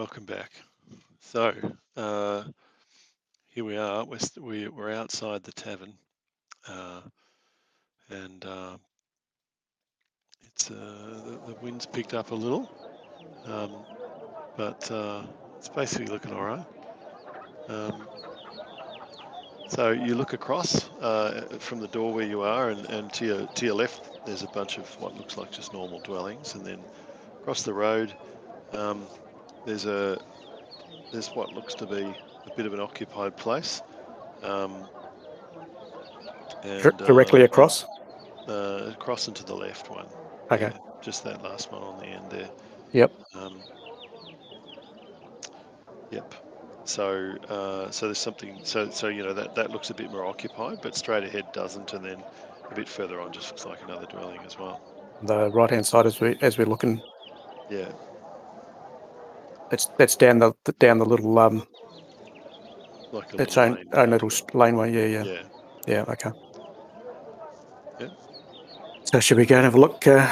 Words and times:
Welcome 0.00 0.24
back. 0.24 0.50
So, 1.20 1.52
uh, 1.94 2.44
here 3.50 3.66
we 3.66 3.76
are. 3.76 4.02
We're, 4.02 4.18
we, 4.40 4.66
we're 4.66 4.94
outside 4.94 5.42
the 5.42 5.52
tavern, 5.52 5.92
uh, 6.66 7.02
and 8.08 8.42
uh, 8.46 8.78
it's 10.46 10.70
uh, 10.70 11.20
the, 11.26 11.52
the 11.52 11.58
wind's 11.60 11.84
picked 11.84 12.14
up 12.14 12.30
a 12.30 12.34
little, 12.34 12.70
um, 13.44 13.72
but 14.56 14.90
uh, 14.90 15.20
it's 15.58 15.68
basically 15.68 16.06
looking 16.06 16.32
all 16.32 16.44
right. 16.44 16.66
Um, 17.68 18.08
so 19.68 19.90
you 19.90 20.14
look 20.14 20.32
across 20.32 20.88
uh, 21.02 21.42
from 21.58 21.78
the 21.78 21.88
door 21.88 22.14
where 22.14 22.26
you 22.26 22.40
are, 22.40 22.70
and, 22.70 22.86
and 22.86 23.12
to 23.12 23.26
your 23.26 23.46
to 23.48 23.66
your 23.66 23.74
left, 23.74 24.24
there's 24.24 24.44
a 24.44 24.48
bunch 24.48 24.78
of 24.78 24.86
what 24.98 25.14
looks 25.18 25.36
like 25.36 25.52
just 25.52 25.74
normal 25.74 26.00
dwellings, 26.00 26.54
and 26.54 26.64
then 26.64 26.78
across 27.42 27.60
the 27.64 27.74
road, 27.74 28.14
um, 28.72 29.06
there's 29.66 29.86
a 29.86 30.20
there's 31.12 31.28
what 31.28 31.52
looks 31.52 31.74
to 31.74 31.86
be 31.86 32.02
a 32.02 32.56
bit 32.56 32.66
of 32.66 32.74
an 32.74 32.80
occupied 32.80 33.36
place. 33.36 33.82
Um, 34.42 34.86
and, 36.62 36.96
directly 36.98 37.42
uh, 37.42 37.46
across. 37.46 37.84
Uh, 38.48 38.90
across 38.92 39.28
into 39.28 39.44
the 39.44 39.54
left 39.54 39.90
one. 39.90 40.06
Okay. 40.50 40.72
Yeah, 40.72 40.78
just 41.00 41.24
that 41.24 41.42
last 41.42 41.72
one 41.72 41.82
on 41.82 41.98
the 41.98 42.06
end 42.06 42.30
there. 42.30 42.50
Yep. 42.92 43.12
Um, 43.34 43.62
yep. 46.10 46.34
So, 46.84 47.36
uh, 47.48 47.90
so 47.90 48.06
there's 48.06 48.18
something. 48.18 48.60
So, 48.64 48.90
so 48.90 49.08
you 49.08 49.22
know 49.22 49.32
that 49.32 49.54
that 49.54 49.70
looks 49.70 49.90
a 49.90 49.94
bit 49.94 50.10
more 50.10 50.24
occupied, 50.24 50.78
but 50.82 50.96
straight 50.96 51.24
ahead 51.24 51.52
doesn't, 51.52 51.92
and 51.92 52.04
then 52.04 52.22
a 52.70 52.74
bit 52.74 52.88
further 52.88 53.20
on 53.20 53.32
just 53.32 53.50
looks 53.50 53.66
like 53.66 53.78
another 53.84 54.06
dwelling 54.06 54.40
as 54.44 54.58
well. 54.58 54.80
The 55.22 55.50
right 55.50 55.70
hand 55.70 55.86
side 55.86 56.06
as 56.06 56.20
we 56.20 56.36
as 56.40 56.58
we're 56.58 56.66
looking. 56.66 57.00
Yeah. 57.68 57.92
That's 59.70 59.86
that's 59.96 60.16
down 60.16 60.38
the 60.40 60.52
down 60.78 60.98
the 60.98 61.04
little 61.04 61.38
um 61.38 61.66
Like 63.12 63.32
a 63.34 63.42
its 63.42 63.56
own 63.56 63.74
lane 63.74 63.88
own 63.92 64.10
little 64.10 64.30
laneway. 64.52 64.92
Yeah, 64.92 65.06
yeah, 65.06 65.24
Yeah. 65.24 65.42
yeah. 65.86 66.04
Okay. 66.08 66.30
Yeah. 68.00 68.08
So 69.04 69.20
should 69.20 69.38
we 69.38 69.46
go 69.46 69.56
and 69.56 69.64
have 69.64 69.76
a 69.76 69.80
look? 69.80 70.06
Uh, 70.06 70.28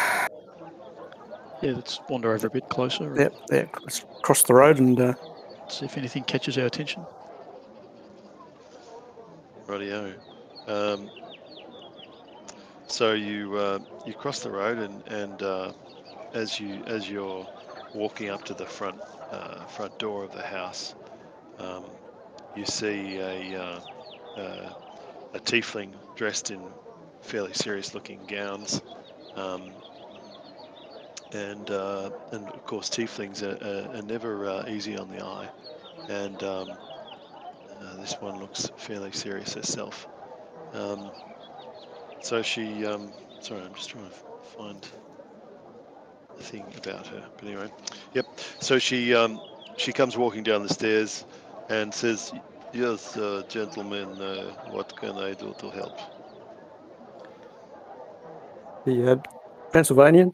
Yeah, 1.62 1.72
let's 1.72 2.00
wander 2.09 2.33
over 2.33 2.47
a 2.47 2.50
bit 2.50 2.69
closer 2.69 3.12
yep, 3.19 3.34
yeah, 3.50 3.64
let's 3.82 4.04
cross 4.22 4.44
the 4.44 4.54
road 4.54 4.78
and 4.78 5.00
uh, 5.00 5.15
see 5.69 5.87
if 5.87 5.98
anything 5.98 6.22
catches 6.22 6.56
our 6.56 6.66
attention. 6.66 7.04
Rightio. 9.66 10.15
Um, 10.69 11.10
so 12.87 13.12
you 13.12 13.56
uh, 13.56 13.81
you 14.06 14.15
cross 14.15 14.41
the 14.41 14.50
road 14.50 14.78
and 14.78 15.06
and 15.09 15.43
uh, 15.43 15.72
as 16.32 16.60
you 16.60 16.82
as 16.87 17.10
you're 17.10 17.47
walking 17.94 18.31
up 18.31 18.44
to 18.44 18.54
the 18.54 18.66
front 18.66 19.00
uh, 19.31 19.65
front 19.66 19.99
door 19.99 20.25
of 20.25 20.33
the 20.33 20.43
house, 20.43 20.94
um, 21.59 21.84
you 22.56 22.65
see 22.65 23.19
a 23.19 23.62
uh, 23.62 23.81
uh, 24.37 24.72
a 25.34 25.41
tiefling 25.41 25.93
dressed 26.16 26.50
in 26.50 26.61
fairly 27.22 27.53
serious 27.53 27.94
looking 27.94 28.21
gowns. 28.27 28.81
Um, 29.37 29.72
and 31.33 31.71
uh, 31.71 32.11
and 32.33 32.49
of 32.49 32.65
course 32.65 32.89
tieflings 32.89 33.43
are, 33.43 33.59
are, 33.94 33.99
are 33.99 34.03
never 34.03 34.49
uh, 34.49 34.65
easy 34.69 34.97
on 34.97 35.11
the 35.11 35.22
eye, 35.22 35.49
and 36.09 36.43
um, 36.43 36.71
uh, 37.81 37.97
this 37.99 38.15
one 38.21 38.41
looks 38.41 38.71
fairly 38.77 39.12
serious 39.12 39.55
herself. 39.55 40.09
Um, 40.72 41.10
so 42.21 42.43
she, 42.43 42.84
um, 42.87 43.12
sorry, 43.41 43.62
I'm 43.62 43.75
just 43.75 43.91
trying 43.91 44.06
to 44.06 44.15
find 44.56 44.89
thing 46.38 46.65
about 46.76 47.06
her. 47.09 47.22
But 47.37 47.44
anyway, 47.47 47.71
yep. 48.15 48.26
So 48.60 48.78
she, 48.78 49.15
um, 49.15 49.41
she 49.76 49.93
comes 49.93 50.16
walking 50.16 50.43
down 50.43 50.62
the 50.62 50.72
stairs 50.72 51.25
and 51.69 51.93
says, 51.93 52.32
"Yes, 52.72 53.16
uh, 53.16 53.43
gentlemen, 53.49 54.09
uh, 54.21 54.53
what 54.71 54.97
can 54.97 55.16
I 55.19 55.34
do 55.34 55.54
to 55.59 55.71
help?" 55.71 55.98
the 58.84 59.12
uh, 59.12 59.16
Transylvanian. 59.72 60.32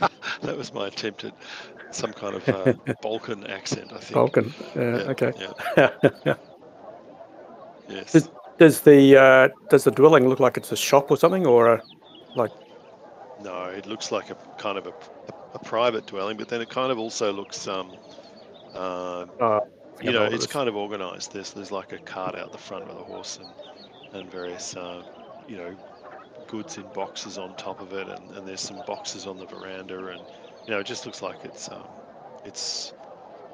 that 0.42 0.56
was 0.56 0.72
my 0.72 0.88
attempt 0.88 1.24
at 1.24 1.34
some 1.90 2.12
kind 2.12 2.34
of 2.36 2.48
uh, 2.48 2.72
Balkan 3.02 3.46
accent, 3.46 3.92
I 3.92 3.98
think. 3.98 4.14
Balkan. 4.14 4.54
Uh, 4.74 4.80
Yeah, 4.80 5.12
okay. 5.12 5.32
Yeah. 5.76 6.34
Yes. 7.88 8.14
Is- 8.14 8.28
does 8.58 8.80
the 8.82 9.16
uh, 9.16 9.48
does 9.70 9.84
the 9.84 9.90
dwelling 9.90 10.28
look 10.28 10.38
like 10.38 10.58
it's 10.58 10.70
a 10.70 10.76
shop 10.76 11.10
or 11.10 11.16
something, 11.16 11.46
or 11.46 11.72
a, 11.74 11.82
No, 13.42 13.64
it 13.64 13.86
looks 13.86 14.12
like 14.12 14.30
a 14.30 14.34
kind 14.58 14.76
of 14.76 14.86
a, 14.86 14.92
a, 15.54 15.58
private 15.58 16.06
dwelling, 16.06 16.36
but 16.36 16.48
then 16.48 16.60
it 16.60 16.68
kind 16.68 16.92
of 16.92 16.98
also 16.98 17.32
looks, 17.32 17.66
um, 17.66 17.92
uh, 18.74 19.24
uh, 19.40 19.60
you 20.02 20.12
know, 20.12 20.24
it's 20.24 20.46
kind 20.46 20.68
of 20.68 20.76
organised. 20.76 21.32
There's 21.32 21.52
there's 21.52 21.72
like 21.72 21.92
a 21.92 21.98
cart 21.98 22.34
out 22.34 22.52
the 22.52 22.58
front 22.58 22.86
with 22.86 22.96
a 22.96 23.04
horse 23.04 23.38
and 23.38 23.48
and 24.12 24.30
various, 24.30 24.76
uh, 24.76 25.02
you 25.48 25.56
know, 25.56 25.76
goods 26.48 26.76
in 26.76 26.84
boxes 26.94 27.38
on 27.38 27.56
top 27.56 27.80
of 27.80 27.92
it, 27.92 28.08
and, 28.08 28.36
and 28.36 28.46
there's 28.46 28.60
some 28.60 28.82
boxes 28.86 29.26
on 29.26 29.38
the 29.38 29.46
veranda, 29.46 30.08
and 30.08 30.20
you 30.66 30.72
know, 30.72 30.80
it 30.80 30.86
just 30.86 31.06
looks 31.06 31.22
like 31.22 31.38
it's 31.44 31.68
um, 31.70 31.86
it's 32.44 32.92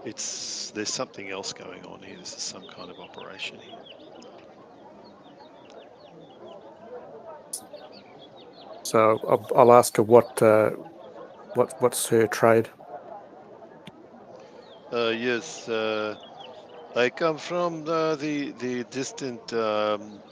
it's 0.04 0.70
there's 0.70 0.92
something 0.92 1.30
else 1.30 1.52
going 1.52 1.84
on 1.84 2.02
here. 2.02 2.16
This 2.16 2.34
is 2.36 2.42
some 2.42 2.66
kind 2.68 2.90
of 2.90 2.98
operation 2.98 3.58
here. 3.58 3.78
So 8.86 9.20
I'll, 9.28 9.44
I'll 9.56 9.72
ask 9.72 9.96
her 9.96 10.04
what 10.04 10.40
uh, 10.40 10.70
what 11.54 11.74
what's 11.82 12.06
her 12.08 12.28
trade. 12.28 12.68
Uh, 14.92 15.08
yes, 15.08 15.68
uh, 15.68 16.14
I 16.94 17.10
come 17.10 17.36
from 17.36 17.84
the 17.84 18.16
the, 18.20 18.52
the 18.52 18.84
distant 18.84 19.52
um, 19.52 20.22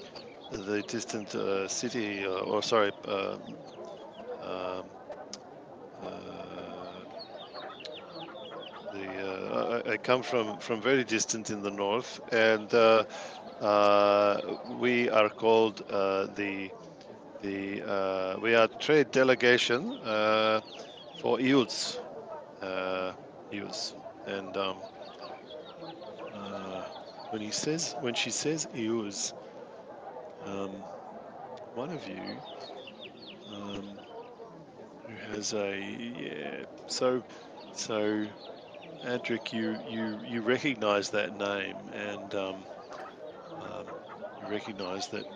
the 0.53 0.83
distant 0.87 1.35
uh, 1.35 1.67
city, 1.67 2.25
uh, 2.25 2.51
or 2.51 2.63
sorry, 2.63 2.93
um, 3.09 3.41
um, 4.43 4.85
uh, 6.05 6.09
the 8.93 9.83
I, 9.89 9.93
I 9.95 9.97
come 9.97 10.23
from 10.23 10.59
from 10.61 10.81
very 10.81 11.03
distant 11.03 11.51
in 11.51 11.61
the 11.61 11.73
north, 11.73 12.21
and 12.31 12.71
we 14.81 15.11
are 15.11 15.29
called 15.29 15.79
the 16.37 16.71
the 17.45 17.83
uh, 17.83 18.39
we 18.41 18.55
are 18.55 18.69
trade 18.69 19.11
delegation 19.13 19.99
uh, 20.05 20.61
for 21.21 21.39
Iuz, 21.39 21.99
uh, 22.63 23.13
Iuz, 23.53 23.95
and 24.27 24.57
um, 24.57 24.79
when 27.31 27.43
he 27.43 27.51
says 27.51 27.95
when 28.01 28.15
she 28.15 28.31
says 28.31 28.67
Iuz, 28.75 29.33
um, 30.45 30.85
one 31.75 31.91
of 31.93 32.07
you 32.07 32.43
um, 33.49 33.99
who 35.07 35.15
has 35.33 35.53
a 35.55 35.79
yeah, 35.81 36.65
so 36.87 37.23
so 37.73 38.27
Adric, 39.05 39.53
you 39.53 39.79
you 39.89 40.21
you 40.25 40.43
recognise 40.43 41.11
that 41.11 41.33
name, 41.37 41.77
and 41.93 42.35
um, 42.35 42.67
um, 43.61 43.87
you 44.41 44.47
recognise 44.49 45.09
that 45.09 45.27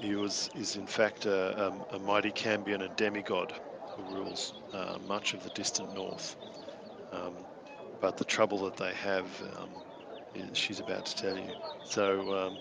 he 0.00 0.14
was 0.16 0.48
is 0.54 0.76
in 0.76 0.86
fact 0.86 1.26
a, 1.26 1.66
um, 1.68 1.84
a 1.90 1.98
mighty 1.98 2.32
Cambion 2.32 2.82
and 2.82 2.96
demigod 2.96 3.52
who 3.94 4.02
rules 4.02 4.54
uh, 4.72 4.98
much 5.00 5.34
of 5.34 5.42
the 5.42 5.50
distant 5.50 5.92
north. 5.92 6.36
Um, 7.12 7.46
but 8.00 8.16
the 8.16 8.24
trouble 8.24 8.58
that 8.64 8.76
they 8.76 8.92
have, 8.94 9.42
um, 9.56 9.82
is 10.34 10.56
she's 10.58 10.80
about 10.80 11.06
to 11.06 11.14
tell 11.16 11.38
you. 11.38 11.54
So 11.82 12.34
um, 12.34 12.60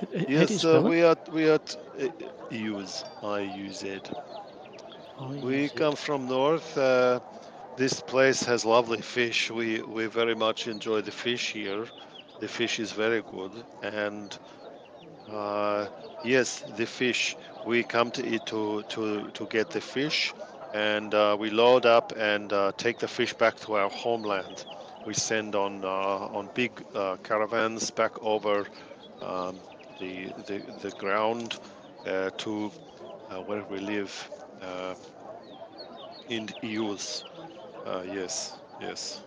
H- 0.00 0.08
h- 0.14 0.28
how 0.34 0.44
do 0.44 0.54
you 0.54 0.58
yes, 0.58 0.64
uh, 0.64 0.80
we 0.80 1.02
are 1.02 1.16
we 1.30 1.48
are 1.48 1.58
t- 1.58 1.78
uh, 2.00 2.08
use 2.50 3.04
I 3.22 3.40
U 3.40 3.70
Z. 3.72 4.00
Oh, 5.18 5.32
We 5.40 5.68
come 5.70 5.96
from 5.96 6.26
north. 6.28 6.76
Uh, 6.76 7.20
this 7.76 8.00
place 8.00 8.42
has 8.44 8.64
lovely 8.64 9.00
fish. 9.02 9.50
We 9.50 9.82
we 9.82 10.06
very 10.06 10.34
much 10.34 10.66
enjoy 10.66 11.02
the 11.02 11.10
fish 11.12 11.52
here. 11.52 11.86
The 12.40 12.48
fish 12.48 12.78
is 12.78 12.92
very 12.92 13.22
good, 13.22 13.64
and 13.82 14.36
uh, 15.32 15.86
yes, 16.22 16.62
the 16.76 16.86
fish. 16.86 17.36
We 17.64 17.82
come 17.84 18.10
to 18.12 18.26
it 18.26 18.46
to 18.46 18.82
to 18.88 19.30
to 19.32 19.46
get 19.46 19.70
the 19.70 19.80
fish, 19.80 20.34
and 20.72 21.12
uh, 21.14 21.36
we 21.38 21.50
load 21.50 21.86
up 21.86 22.12
and 22.16 22.52
uh, 22.52 22.72
take 22.76 22.98
the 22.98 23.08
fish 23.08 23.34
back 23.34 23.56
to 23.60 23.74
our 23.74 23.90
homeland. 23.90 24.64
We 25.04 25.14
send 25.14 25.54
on 25.54 25.84
uh, 25.84 25.88
on 26.38 26.50
big 26.54 26.72
uh, 26.94 27.16
caravans 27.22 27.90
back 27.90 28.12
over 28.22 28.66
um, 29.20 29.60
the, 29.98 30.32
the 30.46 30.62
the 30.82 30.90
ground 30.92 31.58
uh, 32.06 32.30
to 32.38 32.70
where 33.46 33.64
we 33.64 33.78
live. 33.78 34.30
In 36.28 36.46
Iuz. 36.62 37.24
Uh, 37.84 38.02
yes, 38.06 38.54
yes. 38.80 39.22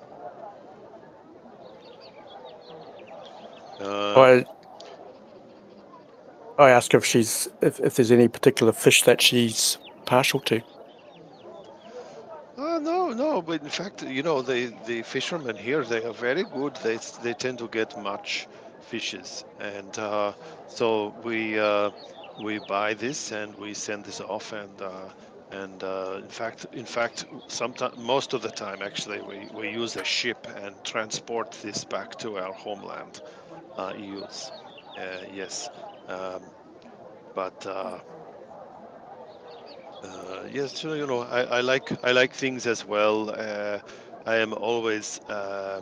Uh, 3.79 4.31
I 6.59 6.71
ask 6.71 6.93
if 6.93 7.05
she's 7.05 7.47
if, 7.61 7.79
if 7.79 7.95
there's 7.95 8.11
any 8.11 8.27
particular 8.27 8.73
fish 8.73 9.03
that 9.03 9.21
she's 9.21 9.77
partial 10.05 10.41
to. 10.41 10.61
uh, 12.57 12.79
no, 12.79 13.09
no, 13.09 13.41
but 13.41 13.61
in 13.61 13.69
fact, 13.69 14.03
you 14.03 14.23
know, 14.23 14.41
the 14.41 14.73
the 14.85 15.01
fishermen 15.03 15.55
here 15.55 15.83
they 15.85 16.03
are 16.03 16.13
very 16.13 16.43
good. 16.43 16.75
They 16.83 16.99
they 17.23 17.33
tend 17.33 17.59
to 17.59 17.67
get 17.69 17.97
much 18.01 18.47
fishes, 18.81 19.45
and 19.59 19.97
uh, 19.99 20.33
so 20.67 21.15
we 21.23 21.59
uh, 21.59 21.91
we 22.43 22.59
buy 22.67 22.93
this 22.93 23.31
and 23.31 23.55
we 23.57 23.73
send 23.73 24.05
this 24.05 24.21
off, 24.21 24.53
and 24.53 24.81
uh, 24.81 25.09
and 25.51 25.83
uh, 25.83 26.19
in 26.21 26.29
fact, 26.29 26.65
in 26.73 26.85
fact, 26.85 27.25
sometimes 27.47 27.97
most 27.97 28.33
of 28.33 28.41
the 28.41 28.51
time, 28.51 28.81
actually, 28.81 29.21
we 29.21 29.47
we 29.53 29.69
use 29.69 29.95
a 29.95 30.03
ship 30.03 30.47
and 30.63 30.75
transport 30.83 31.51
this 31.61 31.85
back 31.85 32.17
to 32.19 32.37
our 32.37 32.53
homeland, 32.53 33.21
uh. 33.77 33.93
Uh, 34.97 35.23
yes, 35.33 35.69
um, 36.09 36.51
but. 37.35 37.65
Uh, 37.65 37.99
uh, 40.03 40.45
yes, 40.49 40.83
you 40.83 41.05
know, 41.07 41.21
I, 41.21 41.41
I 41.43 41.61
like 41.61 41.91
I 42.03 42.11
like 42.11 42.33
things 42.33 42.65
as 42.67 42.85
well. 42.85 43.29
Uh, 43.31 43.79
I 44.25 44.35
am 44.37 44.53
always 44.53 45.19
uh, 45.29 45.81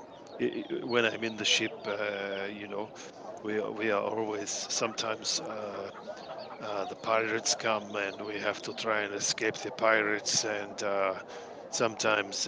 when 0.83 1.06
I'm 1.06 1.24
in 1.24 1.38
the 1.38 1.45
ship. 1.45 1.74
Uh, 1.85 2.47
you 2.51 2.68
know, 2.68 2.89
we 3.44 3.59
we 3.62 3.91
are 3.91 4.01
always 4.01 4.50
sometimes 4.51 5.39
uh, 5.41 5.91
the 6.85 6.95
pirates 6.97 7.56
come 7.56 7.95
and 7.95 8.21
we 8.21 8.39
have 8.39 8.62
to 8.63 8.74
try 8.74 9.01
and 9.01 9.13
escape 9.13 9.56
the 9.57 9.71
pirates, 9.71 10.44
and 10.45 10.81
sometimes 11.71 12.47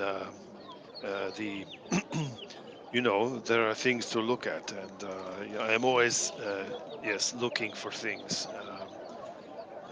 the 1.02 1.66
you 2.92 3.02
know 3.02 3.40
there 3.40 3.68
are 3.70 3.76
things 3.76 4.10
to 4.12 4.20
look 4.20 4.48
at, 4.48 4.72
and 4.72 5.04
uh, 5.04 5.64
I 5.64 5.74
am 5.74 5.86
always 5.86 6.32
uh, 6.32 6.66
yes 7.04 7.34
looking 7.36 7.74
for 7.74 7.92
things. 7.92 8.48
Um, 8.60 8.88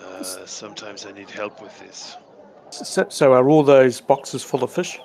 uh, 0.03 0.45
sometimes 0.45 1.05
I 1.05 1.11
need 1.11 1.29
help 1.29 1.61
with 1.61 1.77
this. 1.79 2.17
So, 2.69 3.05
so 3.09 3.33
are 3.33 3.49
all 3.49 3.63
those 3.63 4.01
boxes 4.01 4.43
full 4.43 4.63
of 4.63 4.71
fish? 4.71 4.99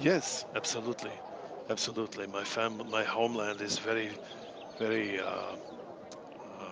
Yes, 0.00 0.44
absolutely, 0.54 1.12
absolutely. 1.70 2.26
My 2.26 2.44
fam, 2.44 2.82
my 2.90 3.04
homeland 3.04 3.60
is 3.60 3.78
very, 3.78 4.10
very 4.78 5.20
uh, 5.20 5.56
uh, 6.60 6.64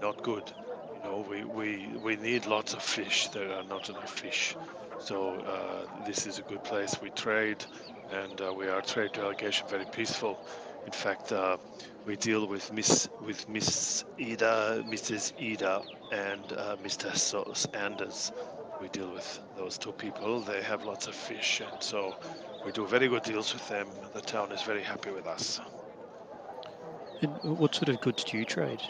not 0.00 0.22
good. 0.22 0.52
You 0.94 1.10
know, 1.10 1.26
we, 1.28 1.44
we 1.44 1.86
we 2.02 2.16
need 2.16 2.46
lots 2.46 2.74
of 2.74 2.82
fish. 2.82 3.28
There 3.28 3.52
are 3.52 3.64
not 3.64 3.88
enough 3.88 4.18
fish, 4.18 4.56
so 4.98 5.34
uh, 5.36 6.04
this 6.06 6.26
is 6.26 6.38
a 6.38 6.42
good 6.42 6.64
place. 6.64 7.00
We 7.00 7.10
trade, 7.10 7.64
and 8.12 8.40
uh, 8.40 8.52
we 8.52 8.68
are 8.68 8.80
trade 8.80 9.12
delegation 9.12 9.66
very 9.68 9.84
peaceful. 9.86 10.38
In 10.86 10.92
fact, 10.92 11.32
uh, 11.32 11.56
we 12.06 12.16
deal 12.16 12.46
with 12.46 12.72
Miss 12.72 13.08
with 13.24 13.48
Miss 13.48 14.04
Ida, 14.20 14.82
Mrs. 14.86 15.32
Ida, 15.40 15.82
and 16.12 16.52
uh, 16.52 16.76
Mr. 16.82 17.74
Anders. 17.74 18.32
We 18.80 18.88
deal 18.88 19.10
with 19.12 19.40
those 19.56 19.76
two 19.76 19.92
people. 19.92 20.40
They 20.40 20.62
have 20.62 20.84
lots 20.84 21.06
of 21.08 21.14
fish, 21.14 21.60
and 21.60 21.82
so 21.82 22.14
we 22.64 22.72
do 22.72 22.86
very 22.86 23.08
good 23.08 23.22
deals 23.22 23.52
with 23.52 23.68
them. 23.68 23.88
The 24.14 24.20
town 24.20 24.52
is 24.52 24.62
very 24.62 24.82
happy 24.82 25.10
with 25.10 25.26
us. 25.26 25.60
And 27.20 27.32
what 27.42 27.74
sort 27.74 27.88
of 27.88 28.00
goods 28.00 28.24
do 28.24 28.38
you 28.38 28.44
trade? 28.44 28.80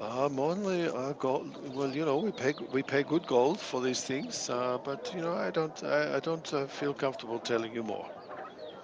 Um, 0.00 0.38
only 0.38 0.88
uh, 0.88 1.12
gold. 1.14 1.56
Well, 1.74 1.94
you 1.94 2.04
know, 2.04 2.18
we 2.18 2.32
pay 2.32 2.54
we 2.70 2.82
pay 2.82 3.02
good 3.02 3.26
gold 3.26 3.60
for 3.60 3.80
these 3.80 4.02
things, 4.02 4.48
uh, 4.50 4.78
but 4.78 5.12
you 5.12 5.20
know, 5.22 5.32
I 5.34 5.50
don't 5.50 5.82
I, 5.84 6.16
I 6.16 6.20
don't 6.20 6.52
uh, 6.52 6.66
feel 6.66 6.94
comfortable 6.94 7.38
telling 7.40 7.72
you 7.74 7.82
more. 7.82 8.06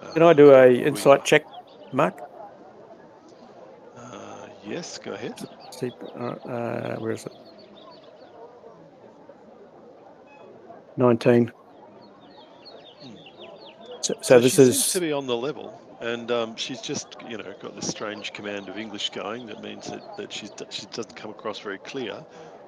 Uh, 0.01 0.13
Can 0.13 0.23
I 0.23 0.33
do 0.33 0.51
a 0.51 0.67
we- 0.83 0.83
insight 0.83 1.23
check, 1.25 1.43
Mark? 1.91 2.21
Uh, 3.95 4.47
yes, 4.63 4.97
go 4.99 5.13
ahead. 5.13 5.39
See, 5.71 5.91
uh, 6.19 6.35
uh, 6.47 6.95
where 6.97 7.11
is 7.11 7.25
it? 7.25 7.33
Nineteen. 10.97 11.51
So, 14.03 14.15
so 14.21 14.39
this 14.39 14.55
she 14.55 14.61
is 14.63 14.75
seems 14.83 14.93
to 14.93 14.99
be 14.99 15.13
on 15.13 15.27
the 15.27 15.35
level, 15.35 15.79
and 16.01 16.29
um, 16.29 16.55
she's 16.57 16.81
just 16.81 17.15
you 17.29 17.37
know 17.37 17.53
got 17.61 17.75
this 17.75 17.87
strange 17.87 18.33
command 18.33 18.67
of 18.69 18.77
English 18.77 19.09
going. 19.11 19.45
That 19.47 19.63
means 19.63 19.87
that 19.89 20.17
that 20.17 20.31
she's 20.31 20.51
she 20.69 20.85
doesn't 20.87 21.15
come 21.15 21.31
across 21.31 21.59
very 21.59 21.77
clear, 21.79 22.23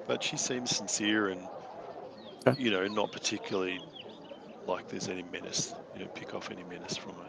but 0.08 0.22
she 0.22 0.36
seems 0.36 0.74
sincere 0.74 1.28
and 1.28 1.40
Okay. 2.48 2.62
you 2.62 2.70
know 2.70 2.86
not 2.86 3.10
particularly 3.12 3.80
like 4.66 4.88
there's 4.88 5.08
any 5.08 5.24
menace. 5.32 5.74
You 5.94 6.04
know, 6.04 6.10
pick 6.14 6.34
off 6.34 6.50
any 6.50 6.64
menace 6.64 6.96
from 6.96 7.12
her. 7.14 7.26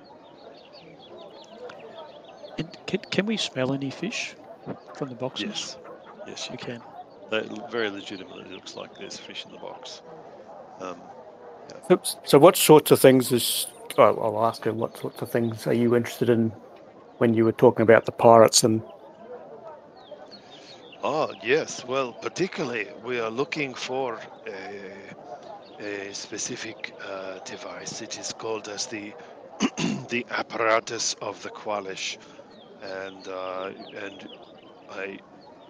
And 2.60 2.78
can, 2.88 3.00
can 3.12 3.26
we 3.26 3.38
smell 3.38 3.74
any 3.74 3.90
fish 3.92 4.36
from 4.96 5.10
the 5.10 5.16
boxes? 5.16 5.48
Yes, 5.48 5.78
yes, 6.28 6.46
you 6.48 6.52
We 6.54 6.58
can. 6.58 6.80
can. 6.80 6.82
That 7.30 7.72
very 7.72 7.90
legitimately 7.90 8.46
looks 8.54 8.76
like 8.76 8.96
there's 8.98 9.18
fish 9.18 9.46
in 9.46 9.52
the 9.52 9.58
box. 9.60 10.02
Um, 10.80 10.98
so, 11.90 12.02
so 12.24 12.40
what 12.40 12.56
sorts 12.56 12.92
of 12.92 13.00
things 13.00 13.32
is 13.32 13.68
oh, 13.98 14.20
I'll 14.22 14.46
ask 14.46 14.64
her 14.66 14.74
what 14.74 14.98
sorts 14.98 15.22
of 15.22 15.32
things 15.32 15.68
are 15.68 15.74
you 15.74 15.96
interested 15.96 16.30
in 16.30 16.52
when 17.18 17.34
you 17.34 17.46
were 17.46 17.52
talking 17.52 17.84
about 17.84 18.06
the 18.06 18.12
pirates 18.12 18.64
and 18.64 18.82
ah, 21.04 21.30
yes. 21.44 21.86
Well, 21.86 22.14
particularly 22.14 22.88
we 23.04 23.20
are 23.20 23.30
looking 23.32 23.74
for 23.74 24.20
a, 24.48 25.84
a 25.84 26.14
specific 26.14 26.94
uh, 27.04 27.40
device. 27.40 28.02
It 28.02 28.20
is 28.20 28.34
called 28.34 28.68
as 28.68 28.86
the 28.88 29.14
the 30.10 30.26
apparatus 30.30 31.16
of 31.22 31.42
the 31.42 31.50
Kwalish, 31.50 32.18
and 32.84 33.28
uh, 33.28 33.72
and 33.96 34.30
I, 34.92 35.20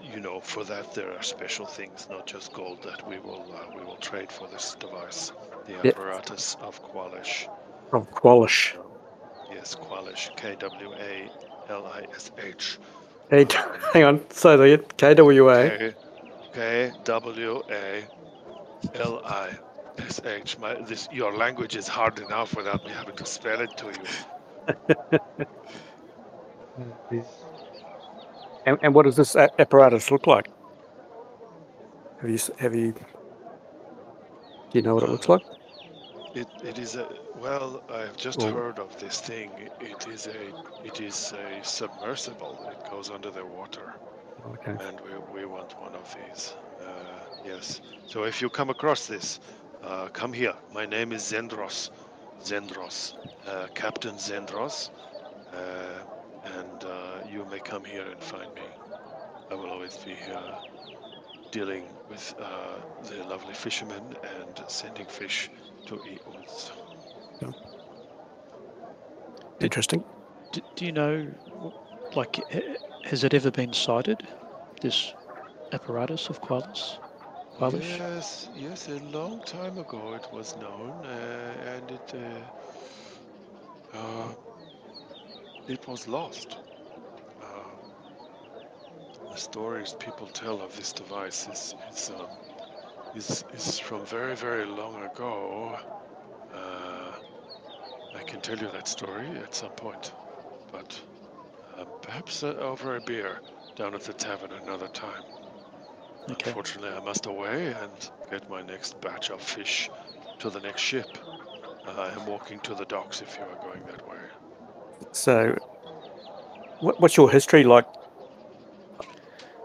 you 0.04 0.20
know, 0.20 0.42
for 0.42 0.64
that 0.66 0.94
there 0.94 1.12
are 1.16 1.24
special 1.24 1.66
things, 1.66 2.08
not 2.10 2.28
just 2.28 2.52
gold, 2.54 2.84
that 2.84 3.08
we 3.08 3.20
will 3.20 3.46
uh, 3.56 3.78
we 3.78 3.86
will 3.86 3.96
trade 3.98 4.32
for 4.32 4.48
this 4.48 4.76
device, 4.80 5.32
the 5.68 5.76
apparatus 5.88 6.58
of 6.62 6.84
Kwalish. 6.84 7.48
Of 7.94 8.12
Kwalish? 8.12 8.76
Yes, 9.52 9.76
Kwalish, 9.76 10.36
K 10.36 10.56
W 10.60 10.94
A 10.94 11.30
L 11.70 11.86
I 11.88 12.06
S 12.14 12.32
H. 12.38 12.78
Hey, 13.30 13.48
hang 13.94 14.04
on. 14.04 14.26
So 14.32 14.58
the. 14.58 14.84
K 14.98 15.16
K 16.54 16.92
W 17.04 17.64
A 17.70 18.04
L 18.96 19.22
I 19.26 19.52
S 20.00 20.22
H. 20.26 20.58
My 20.60 20.76
this 20.82 21.08
your 21.12 21.36
language 21.36 21.76
is 21.76 21.88
hard 21.88 22.20
enough 22.20 22.56
without 22.56 22.84
me 22.86 22.92
having 22.92 23.16
to 23.16 23.26
spell 23.26 23.62
it 23.62 23.76
to 23.78 23.88
you. 23.88 25.20
And, 28.68 28.78
and 28.84 28.94
what 28.94 29.04
does 29.04 29.16
this 29.16 29.36
apparatus 29.36 30.12
look 30.12 30.28
like? 30.28 30.50
Have 32.20 32.30
you 32.30 32.40
have 32.60 32.76
you? 32.76 32.92
Do 32.92 33.00
you 34.74 34.82
know 34.82 34.96
what 34.96 35.04
it 35.04 35.10
looks 35.10 35.30
like? 35.30 35.42
It, 36.38 36.50
it 36.64 36.80
is 36.80 36.96
a 36.96 37.08
well. 37.36 37.84
I've 37.90 38.18
just 38.18 38.44
Oh. 38.44 38.54
heard 38.54 38.80
of 38.80 38.98
this 38.98 39.22
thing. 39.22 39.52
It 39.82 40.08
is 40.08 40.28
a 40.28 40.54
it 40.84 41.02
is 41.02 41.34
a 41.34 41.64
submersible. 41.64 42.56
It 42.72 42.82
goes 42.92 43.10
under 43.12 43.32
the 43.32 43.46
water, 43.46 43.96
Okay. 44.46 44.78
and 44.88 45.02
we, 45.02 45.18
we 45.42 45.46
want 45.46 45.74
one 45.80 45.96
of 45.96 46.14
these. 46.16 46.56
Uh, 46.80 47.22
yes. 47.44 47.82
So 48.06 48.24
if 48.26 48.42
you 48.42 48.50
come 48.52 48.70
across 48.70 49.08
this, 49.08 49.40
uh, 49.84 50.10
come 50.10 50.34
here. 50.34 50.56
My 50.72 50.86
name 50.86 51.14
is 51.14 51.24
Zendros. 51.24 51.92
Zendros, 52.44 53.16
uh, 53.48 53.68
Captain 53.76 54.16
Zendros, 54.18 54.92
uh, 55.54 56.04
and 56.44 56.84
uh, 56.86 57.22
you 57.26 57.46
may 57.46 57.60
come 57.62 57.86
here 57.86 58.08
and 58.12 58.24
find 58.24 58.54
me. 58.56 58.68
I 59.52 59.56
will 59.56 59.72
always 59.72 59.98
be 59.98 60.16
here 60.16 60.58
dealing 61.52 61.86
with 62.10 62.36
uh, 62.40 62.76
the 63.04 63.24
lovely 63.28 63.54
fishermen 63.54 64.04
and 64.24 64.64
sending 64.68 65.06
fish 65.06 65.50
to 65.86 65.96
Iuz. 65.96 66.72
Interesting. 69.60 70.04
Do, 70.52 70.62
do 70.76 70.86
you 70.86 70.92
know, 70.92 71.28
like, 72.16 72.40
has 73.06 73.24
it 73.24 73.34
ever 73.34 73.52
been 73.52 73.74
sighted, 73.74 74.28
this 74.82 75.14
apparatus 75.72 76.30
of 76.30 76.42
Qualis? 76.42 77.00
Kwalish? 77.58 77.98
Yes, 77.98 78.50
yes, 78.56 78.88
a 78.88 79.00
long 79.18 79.42
time 79.44 79.80
ago 79.80 80.14
it 80.14 80.32
was 80.32 80.56
known, 80.58 80.92
uh, 81.04 81.76
and 81.76 81.92
it 81.92 82.14
uh, 82.14 83.98
uh, 83.98 84.28
it 85.68 85.88
was 85.88 86.08
lost. 86.08 86.58
Uh, 89.38 89.40
stories 89.40 89.96
people 90.00 90.26
tell 90.28 90.62
of 90.62 90.76
this 90.76 90.92
device 90.92 91.48
is 91.48 91.76
is 91.92 92.10
um, 92.10 92.28
is, 93.16 93.44
is 93.54 93.78
from 93.78 94.04
very 94.06 94.36
very 94.36 94.66
long 94.66 95.04
ago. 95.04 95.78
Uh, 96.54 97.12
I 98.16 98.24
can 98.24 98.42
tell 98.42 98.58
you 98.58 98.68
that 98.72 98.88
story 98.88 99.28
at 99.44 99.54
some 99.54 99.70
point, 99.72 100.12
but 100.72 101.00
um, 101.78 101.86
perhaps 102.02 102.42
uh, 102.42 102.48
over 102.72 102.96
a 102.96 103.02
beer 103.02 103.40
down 103.76 103.94
at 103.94 104.02
the 104.02 104.14
tavern 104.14 104.52
another 104.64 104.88
time. 104.88 105.24
Okay. 106.32 106.50
Unfortunately, 106.50 106.90
I 106.90 107.00
must 107.02 107.28
away 107.28 107.76
and 107.82 108.10
get 108.32 108.50
my 108.50 108.64
next 108.64 109.00
batch 109.02 109.30
of 109.30 109.40
fish 109.40 109.90
to 110.40 110.50
the 110.50 110.62
next 110.62 110.82
ship. 110.82 111.16
Uh, 111.88 111.92
I 111.92 112.12
am 112.20 112.26
walking 112.26 112.60
to 112.62 112.74
the 112.74 112.86
docks 112.86 113.22
if 113.22 113.38
you 113.38 113.44
are 113.44 113.64
going 113.64 113.84
that 113.86 114.10
way. 114.10 114.18
So, 115.12 115.56
what, 116.80 117.00
what's 117.00 117.16
your 117.16 117.30
history 117.30 117.64
like, 117.64 117.86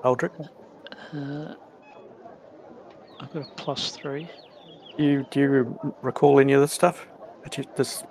Aldrich? 0.04 0.32
Uh, 1.14 1.54
I've 3.20 3.32
got 3.32 3.42
a 3.42 3.54
plus 3.56 3.90
three. 3.90 4.28
Do 4.96 5.04
you 5.04 5.26
do 5.30 5.40
you 5.40 5.94
recall 6.02 6.38
any 6.40 6.52
of 6.52 6.60
this 6.60 6.72
stuff? 6.72 7.06
This 7.76 8.02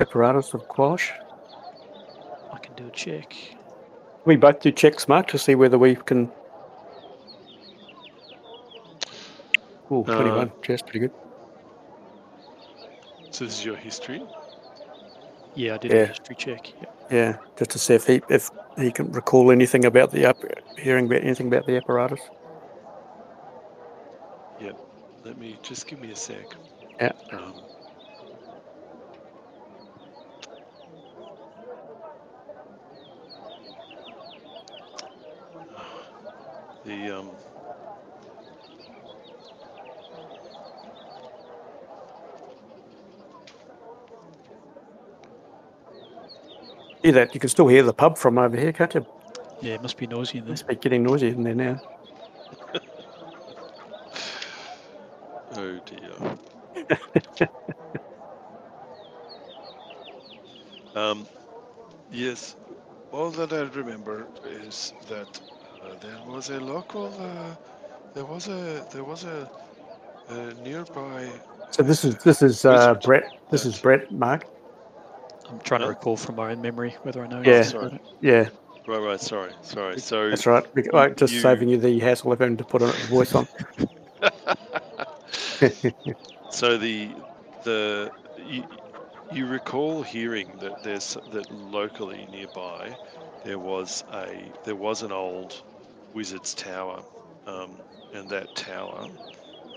apparatus 0.00 0.54
of 0.54 0.66
quash? 0.68 1.12
I 2.52 2.58
can 2.58 2.74
do 2.74 2.86
a 2.86 2.90
check. 2.90 3.34
We 4.24 4.36
both 4.36 4.60
do 4.60 4.70
checks, 4.72 5.08
Mark, 5.08 5.28
to 5.28 5.38
see 5.38 5.54
whether 5.54 5.78
we 5.78 5.94
can. 5.96 6.30
Oh, 9.90 10.02
Uh, 10.04 10.14
21. 10.16 10.52
That's 10.66 10.82
pretty 10.82 10.98
good. 11.00 11.12
So 13.30 13.44
this 13.44 13.58
is 13.58 13.64
your 13.64 13.76
history. 13.76 14.22
Yeah, 15.58 15.74
I 15.74 15.78
did 15.78 15.90
Yeah. 15.90 15.98
a 16.02 16.06
history 16.06 16.36
check. 16.36 16.72
Yeah. 16.80 16.86
Yeah, 17.10 17.36
just 17.56 17.70
to 17.72 17.78
see 17.80 17.94
if 17.94 18.06
he 18.06 18.22
if 18.28 18.48
he 18.76 18.92
can 18.92 19.10
recall 19.10 19.50
anything 19.50 19.84
about 19.84 20.12
the 20.12 20.24
up, 20.24 20.38
hearing 20.78 21.06
about 21.06 21.22
anything 21.24 21.48
about 21.48 21.66
the 21.66 21.76
apparatus. 21.76 22.20
Yeah, 24.60 24.72
let 25.24 25.36
me 25.36 25.58
just 25.62 25.88
give 25.88 25.98
me 26.00 26.12
a 26.12 26.16
sec. 26.16 26.54
Yeah. 27.00 27.12
Um, 27.32 27.54
the 36.84 37.18
um, 37.18 37.30
Hear 47.02 47.12
that? 47.12 47.34
You 47.34 47.40
can 47.40 47.48
still 47.48 47.68
hear 47.68 47.82
the 47.82 47.92
pub 47.92 48.18
from 48.18 48.38
over 48.38 48.56
here, 48.56 48.72
can't 48.72 48.94
you? 48.94 49.06
Yeah, 49.60 49.74
it 49.74 49.82
must 49.82 49.96
be 49.96 50.06
noisy 50.06 50.38
in 50.38 50.44
there. 50.44 50.52
Must 50.52 50.66
be 50.66 50.76
getting 50.76 51.02
noisy 51.02 51.28
in 51.28 51.42
there 51.42 51.54
now. 51.54 51.80
oh 55.56 55.80
dear. 55.86 56.38
um, 60.94 61.26
yes. 62.10 62.56
All 63.12 63.30
that 63.30 63.52
I 63.52 63.62
remember 63.76 64.26
is 64.44 64.92
that 65.08 65.40
uh, 65.82 65.94
there 66.00 66.18
was 66.26 66.50
a 66.50 66.60
local. 66.60 67.06
Uh, 67.18 67.54
there 68.14 68.24
was 68.24 68.48
a 68.48 68.86
there 68.92 69.04
was 69.04 69.24
a, 69.24 69.50
a 70.28 70.54
nearby. 70.62 71.30
So 71.70 71.82
this 71.82 72.04
is 72.04 72.16
this 72.18 72.42
is 72.42 72.64
uh, 72.64 72.94
Brett. 72.94 73.24
This 73.50 73.64
is 73.64 73.78
Brett, 73.78 74.10
Mark. 74.12 74.46
I'm 75.58 75.64
trying 75.64 75.80
to 75.80 75.88
recall 75.88 76.16
from 76.16 76.36
my 76.36 76.52
own 76.52 76.62
memory 76.62 76.94
whether 77.02 77.20
I 77.20 77.26
know 77.26 77.40
Yeah. 77.42 77.54
anything 77.54 77.76
about 77.80 77.92
it. 77.94 78.00
Yeah, 78.20 78.48
Right, 78.86 78.98
right. 79.02 79.20
Sorry, 79.20 79.50
sorry. 79.62 79.98
So 79.98 80.30
that's 80.30 80.46
right. 80.46 80.64
Like, 80.92 81.16
just 81.16 81.34
you- 81.34 81.40
saving 81.40 81.68
you 81.68 81.78
the 81.78 81.98
hassle 81.98 82.32
of 82.32 82.38
having 82.38 82.56
to 82.58 82.64
put 82.64 82.80
a 82.80 82.86
voice 83.08 83.34
on. 83.34 83.48
So 86.50 86.78
the 86.78 87.10
the 87.64 88.10
you, 88.46 88.64
you 89.32 89.46
recall 89.46 90.02
hearing 90.02 90.48
that 90.60 90.82
there's 90.82 91.16
that 91.32 91.50
locally 91.52 92.26
nearby 92.30 92.96
there 93.44 93.58
was 93.58 94.04
a 94.12 94.50
there 94.64 94.76
was 94.76 95.02
an 95.02 95.12
old 95.12 95.60
wizard's 96.14 96.54
tower, 96.54 97.02
um, 97.46 97.70
and 98.14 98.28
that 98.30 98.54
tower, 98.56 99.08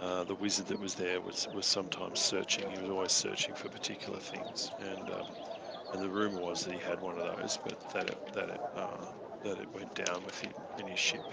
uh, 0.02 0.24
the 0.24 0.36
wizard 0.36 0.68
that 0.68 0.80
was 0.80 0.96
there 0.96 1.20
was 1.20 1.48
was 1.54 1.66
sometimes 1.66 2.20
searching. 2.20 2.70
He 2.72 2.80
was 2.82 2.90
always 2.90 3.12
searching 3.12 3.54
for 3.56 3.68
particular 3.68 4.20
things, 4.20 4.72
and 4.80 5.10
um, 5.10 5.26
and 5.94 6.02
the 6.02 6.10
rumor 6.10 6.42
was 6.42 6.64
that 6.64 6.74
he 6.74 6.80
had 6.80 7.00
one 7.02 7.18
of 7.18 7.24
those, 7.38 7.60
but 7.64 7.78
that 7.94 8.10
it, 8.10 8.18
that 8.34 8.50
it 8.50 8.62
uh, 8.76 9.06
that 9.44 9.60
it 9.60 9.68
went 9.74 9.94
down 9.96 10.24
with 10.26 10.40
him 10.40 10.52
in 10.80 10.88
his 10.88 11.00
ship. 11.00 11.24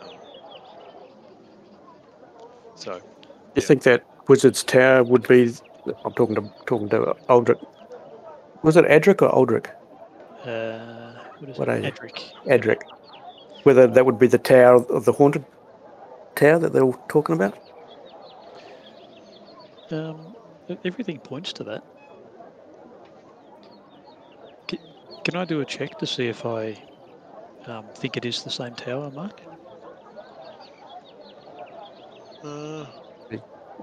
Um, 0.00 0.08
so 2.76 3.00
You 3.54 3.62
Yeah. 3.62 3.62
think 3.62 3.82
that 3.84 4.04
Wizard's 4.28 4.62
Tower 4.62 5.02
would 5.02 5.26
be? 5.26 5.52
I'm 6.04 6.12
talking 6.14 6.36
to 6.36 6.44
talking 6.66 6.88
to 6.90 7.14
Aldrich. 7.28 7.58
Was 8.62 8.76
it 8.76 8.84
Adric 8.84 9.22
or 9.22 9.28
Aldrich? 9.28 9.66
Uh, 10.44 11.12
what 11.38 11.50
is 11.50 11.58
What 11.58 11.68
it? 11.68 11.72
are 11.72 11.78
you? 11.78 11.84
Edric. 11.86 12.32
Adric. 12.46 12.82
Whether 13.64 13.86
that 13.86 14.06
would 14.06 14.18
be 14.18 14.26
the 14.26 14.38
tower 14.38 14.76
of 14.90 15.04
the 15.04 15.12
haunted 15.12 15.44
tower 16.34 16.58
that 16.58 16.72
they 16.72 16.80
were 16.82 16.98
talking 17.08 17.34
about. 17.34 17.58
Um, 19.90 20.34
everything 20.84 21.18
points 21.18 21.52
to 21.54 21.64
that. 21.64 21.82
Can, 25.24 25.32
can 25.32 25.40
I 25.40 25.44
do 25.44 25.60
a 25.60 25.64
check 25.64 25.98
to 25.98 26.06
see 26.06 26.26
if 26.28 26.44
I 26.46 26.76
um, 27.66 27.84
think 27.94 28.16
it 28.16 28.24
is 28.24 28.42
the 28.42 28.50
same 28.50 28.74
tower, 28.74 29.10
Mark? 29.10 29.40
uh, 32.44 32.86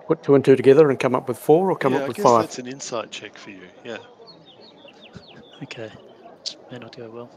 Put 0.08 0.24
two 0.24 0.36
and 0.36 0.46
two 0.46 0.56
together 0.56 0.90
and 0.90 0.98
come 1.00 1.16
up 1.16 1.28
with 1.28 1.38
four, 1.38 1.70
or 1.70 1.76
come 1.76 1.92
yeah, 1.94 2.00
up 2.00 2.04
I 2.06 2.08
with 2.08 2.18
guess 2.18 2.24
five. 2.26 2.42
that's 2.44 2.60
an 2.60 2.68
insight 2.68 3.12
check 3.12 3.38
for 3.38 3.50
you. 3.50 3.64
Yeah. 3.84 3.98
Okay. 5.64 5.92
May 6.72 6.80
not 6.80 6.96
go 6.96 7.10
well. 7.10 7.30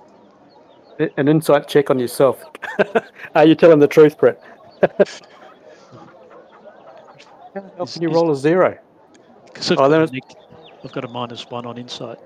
An 1.16 1.26
insight 1.28 1.66
check 1.66 1.90
on 1.90 1.98
yourself. 1.98 2.44
Are 3.34 3.44
you 3.44 3.54
telling 3.56 3.80
the 3.80 3.88
truth, 3.88 4.16
Brett? 4.18 4.40
How 7.54 7.82
Is- 7.82 7.92
can 7.94 8.02
you 8.02 8.10
is- 8.10 8.14
roll 8.14 8.30
a 8.30 8.36
zero? 8.36 8.78
'Cause 9.52 9.72
I've, 9.72 9.78
Oh, 9.78 9.82
got 9.82 9.88
then 9.88 10.00
a 10.00 10.04
it's- 10.04 10.12
neg- 10.12 10.36
I've 10.84 10.92
got 10.92 11.04
a 11.04 11.08
minus 11.08 11.50
one 11.50 11.66
on 11.66 11.76
insight. 11.76 12.18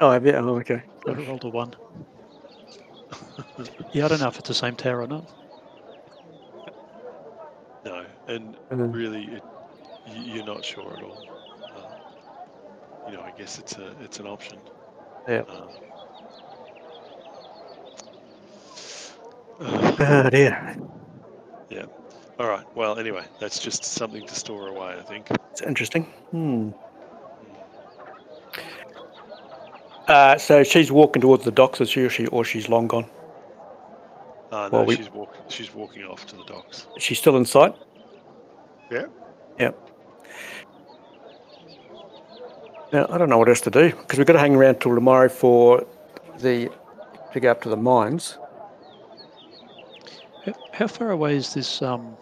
Oh, 0.00 0.10
have 0.12 0.24
you? 0.24 0.32
Oh, 0.32 0.56
okay. 0.60 0.82
I 1.08 1.12
rolled 1.12 1.44
a 1.44 1.48
one. 1.48 1.74
yeah, 3.92 4.04
I 4.04 4.08
don't 4.08 4.20
know 4.20 4.28
if 4.28 4.38
it's 4.38 4.48
the 4.48 4.54
same 4.54 4.76
tower 4.76 5.02
or 5.02 5.06
not. 5.06 5.24
No, 7.84 8.04
and 8.26 8.56
Um, 8.70 8.92
really, 8.92 9.24
it, 9.24 9.42
you're 10.06 10.44
not 10.44 10.64
sure 10.64 10.92
at 10.96 11.02
all. 11.02 11.18
Uh, 11.74 13.10
you 13.10 13.16
know, 13.16 13.22
I 13.22 13.30
guess 13.38 13.58
it's 13.58 13.78
a 13.78 13.94
it's 14.02 14.20
an 14.20 14.26
option. 14.26 14.58
Yeah. 15.26 15.42
Um, 15.48 15.68
oh 19.60 20.28
dear. 20.30 20.76
Yeah. 21.70 21.84
all 22.38 22.48
right. 22.48 22.64
Well, 22.74 22.98
anyway, 22.98 23.24
that's 23.40 23.58
just 23.58 23.84
something 23.84 24.26
to 24.26 24.34
store 24.34 24.68
away. 24.68 24.96
I 24.98 25.02
think. 25.02 25.30
It's 25.52 25.62
interesting. 25.62 26.04
Hmm. 26.30 26.70
Uh, 30.08 30.38
so 30.38 30.64
she's 30.64 30.90
walking 30.90 31.20
towards 31.20 31.44
the 31.44 31.50
docks, 31.50 31.80
is 31.82 31.90
she, 31.90 32.02
or, 32.04 32.08
she, 32.10 32.26
or 32.28 32.44
she's 32.44 32.68
long 32.68 32.88
gone? 32.88 33.04
Uh, 34.50 34.68
no, 34.72 34.78
Well, 34.78 34.86
we- 34.86 34.96
she's 34.96 35.10
walking. 35.10 35.40
She's 35.48 35.74
walking 35.74 36.04
off 36.04 36.24
to 36.26 36.36
the 36.36 36.44
docks. 36.44 36.86
She's 36.98 37.18
still 37.18 37.36
in 37.36 37.44
sight? 37.44 37.74
Yeah. 38.90 39.04
Yep. 39.58 39.78
Now, 42.90 43.06
I 43.10 43.18
don't 43.18 43.28
know 43.28 43.36
what 43.36 43.50
else 43.50 43.60
to 43.62 43.70
do 43.70 43.90
because 43.90 44.18
we've 44.18 44.26
got 44.26 44.32
to 44.32 44.38
hang 44.38 44.54
around 44.56 44.80
till 44.80 44.94
tomorrow 44.94 45.28
for 45.28 45.86
the 46.38 46.70
to 47.34 47.40
go 47.40 47.50
up 47.50 47.60
to 47.62 47.68
the 47.68 47.76
mines. 47.76 48.38
How, 50.46 50.54
how 50.72 50.86
far 50.86 51.10
away 51.10 51.36
is 51.36 51.52
this 51.52 51.82
um, 51.82 52.16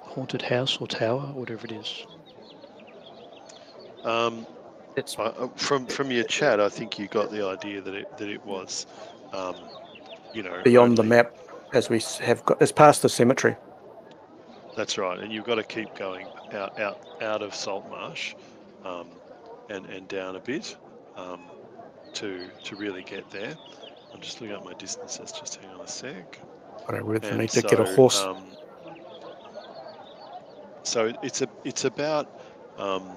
haunted 0.00 0.42
house 0.42 0.78
or 0.80 0.88
tower, 0.88 1.20
or 1.36 1.40
whatever 1.40 1.64
it 1.66 1.72
is? 1.72 2.06
Um, 4.02 4.44
It's 4.96 5.18
uh, 5.18 5.48
from 5.56 5.86
from 5.86 6.10
your 6.10 6.24
chat, 6.24 6.60
I 6.60 6.68
think 6.68 6.98
you 6.98 7.08
got 7.08 7.30
the 7.30 7.46
idea 7.46 7.80
that 7.80 7.94
it 7.94 8.18
that 8.18 8.28
it 8.28 8.44
was, 8.44 8.86
um, 9.32 9.54
you 10.34 10.42
know, 10.42 10.60
beyond 10.62 10.98
the 10.98 11.02
map 11.02 11.34
as 11.72 11.88
we 11.88 12.00
have 12.20 12.44
got. 12.44 12.60
It's 12.60 12.72
past 12.72 13.02
the 13.02 13.08
cemetery. 13.08 13.56
That's 14.76 14.98
right, 14.98 15.18
and 15.18 15.32
you've 15.32 15.44
got 15.44 15.56
to 15.56 15.62
keep 15.62 15.94
going 15.94 16.26
out 16.52 16.78
out 16.78 17.06
out 17.22 17.42
of 17.42 17.54
Saltmarsh, 17.54 18.34
um, 18.84 19.08
and 19.70 19.86
and 19.86 20.06
down 20.08 20.36
a 20.36 20.40
bit, 20.40 20.76
um, 21.16 21.40
to 22.14 22.48
to 22.64 22.76
really 22.76 23.02
get 23.02 23.30
there. 23.30 23.54
I'm 24.12 24.20
just 24.20 24.40
looking 24.40 24.56
at 24.56 24.64
my 24.64 24.74
distances. 24.74 25.32
Just 25.32 25.56
hang 25.56 25.70
on 25.70 25.80
a 25.80 25.88
sec. 25.88 26.38
I 26.86 26.92
don't 26.92 27.04
really 27.04 27.26
And 27.28 27.38
need 27.38 27.50
to 27.50 27.62
get 27.62 27.80
a 27.80 27.84
horse. 27.94 28.20
Um, 28.20 28.44
so 30.82 31.12
it's 31.22 31.40
a 31.40 31.48
it's 31.64 31.84
about 31.84 32.40
um, 32.76 33.16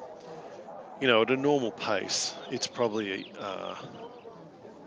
you 1.00 1.08
know 1.08 1.22
at 1.22 1.30
a 1.32 1.38
normal 1.38 1.72
pace. 1.72 2.36
It's 2.50 2.68
probably 2.68 3.26
uh, 3.38 3.76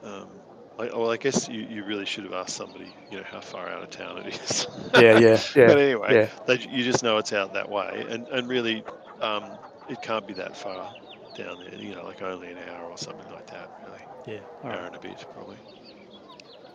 um, 0.03 0.41
I, 0.79 0.87
well 0.87 1.11
I 1.11 1.17
guess 1.17 1.49
you, 1.49 1.61
you 1.63 1.85
really 1.85 2.05
should 2.07 2.25
have 2.25 2.33
asked 2.33 2.55
somebody 2.57 2.95
you 3.11 3.19
know 3.19 3.25
how 3.25 3.41
far 3.41 3.69
out 3.69 3.83
of 3.83 3.91
town 3.91 4.19
it 4.19 4.41
is. 4.41 4.67
yeah, 4.95 5.19
yeah, 5.19 5.43
yeah. 5.57 5.67
but 5.67 5.79
anyway, 5.79 6.17
yeah. 6.17 6.29
they, 6.47 6.59
you 6.69 6.85
just 6.85 7.03
know 7.03 7.19
it's 7.19 7.33
out 7.33 7.53
that 7.53 7.69
way, 7.69 8.05
and 8.09 8.27
and 8.29 8.49
really 8.49 8.85
um, 9.21 9.59
it 9.89 10.01
can't 10.01 10.27
be 10.27 10.35
that 10.35 10.57
far 10.57 10.95
down 11.35 11.59
there. 11.61 11.75
You 11.75 11.95
know, 11.95 12.05
like 12.05 12.23
only 12.23 12.51
an 12.51 12.59
hour 12.59 12.91
or 12.91 12.97
something 12.99 13.29
like 13.31 13.47
that. 13.47 13.71
Really, 13.85 14.03
Yeah. 14.27 14.41
All 14.63 14.71
hour 14.71 14.81
right. 14.81 14.87
and 14.87 14.95
a 14.97 14.99
bit 15.01 15.25
probably. 15.33 15.59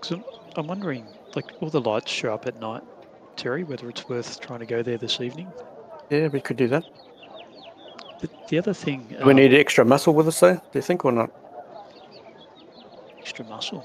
'Cause 0.02 0.12
I'm, 0.12 0.26
I'm 0.56 0.68
wondering, 0.68 1.16
like, 1.36 1.54
all 1.60 1.70
the 1.70 1.82
lights 1.82 2.12
show 2.12 2.34
up 2.34 2.46
at 2.46 2.56
night, 2.56 2.84
Terry, 3.36 3.64
whether 3.64 3.90
it's 3.90 4.08
worth 4.08 4.40
trying 4.40 4.60
to 4.60 4.66
go 4.66 4.82
there 4.84 4.98
this 4.98 5.20
evening. 5.20 5.54
Yeah, 6.10 6.28
we 6.28 6.42
could 6.42 6.58
do 6.58 6.68
that. 6.70 6.84
The, 8.24 8.30
the 8.48 8.58
other 8.58 8.74
thing, 8.74 9.06
Do 9.10 9.26
we 9.26 9.32
um, 9.32 9.36
need 9.36 9.54
extra 9.54 9.84
muscle 9.84 10.14
with 10.14 10.30
us, 10.30 10.40
though? 10.40 10.56
Do 10.56 10.62
you 10.76 10.82
think, 10.82 11.04
or 11.04 11.12
not? 11.12 11.30
extra 13.20 13.44
muscle. 13.46 13.84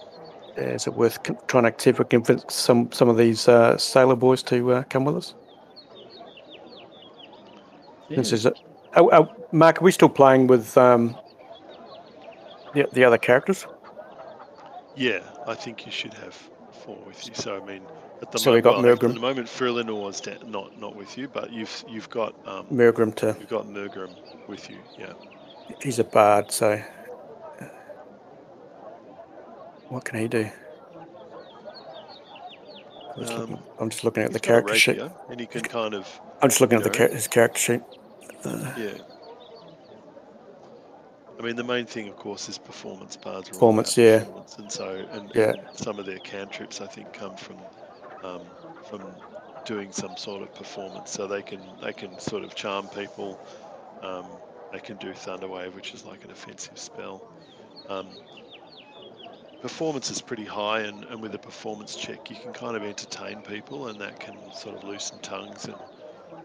Yeah, 0.56 0.74
is 0.74 0.86
it 0.86 0.94
worth 0.94 1.18
trying 1.46 1.64
to 1.64 1.74
see 1.76 1.90
if 1.90 1.98
we 1.98 2.04
can 2.04 2.22
convince 2.22 2.54
some 2.54 2.90
some 2.92 3.08
of 3.08 3.16
these 3.16 3.48
uh, 3.48 3.76
sailor 3.78 4.16
boys 4.16 4.42
to 4.44 4.72
uh, 4.72 4.82
come 4.84 5.04
with 5.04 5.16
us? 5.16 5.34
This 8.10 8.32
is 8.32 8.46
it. 8.46 8.54
Oh, 8.94 9.10
oh, 9.12 9.28
Mark, 9.52 9.80
are 9.80 9.84
we 9.84 9.92
still 9.92 10.08
playing 10.08 10.46
with 10.46 10.76
um, 10.78 11.16
the, 12.74 12.88
the 12.92 13.04
other 13.04 13.18
characters? 13.18 13.66
Yeah, 14.96 15.20
I 15.46 15.54
think 15.54 15.84
you 15.84 15.92
should 15.92 16.14
have 16.14 16.36
four 16.88 16.96
with 17.06 17.28
you. 17.28 17.34
So 17.34 17.60
I 17.62 17.66
mean, 17.66 17.82
at 18.22 18.32
the 18.32 18.38
So 18.38 18.50
we 18.52 18.62
moment, 18.62 18.64
got 18.64 18.82
well, 18.82 18.92
at 18.92 19.00
the 19.00 19.20
moment, 19.20 20.22
da- 20.22 20.46
not 20.46 20.80
not 20.80 20.96
with 20.96 21.18
you, 21.18 21.28
but 21.28 21.52
you've 21.52 21.84
you've 21.86 22.08
got 22.08 22.34
um, 22.48 22.66
Mergrim 22.72 23.14
to. 23.16 23.36
you've 23.38 23.50
got 23.50 23.66
Mergrim 23.66 24.14
with 24.48 24.70
you. 24.70 24.78
Yeah. 24.98 25.12
He's 25.82 25.98
a 25.98 26.04
bard, 26.04 26.50
so. 26.50 26.82
What 29.90 30.04
can 30.04 30.18
he 30.20 30.28
do? 30.28 30.50
I'm 33.16 33.20
just, 33.24 33.32
looking, 33.38 33.54
Um, 33.54 33.62
I'm 33.80 33.90
just 33.90 34.04
looking 34.04 34.22
at 34.22 34.32
the 34.32 34.40
character 34.40 34.74
sheet. 34.74 35.00
and 35.30 35.40
he 35.40 35.46
can 35.46 35.62
kind 35.62 35.94
of 35.94 36.06
I'm 36.40 36.48
just 36.50 36.60
looking 36.60 36.78
at 36.78 36.84
the 36.84 36.90
char- 36.90 37.08
his 37.08 37.28
character 37.28 37.58
sheet. 37.58 37.82
Uh, 38.44 38.74
yeah. 38.78 38.90
I 41.38 41.42
mean, 41.42 41.56
the 41.56 41.64
main 41.64 41.86
thing, 41.86 42.08
of 42.08 42.16
course, 42.16 42.48
is 42.48 42.58
performance 42.58 43.16
all 43.24 43.42
Performance, 43.42 43.96
yeah. 43.96 44.18
performance, 44.18 44.58
and 44.58 44.72
so 44.72 45.06
and, 45.12 45.30
Yeah. 45.34 45.52
and 45.52 45.60
some 45.74 45.98
of 45.98 46.06
their 46.06 46.18
cantrips, 46.18 46.80
I 46.80 46.86
think, 46.86 47.12
come 47.12 47.36
from 47.36 47.58
um, 48.24 48.40
from 48.90 49.02
doing 49.64 49.92
some 49.92 50.16
sort 50.16 50.42
of 50.42 50.52
performance. 50.54 51.10
So 51.10 51.26
they 51.26 51.42
can 51.42 51.60
they 51.80 51.92
can 51.92 52.18
sort 52.18 52.42
of 52.42 52.54
charm 52.54 52.88
people. 52.88 53.38
Um, 54.02 54.26
they 54.72 54.80
can 54.80 54.96
do 54.96 55.12
Thunderwave, 55.12 55.74
which 55.74 55.94
is 55.94 56.04
like 56.04 56.24
an 56.24 56.30
offensive 56.30 56.78
spell. 56.78 57.22
Um, 57.88 58.08
performance 59.62 60.10
is 60.10 60.20
pretty 60.20 60.44
high, 60.44 60.80
and, 60.80 61.04
and 61.04 61.22
with 61.22 61.34
a 61.34 61.38
performance 61.38 61.94
check, 61.94 62.30
you 62.30 62.36
can 62.36 62.52
kind 62.52 62.76
of 62.76 62.82
entertain 62.82 63.42
people, 63.42 63.88
and 63.88 64.00
that 64.00 64.18
can 64.18 64.34
sort 64.52 64.76
of 64.76 64.84
loosen 64.84 65.18
tongues 65.20 65.66
and 65.66 65.76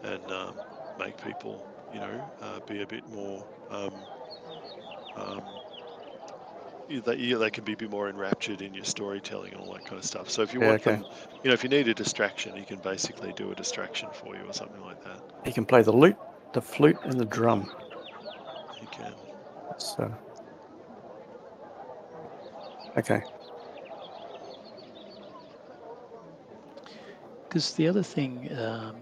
and 0.04 0.32
um, 0.32 0.54
make 1.00 1.22
people, 1.24 1.66
you 1.94 2.00
know, 2.00 2.32
uh, 2.42 2.60
be 2.68 2.82
a 2.82 2.88
bit 2.88 3.08
more. 3.10 3.44
Um, 5.16 5.40
um, 5.40 5.42
yeah, 6.90 7.38
they, 7.38 7.50
can 7.50 7.64
be 7.64 7.74
a 7.74 7.78
bit 7.78 7.90
more 7.90 8.10
enraptured 8.10 8.62
in 8.62 8.74
your 8.74 8.84
storytelling 8.84 9.54
and 9.54 9.62
all 9.62 9.74
that 9.74 9.86
kind 9.86 9.98
of 9.98 10.06
stuff. 10.06 10.30
So 10.30 10.42
if 10.42 10.54
you 10.54 10.62
Yeah, 10.62 10.70
want 10.70 10.82
okay. 10.82 10.96
them, 10.98 11.06
you 11.44 11.50
know, 11.50 11.54
if 11.54 11.64
you 11.64 11.70
need 11.70 11.88
a 11.88 11.94
distraction, 11.94 12.56
you 12.56 12.66
can 12.66 12.80
basically 12.80 13.34
do 13.34 13.52
a 13.52 13.56
distraction 13.56 14.10
for 14.12 14.36
you 14.36 14.44
or 14.44 14.54
something 14.54 14.82
like 14.82 15.04
that. 15.04 15.20
he 15.46 15.52
can 15.52 15.66
play 15.66 15.82
the 15.82 15.92
lute, 15.92 16.18
the 16.54 16.62
flute, 16.62 16.98
and 17.04 17.20
the 17.20 17.26
drum. 17.26 17.72
You 18.82 18.88
can. 18.92 19.14
So. 19.78 20.14
Okay. 22.98 23.24
Because 27.48 27.74
the 27.74 27.88
other 27.88 28.04
thing, 28.04 28.52
um, 28.58 28.96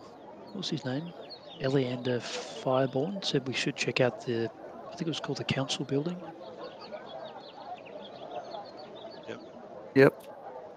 what 0.48 0.58
was 0.58 0.70
his 0.70 0.86
name? 0.86 1.14
Eliander 1.62 2.20
Fireborn 2.20 3.24
said 3.24 3.48
we 3.48 3.54
should 3.54 3.76
check 3.76 4.02
out 4.02 4.26
the, 4.26 4.50
I 4.92 4.96
think 4.96 5.02
it 5.04 5.08
was 5.08 5.20
called 5.20 5.38
the 5.38 5.44
council 5.44 5.86
building. 5.86 6.18
Yep. 9.28 9.40
Yep. 9.96 10.14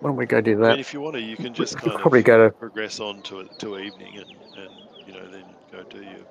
Why 0.01 0.09
don't 0.11 0.17
we 0.17 0.27
go 0.27 0.41
do 0.41 0.53
I 0.53 0.55
mean, 0.55 0.63
that? 0.63 0.79
if 0.79 0.93
you 0.93 1.01
want 1.01 1.15
to, 1.17 1.21
you 1.23 1.37
can 1.37 1.53
just 1.55 1.77
kind 1.79 1.99
probably 1.99 2.21
of 2.21 2.25
go 2.27 2.45
to. 2.49 2.51
progress 2.55 3.01
on 3.01 3.23
to 3.23 3.45
to 3.59 3.79
evening 3.79 4.19
and, 4.19 4.27
and 4.59 4.71
you 5.07 5.13
know 5.15 5.27
then 5.31 5.45
go 5.73 5.83
do 5.85 5.99
your 6.03 6.25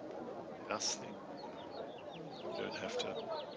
house 0.69 0.96
thing. 0.96 1.13
You 2.58 2.63
don't 2.63 2.76
have 2.76 2.98
to, 3.00 3.08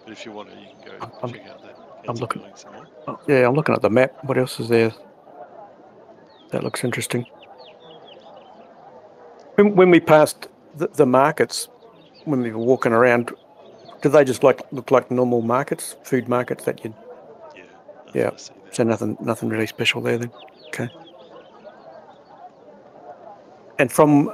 but 0.03 0.11
if 0.11 0.25
you 0.25 0.31
want 0.31 0.49
to, 0.49 0.55
you 0.55 0.67
can 0.81 0.87
go 0.87 1.05
I'm- 1.05 1.11
I'm- 1.21 1.33
check 1.33 1.47
out 1.49 1.61
that 1.61 1.75
I'm 2.07 2.15
looking- 2.15 2.41
building 2.41 2.57
some 2.57 2.73
more. 2.73 2.87
Oh, 3.07 3.19
yeah, 3.27 3.47
I'm 3.47 3.53
looking 3.53 3.75
at 3.75 3.81
the 3.81 3.89
map. 3.89 4.23
What 4.23 4.37
else 4.37 4.59
is 4.59 4.69
there? 4.69 4.91
That 6.51 6.63
looks 6.63 6.83
interesting. 6.83 7.25
When, 9.55 9.75
when 9.75 9.89
we 9.91 9.99
passed 9.99 10.47
the, 10.75 10.87
the 10.87 11.05
markets, 11.05 11.67
when 12.25 12.41
we 12.41 12.51
were 12.51 12.57
walking 12.63 12.91
around, 12.93 13.33
do 14.01 14.09
they 14.09 14.23
just 14.23 14.43
like 14.43 14.61
look 14.71 14.91
like 14.91 15.11
normal 15.11 15.41
markets, 15.41 15.95
food 16.03 16.27
markets 16.27 16.63
that 16.65 16.83
you? 16.83 16.93
Yeah. 17.55 17.63
Yeah, 18.13 18.23
nothing 18.23 18.37
to 18.37 18.43
see 18.43 18.53
there. 18.63 18.73
So 18.73 18.83
nothing, 18.83 19.17
nothing 19.21 19.49
really 19.49 19.67
special 19.67 20.01
there 20.01 20.17
then. 20.17 20.31
Okay. 20.67 20.89
And 23.79 23.91
from, 23.91 24.29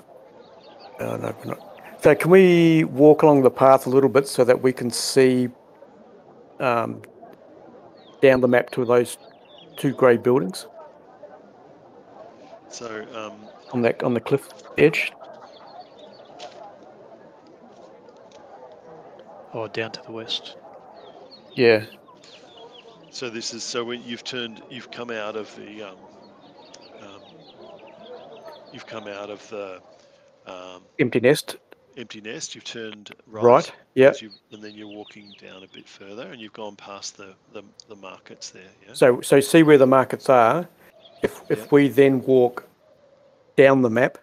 uh, 1.00 1.18
no, 1.18 1.36
we're 1.40 1.46
not. 1.46 1.60
So 2.02 2.16
can 2.16 2.32
we 2.32 2.84
walk 2.86 3.24
along 3.24 3.44
the 3.44 3.52
path 3.52 3.86
a 3.86 3.90
little 3.90 4.10
bit 4.10 4.28
so 4.28 4.44
that 4.44 4.62
we 4.62 4.74
can 4.74 4.92
see 4.92 5.50
um, 6.60 7.02
down 8.22 8.42
the 8.42 8.48
map 8.48 8.70
to 8.72 8.86
those 8.86 9.18
two 9.78 9.94
grey 9.94 10.18
buildings 10.18 10.68
So 12.74 13.06
um, 13.14 13.34
on 13.72 13.84
that 13.84 14.02
on 14.04 14.14
the 14.16 14.20
cliff 14.20 14.50
edge? 14.78 15.12
Or 19.54 19.68
down 19.70 19.92
to 19.92 20.02
the 20.04 20.12
west. 20.12 20.56
Yeah. 21.54 21.86
So 23.12 23.30
this 23.30 23.54
is 23.54 23.64
so 23.64 23.84
when 23.84 24.02
you've 24.04 24.24
turned, 24.24 24.62
you've 24.72 24.90
come 24.90 25.12
out 25.12 25.36
of 25.36 25.56
the, 25.56 25.84
um, 25.90 25.98
um, 27.02 27.22
you've 28.72 28.88
come 28.88 29.08
out 29.08 29.30
of 29.30 29.48
the 29.50 29.80
um, 30.48 30.82
Empty 31.00 31.20
Net. 31.20 31.56
empty 31.96 32.20
net. 32.22 32.56
You've 32.56 32.64
turned 32.64 33.12
right, 33.28 33.44
Right. 33.44 33.72
Yeah. 33.94 34.10
as 34.10 34.22
you, 34.22 34.32
and 34.52 34.64
then 34.64 34.74
you're 34.74 34.88
walking 34.88 35.36
down 35.40 35.64
a 35.64 35.68
bit 35.68 35.88
further, 35.88 36.24
and 36.32 36.42
you've 36.42 36.54
gone 36.54 36.76
past 36.76 37.18
the 37.18 37.36
the, 37.54 37.62
the 37.88 37.96
markets 37.96 38.50
there. 38.50 38.64
Yeah. 38.88 38.94
So 38.94 39.22
so 39.22 39.40
see 39.40 39.62
where 39.62 39.78
the 39.78 39.86
markets 39.88 40.28
are. 40.30 40.68
If 41.22 41.40
if 41.50 41.60
Yeah. 41.60 41.66
we 41.72 41.88
then 41.90 42.24
walk 42.24 42.68
down 43.56 43.84
the 43.84 43.90
map 43.92 44.18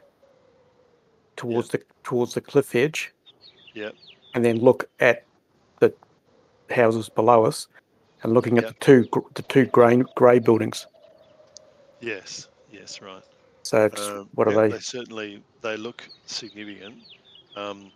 towards 1.36 1.68
the 1.68 1.80
towards 2.02 2.34
the 2.34 2.40
cliff 2.40 2.74
edge, 2.74 3.12
Yep. 3.74 3.94
And 4.34 4.44
then 4.44 4.58
look 4.58 4.88
at 5.00 5.24
the 5.80 5.92
houses 6.70 7.08
below 7.08 7.44
us, 7.44 7.66
and 8.22 8.32
looking 8.32 8.58
at 8.58 8.64
Yep. 8.64 8.68
the 8.68 8.74
two 8.74 9.08
the 9.34 9.42
two 9.42 9.66
grey 9.66 10.02
grey 10.14 10.38
buildings. 10.38 10.86
Yes. 12.00 12.48
Yes. 12.70 13.00
Right. 13.00 13.22
So 13.64 13.90
Um, 13.96 14.28
what 14.34 14.48
are 14.48 14.52
yeah, 14.52 14.56
they? 14.68 14.68
They 14.68 14.80
certainly 14.80 15.42
they 15.62 15.76
look 15.76 16.08
significant. 16.26 17.02
Um, 17.56 17.92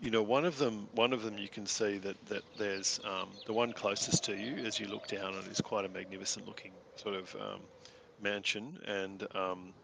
you 0.00 0.10
know, 0.10 0.22
one 0.22 0.44
of 0.44 0.58
them, 0.58 0.88
one 0.92 1.12
of 1.12 1.22
them, 1.22 1.38
you 1.38 1.48
can 1.48 1.66
see 1.66 1.98
that 1.98 2.16
that 2.26 2.42
there's 2.58 3.00
um, 3.04 3.30
the 3.46 3.52
one 3.52 3.72
closest 3.72 4.24
to 4.24 4.36
you 4.36 4.56
as 4.64 4.78
you 4.78 4.86
look 4.88 5.06
down. 5.08 5.34
It 5.34 5.46
is 5.48 5.60
quite 5.60 5.84
a 5.84 5.88
magnificent 5.88 6.46
looking 6.46 6.72
sort 6.96 7.14
of 7.14 7.34
um, 7.36 7.60
mansion, 8.20 8.78
and 8.86 9.26
um, 9.34 9.74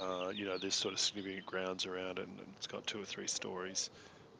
uh, 0.00 0.30
you 0.34 0.44
know, 0.44 0.58
there's 0.58 0.74
sort 0.74 0.94
of 0.94 1.00
significant 1.00 1.46
grounds 1.46 1.86
around 1.86 2.18
it, 2.18 2.28
and 2.28 2.38
it's 2.56 2.66
got 2.66 2.86
two 2.86 3.00
or 3.00 3.04
three 3.04 3.26
stories. 3.26 3.90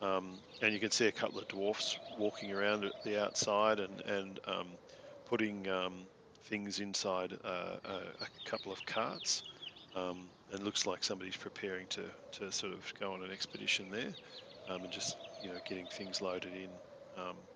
Um, 0.01 0.41
and 0.61 0.75
you 0.75 0.81
can 0.81 0.91
see 0.91 1.07
a 1.07 1.13
couple 1.13 1.39
of 1.39 1.49
dwarfs 1.49 1.99
walking 2.17 2.53
around 2.53 2.85
at 2.85 2.93
the 3.03 3.21
outside 3.23 3.81
and 3.81 4.01
and 4.03 4.39
um, 4.47 4.79
putting 5.25 5.69
um, 5.69 6.09
things 6.45 6.81
inside 6.81 7.33
uh, 7.45 7.77
a, 7.85 7.93
a 8.25 8.29
couple 8.45 8.73
of 8.73 8.85
carts. 8.87 9.43
Um, 9.95 10.31
and 10.51 10.63
looks 10.65 10.87
like 10.87 11.05
somebody's 11.05 11.37
preparing 11.37 11.87
to, 11.89 12.13
to 12.33 12.51
sort 12.53 12.73
of 12.73 12.93
go 12.99 13.13
on 13.13 13.23
an 13.23 13.31
expedition 13.31 13.91
there, 13.91 14.15
um, 14.69 14.83
and 14.85 14.93
just 14.93 15.17
you 15.41 15.51
know 15.51 15.59
getting 15.65 15.87
things 15.89 16.21
loaded 16.21 16.55
in. 16.55 16.81
Um, 17.17 17.49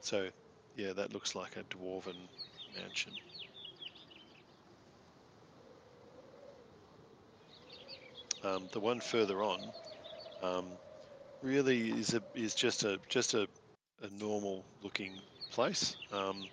so, 0.00 0.30
yeah, 0.76 0.92
that 0.92 1.12
looks 1.12 1.34
like 1.34 1.56
a 1.56 1.64
dwarven 1.64 2.28
mansion. 2.72 3.18
Um, 8.42 8.68
the 8.72 8.80
one 8.80 9.00
further 9.00 9.42
on 9.42 9.74
um, 10.42 10.78
really 11.44 11.90
is 11.90 12.14
a 12.14 12.22
is 12.34 12.54
just 12.54 12.84
a 12.84 12.98
just 13.08 13.34
a, 13.34 13.46
a 14.02 14.08
normal 14.18 14.64
looking 14.82 15.12
place. 15.50 15.96
Um, 16.12 16.48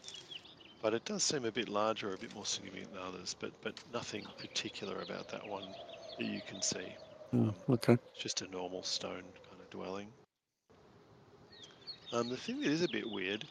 but 0.82 0.93
it 0.93 1.06
does 1.06 1.23
seem 1.23 1.45
a 1.45 1.51
bit 1.51 1.69
larger, 1.69 2.13
a 2.13 2.17
bit 2.17 2.34
more 2.36 2.45
significant 2.45 2.93
than 2.93 3.01
others, 3.01 3.36
but 3.39 3.51
but 3.63 3.73
nothing 3.93 4.25
particular 4.38 5.01
about 5.01 5.30
that 5.30 5.47
one 5.47 5.63
that 6.17 6.25
you 6.25 6.41
can 6.47 6.62
see. 6.62 6.95
Um, 7.34 7.56
okay. 7.69 7.93
it's 7.93 8.21
just 8.21 8.41
a 8.41 8.51
normal 8.51 8.84
stone 8.84 9.23
kind 9.49 9.62
of 9.62 9.69
dwelling. 9.69 10.08
Um, 12.13 12.27
the 12.27 12.38
thing 12.38 12.62
that 12.62 12.69
is 12.69 12.84
a 12.84 12.89
bit 12.89 13.10
weird 13.10 13.45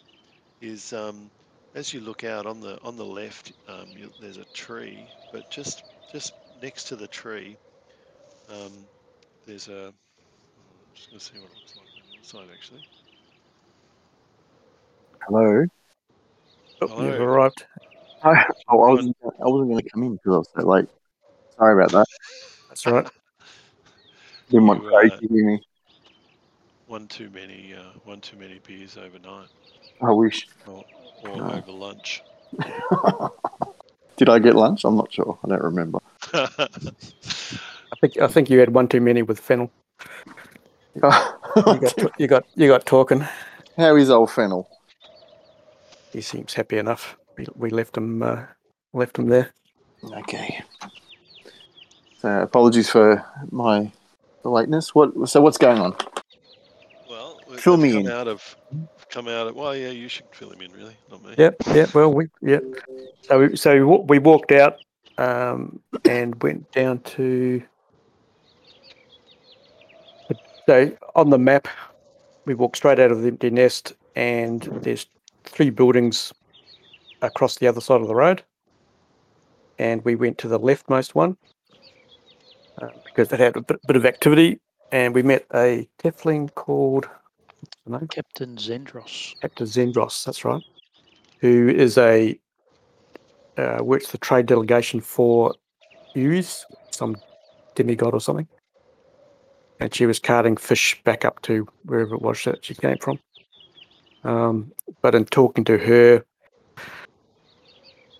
is 0.60 0.92
um, 0.92 1.30
as 1.74 1.94
you 1.94 2.00
look 2.00 2.24
out 2.24 2.46
on 2.46 2.60
the 2.60 2.78
on 2.82 2.96
the 2.96 3.04
left, 3.04 3.52
um, 3.68 3.86
you, 3.96 4.10
there's 4.20 4.36
a 4.36 4.44
tree, 4.52 5.06
but 5.32 5.48
just 5.50 5.84
just 6.12 6.34
next 6.62 6.84
to 6.84 6.96
the 6.96 7.08
tree, 7.08 7.56
um, 8.50 8.72
there's 9.46 9.68
a. 9.68 9.92
I'm 11.00 11.18
just 11.18 11.32
going 11.32 11.40
to 11.40 11.40
see 11.40 11.40
what 11.40 11.50
it 11.50 11.56
looks 11.56 11.76
like 11.76 11.86
on 11.96 12.02
the 12.10 12.18
other 12.18 12.24
side, 12.24 12.54
actually. 12.54 12.86
Hello. 15.26 15.66
Oh, 16.82 17.04
you've 17.04 17.20
arrived. 17.20 17.64
Hi. 18.22 18.44
Oh, 18.68 18.82
I 18.84 18.92
wasn't. 18.92 19.16
I 19.24 19.48
wasn't 19.48 19.70
going 19.70 19.82
to 19.82 19.90
come 19.90 20.02
in 20.04 20.12
because 20.12 20.32
I 20.34 20.38
was 20.38 20.48
so 20.56 20.68
late. 20.68 20.84
Sorry 21.56 21.82
about 21.82 21.90
that. 21.92 22.06
That's 22.68 22.86
right. 22.86 23.08
Didn't 24.48 24.66
want 24.66 24.84
You, 24.84 24.90
Craig 24.90 25.12
uh, 25.12 25.16
to 25.16 25.28
hear 25.28 25.44
me. 25.44 25.66
One 26.86 27.08
too 27.08 27.30
many, 27.30 27.74
uh, 27.74 27.98
one 28.04 28.20
too 28.20 28.36
many 28.36 28.60
beers 28.64 28.96
overnight, 28.96 29.48
I 30.02 30.12
wish. 30.12 30.46
or, 30.66 30.84
or 31.24 31.36
No. 31.36 31.50
over 31.50 31.72
lunch. 31.72 32.22
Did 34.16 34.28
I 34.28 34.38
get 34.38 34.54
lunch? 34.54 34.84
I'm 34.84 34.96
not 34.96 35.12
sure. 35.12 35.38
I 35.44 35.48
don't 35.48 35.62
remember. 35.62 35.98
I 36.32 37.96
think 38.00 38.18
I 38.20 38.28
think 38.28 38.50
you 38.50 38.60
had 38.60 38.72
one 38.72 38.86
too 38.86 39.00
many 39.00 39.22
with 39.22 39.40
fennel. 39.40 39.70
You 41.56 41.80
got, 41.80 42.20
you 42.20 42.26
got, 42.28 42.44
you 42.54 42.68
got 42.68 42.86
talking. 42.86 43.26
How 43.76 43.96
is 43.96 44.08
old 44.08 44.30
Fennel? 44.30 44.68
He 46.12 46.20
seems 46.20 46.54
happy 46.54 46.78
enough. 46.78 47.16
We, 47.36 47.46
we 47.56 47.70
left 47.70 47.96
him, 47.96 48.22
uh, 48.22 48.44
left 48.92 49.18
him 49.18 49.26
there. 49.26 49.52
Okay. 50.04 50.62
So 52.20 52.42
apologies 52.42 52.90
for 52.90 53.24
my 53.50 53.90
the 54.42 54.50
lateness. 54.50 54.94
What? 54.94 55.28
So 55.28 55.40
what's 55.40 55.58
going 55.58 55.78
on? 55.78 55.96
Well, 57.08 57.40
we- 57.50 57.56
Fill 57.56 57.76
me 57.76 57.92
come 57.92 58.06
in. 58.06 58.12
out 58.12 58.28
of 58.28 58.56
come 59.08 59.26
out 59.28 59.48
of. 59.48 59.56
Well, 59.56 59.74
yeah, 59.74 59.88
you 59.90 60.08
should 60.08 60.26
fill 60.32 60.50
him 60.50 60.60
in, 60.62 60.72
really, 60.72 60.96
not 61.10 61.24
me. 61.24 61.34
Yep, 61.36 61.56
yep. 61.74 61.94
Well, 61.94 62.12
we, 62.12 62.28
yep. 62.42 62.62
So, 63.22 63.40
we, 63.40 63.56
so 63.56 63.86
we 63.86 63.96
we 64.06 64.18
walked 64.18 64.52
out 64.52 64.76
um, 65.18 65.80
and 66.04 66.40
went 66.42 66.70
down 66.72 67.00
to. 67.00 67.62
So 70.70 70.96
on 71.16 71.30
the 71.30 71.38
map, 71.38 71.66
we 72.44 72.54
walked 72.54 72.76
straight 72.76 73.00
out 73.00 73.10
of 73.10 73.22
the 73.22 73.26
empty 73.26 73.50
net, 73.50 73.90
and 74.14 74.62
there's 74.82 75.04
three 75.42 75.68
buildings 75.68 76.32
across 77.22 77.56
the 77.56 77.66
other 77.66 77.80
side 77.80 78.00
of 78.00 78.06
the 78.06 78.14
road. 78.14 78.44
And 79.80 80.04
we 80.04 80.14
went 80.14 80.38
to 80.38 80.46
the 80.46 80.60
leftmost 80.60 81.12
one 81.12 81.36
uh, 82.80 82.86
because 83.04 83.32
it 83.32 83.40
had 83.40 83.56
a 83.56 83.62
bit, 83.62 83.80
bit 83.84 83.96
of 83.96 84.06
activity, 84.06 84.60
and 84.92 85.12
we 85.12 85.24
met 85.24 85.44
a 85.52 85.88
Tiefling 85.98 86.54
called. 86.54 87.08
Captain 88.08 88.54
Zendros. 88.54 89.34
Captain 89.40 89.66
Zendros, 89.66 90.24
that's 90.24 90.44
right, 90.44 90.62
who 91.40 91.68
is 91.68 91.98
a 91.98 92.38
uh, 93.58 93.80
works 93.82 94.12
the 94.12 94.18
trade 94.18 94.46
delegation 94.46 95.00
for 95.00 95.52
Iuz, 96.14 96.62
some 96.92 97.16
demigod 97.74 98.14
or 98.14 98.20
something, 98.20 98.46
and 99.80 99.94
she 99.94 100.06
was 100.06 100.18
carting 100.18 100.56
fish 100.56 101.00
back 101.04 101.24
up 101.24 101.40
to 101.42 101.66
wherever 101.84 102.14
it 102.14 102.22
was 102.22 102.44
that 102.44 102.64
she 102.64 102.74
came 102.74 102.98
from. 102.98 103.18
Um, 104.22 104.72
but 105.00 105.14
in 105.14 105.24
talking 105.24 105.64
to 105.64 105.78
her, 105.78 106.24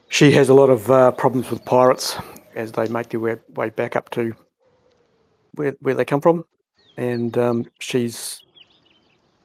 she 0.08 0.32
has 0.32 0.48
a 0.48 0.54
lot 0.54 0.70
of 0.70 0.90
uh, 0.90 1.12
problems 1.12 1.50
with 1.50 1.64
pirates 1.64 2.16
as 2.54 2.72
they 2.72 2.88
make 2.88 3.10
their 3.10 3.20
way, 3.20 3.36
way 3.54 3.70
back 3.70 3.94
up 3.94 4.10
to 4.10 4.34
where 5.54 5.76
where 5.80 5.94
they 5.94 6.04
come 6.04 6.20
from, 6.20 6.44
and 6.96 7.36
um, 7.36 7.66
she's 7.80 8.42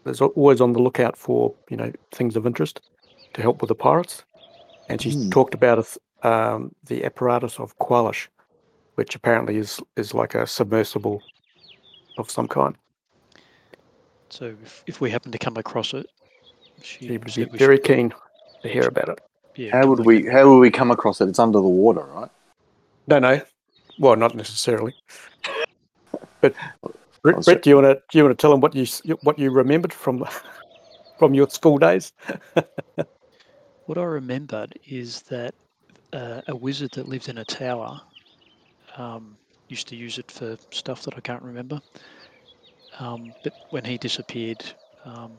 is 0.05 0.21
always 0.21 0.61
on 0.61 0.73
the 0.73 0.79
lookout 0.79 1.17
for 1.17 1.53
you 1.69 1.77
know 1.77 1.91
things 2.11 2.35
of 2.35 2.45
interest 2.45 2.81
to 3.33 3.41
help 3.41 3.61
with 3.61 3.67
the 3.67 3.75
pirates. 3.75 4.23
And 4.87 5.01
she's 5.01 5.15
Hmm. 5.15 5.29
talked 5.29 5.53
about 5.53 5.85
um, 6.23 6.73
the 6.85 7.03
apparatus 7.03 7.59
of 7.59 7.77
Kwalish, 7.79 8.27
which 8.95 9.15
apparently 9.15 9.57
is 9.57 9.79
is 9.97 10.13
like 10.13 10.35
a 10.35 10.47
submersible 10.47 11.21
of 12.17 12.29
some 12.29 12.47
kind. 12.47 12.75
So 14.29 14.55
if, 14.63 14.83
if 14.87 15.01
we 15.01 15.09
happen 15.11 15.31
to 15.31 15.37
come 15.37 15.57
across 15.57 15.93
it, 15.93 16.07
she 16.81 17.05
She 17.05 17.11
would 17.17 17.25
be 17.25 17.45
very 17.57 17.77
should- 17.77 17.83
keen 17.83 18.13
to 18.61 18.67
hear 18.69 18.87
about 18.87 19.09
it. 19.09 19.19
Yeah, 19.55 19.71
How 19.71 19.87
would 19.87 20.05
we? 20.05 20.25
How 20.25 20.49
would 20.49 20.59
we 20.59 20.69
come 20.69 20.91
across 20.91 21.21
it? 21.21 21.29
It's 21.29 21.39
under 21.39 21.59
the 21.59 21.67
water, 21.67 22.03
right? 22.03 22.29
No, 23.07 23.19
no, 23.19 23.41
well, 23.99 24.17
not 24.17 24.35
necessarily. 24.35 24.93
But 26.41 26.53
Brett, 27.21 27.45
Brett 27.45 27.61
do 27.61 27.69
you 27.69 27.75
want 27.77 27.85
to 27.87 28.01
do 28.11 28.17
you 28.17 28.23
want 28.25 28.37
to 28.37 28.41
tell 28.41 28.51
them 28.51 28.59
what 28.59 28.75
you 28.75 28.85
what 29.23 29.39
you 29.39 29.49
remembered 29.51 29.93
from 29.93 30.25
from 31.19 31.33
your 31.33 31.49
school 31.49 31.77
days? 31.77 32.11
What 33.85 33.99
I 33.99 34.03
remembered 34.03 34.79
is 34.87 35.21
that 35.29 35.53
uh, 36.11 36.41
a 36.47 36.55
wizard 36.55 36.89
that 36.93 37.07
lived 37.07 37.29
in 37.29 37.37
a 37.37 37.45
tower 37.45 38.01
um, 38.97 39.37
used 39.69 39.87
to 39.87 39.95
use 39.95 40.17
it 40.17 40.31
for 40.31 40.57
stuff 40.71 41.03
that 41.03 41.15
I 41.15 41.21
can't 41.21 41.41
remember. 41.41 41.81
Um, 42.99 43.33
but 43.43 43.53
when 43.71 43.83
he 43.83 43.97
disappeared, 43.97 44.63
um, 45.05 45.37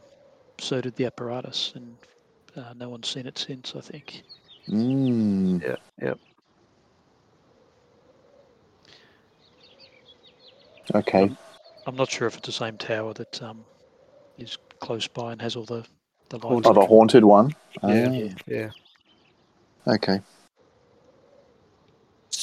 so 0.60 0.80
did 0.80 0.96
the 0.96 1.06
apparatus, 1.06 1.72
and 1.74 1.96
uh, 2.56 2.74
no 2.76 2.88
one's 2.88 3.08
seen 3.08 3.26
it 3.26 3.38
since. 3.38 3.74
I 3.76 3.80
think. 3.80 4.22
Mm. 4.68 5.62
Yeah, 5.62 5.76
yeah. 6.02 6.14
Okay. 10.94 11.30
I'm 11.86 11.96
not 11.96 12.10
sure 12.10 12.26
if 12.26 12.36
it's 12.36 12.46
the 12.46 12.52
same 12.52 12.76
tower 12.76 13.12
that 13.14 13.42
um, 13.42 13.64
is 14.38 14.58
close 14.80 15.06
by 15.08 15.32
and 15.32 15.40
has 15.40 15.56
all 15.56 15.64
the 15.64 15.84
the 16.30 16.36
lights. 16.38 16.66
Haunted. 16.66 16.66
Oh, 16.66 16.80
the 16.80 16.86
haunted 16.86 17.24
one. 17.24 17.50
Yeah. 17.82 18.08
Ah, 18.08 18.12
Yeah. 18.12 18.28
Yeah. 18.46 18.70
Okay. 19.94 20.20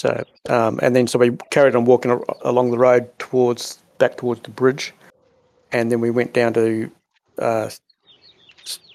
So, 0.04 0.22
um, 0.50 0.82
and 0.84 0.94
then 0.94 1.08
so 1.08 1.18
we 1.18 1.32
carried 1.50 1.78
on 1.78 1.86
walking 1.86 2.12
along 2.42 2.72
the 2.72 2.78
road 2.78 3.08
towards 3.20 3.80
back 4.00 4.18
towards 4.18 4.42
the 4.42 4.50
bridge, 4.50 4.94
and 5.72 5.90
then 5.90 6.02
we 6.02 6.12
went 6.12 6.34
down 6.34 6.54
to 6.56 6.92
uh, 7.40 7.70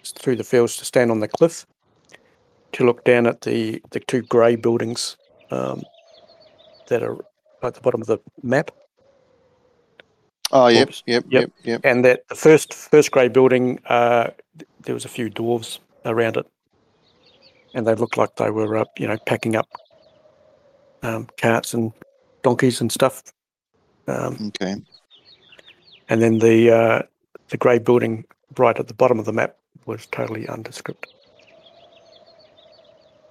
through 0.05 0.37
the 0.37 0.44
fields 0.44 0.77
to 0.77 0.85
stand 0.85 1.11
on 1.11 1.21
the 1.21 1.29
cliff 1.29 1.64
to 2.73 2.85
look 2.85 3.05
down 3.05 3.27
at 3.27 3.40
the 3.40 3.83
the 3.92 4.01
two 4.01 4.21
grey 4.21 4.55
buildings 4.55 5.16
um, 5.51 5.83
that 6.88 7.03
are 7.03 7.16
at 7.62 7.73
the 7.73 7.81
bottom 7.81 8.03
of 8.03 8.07
the 8.07 8.18
map. 8.42 8.71
Oh, 10.53 10.66
yep, 10.68 10.88
Oops. 10.88 11.03
yep, 11.07 11.25
Yep. 11.31 11.51
yep. 11.64 11.81
And 11.87 12.05
that 12.05 12.29
the 12.29 12.35
first 12.35 12.75
first 12.75 13.11
grey 13.12 13.29
building, 13.29 13.81
uh, 13.87 14.25
th- 14.59 14.68
there 14.83 14.94
was 14.94 15.07
a 15.07 15.09
few 15.09 15.31
dwarves 15.31 15.79
around 16.05 16.37
it, 16.37 16.47
and 17.73 17.87
they 17.87 17.94
looked 17.94 18.18
like 18.18 18.37
they 18.37 18.51
were, 18.51 18.77
uh, 18.77 18.85
you 18.99 19.07
know, 19.07 19.16
packing 19.25 19.57
up 19.57 19.71
um, 21.02 21.28
carts 21.37 21.74
and 21.74 21.92
donkeys 22.42 22.80
and 22.80 22.90
stuff. 22.90 23.22
Um, 24.06 24.37
Okay. 24.48 24.76
and 26.08 26.22
then 26.22 26.38
the 26.38 26.70
uh, 26.70 27.02
the 27.48 27.56
grey 27.56 27.78
building 27.78 28.24
right 28.56 28.78
at 28.78 28.88
the 28.88 28.94
bottom 28.94 29.18
of 29.18 29.24
the 29.26 29.32
map 29.32 29.56
was 29.87 30.06
totally 30.06 30.48
undescript. 30.48 31.06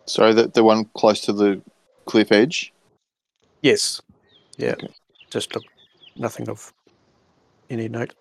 So 0.05 0.33
the 0.33 0.47
the 0.47 0.63
one 0.63 0.85
close 0.95 1.21
to 1.21 1.33
the 1.33 1.61
cliff 2.05 2.31
edge. 2.31 2.73
Yes, 3.61 4.01
yeah, 4.57 4.73
Okay. 4.73 4.87
just 5.31 5.53
look, 5.55 5.63
nothing 6.15 6.47
of 6.47 6.71
any 7.69 7.89
note. 7.89 8.13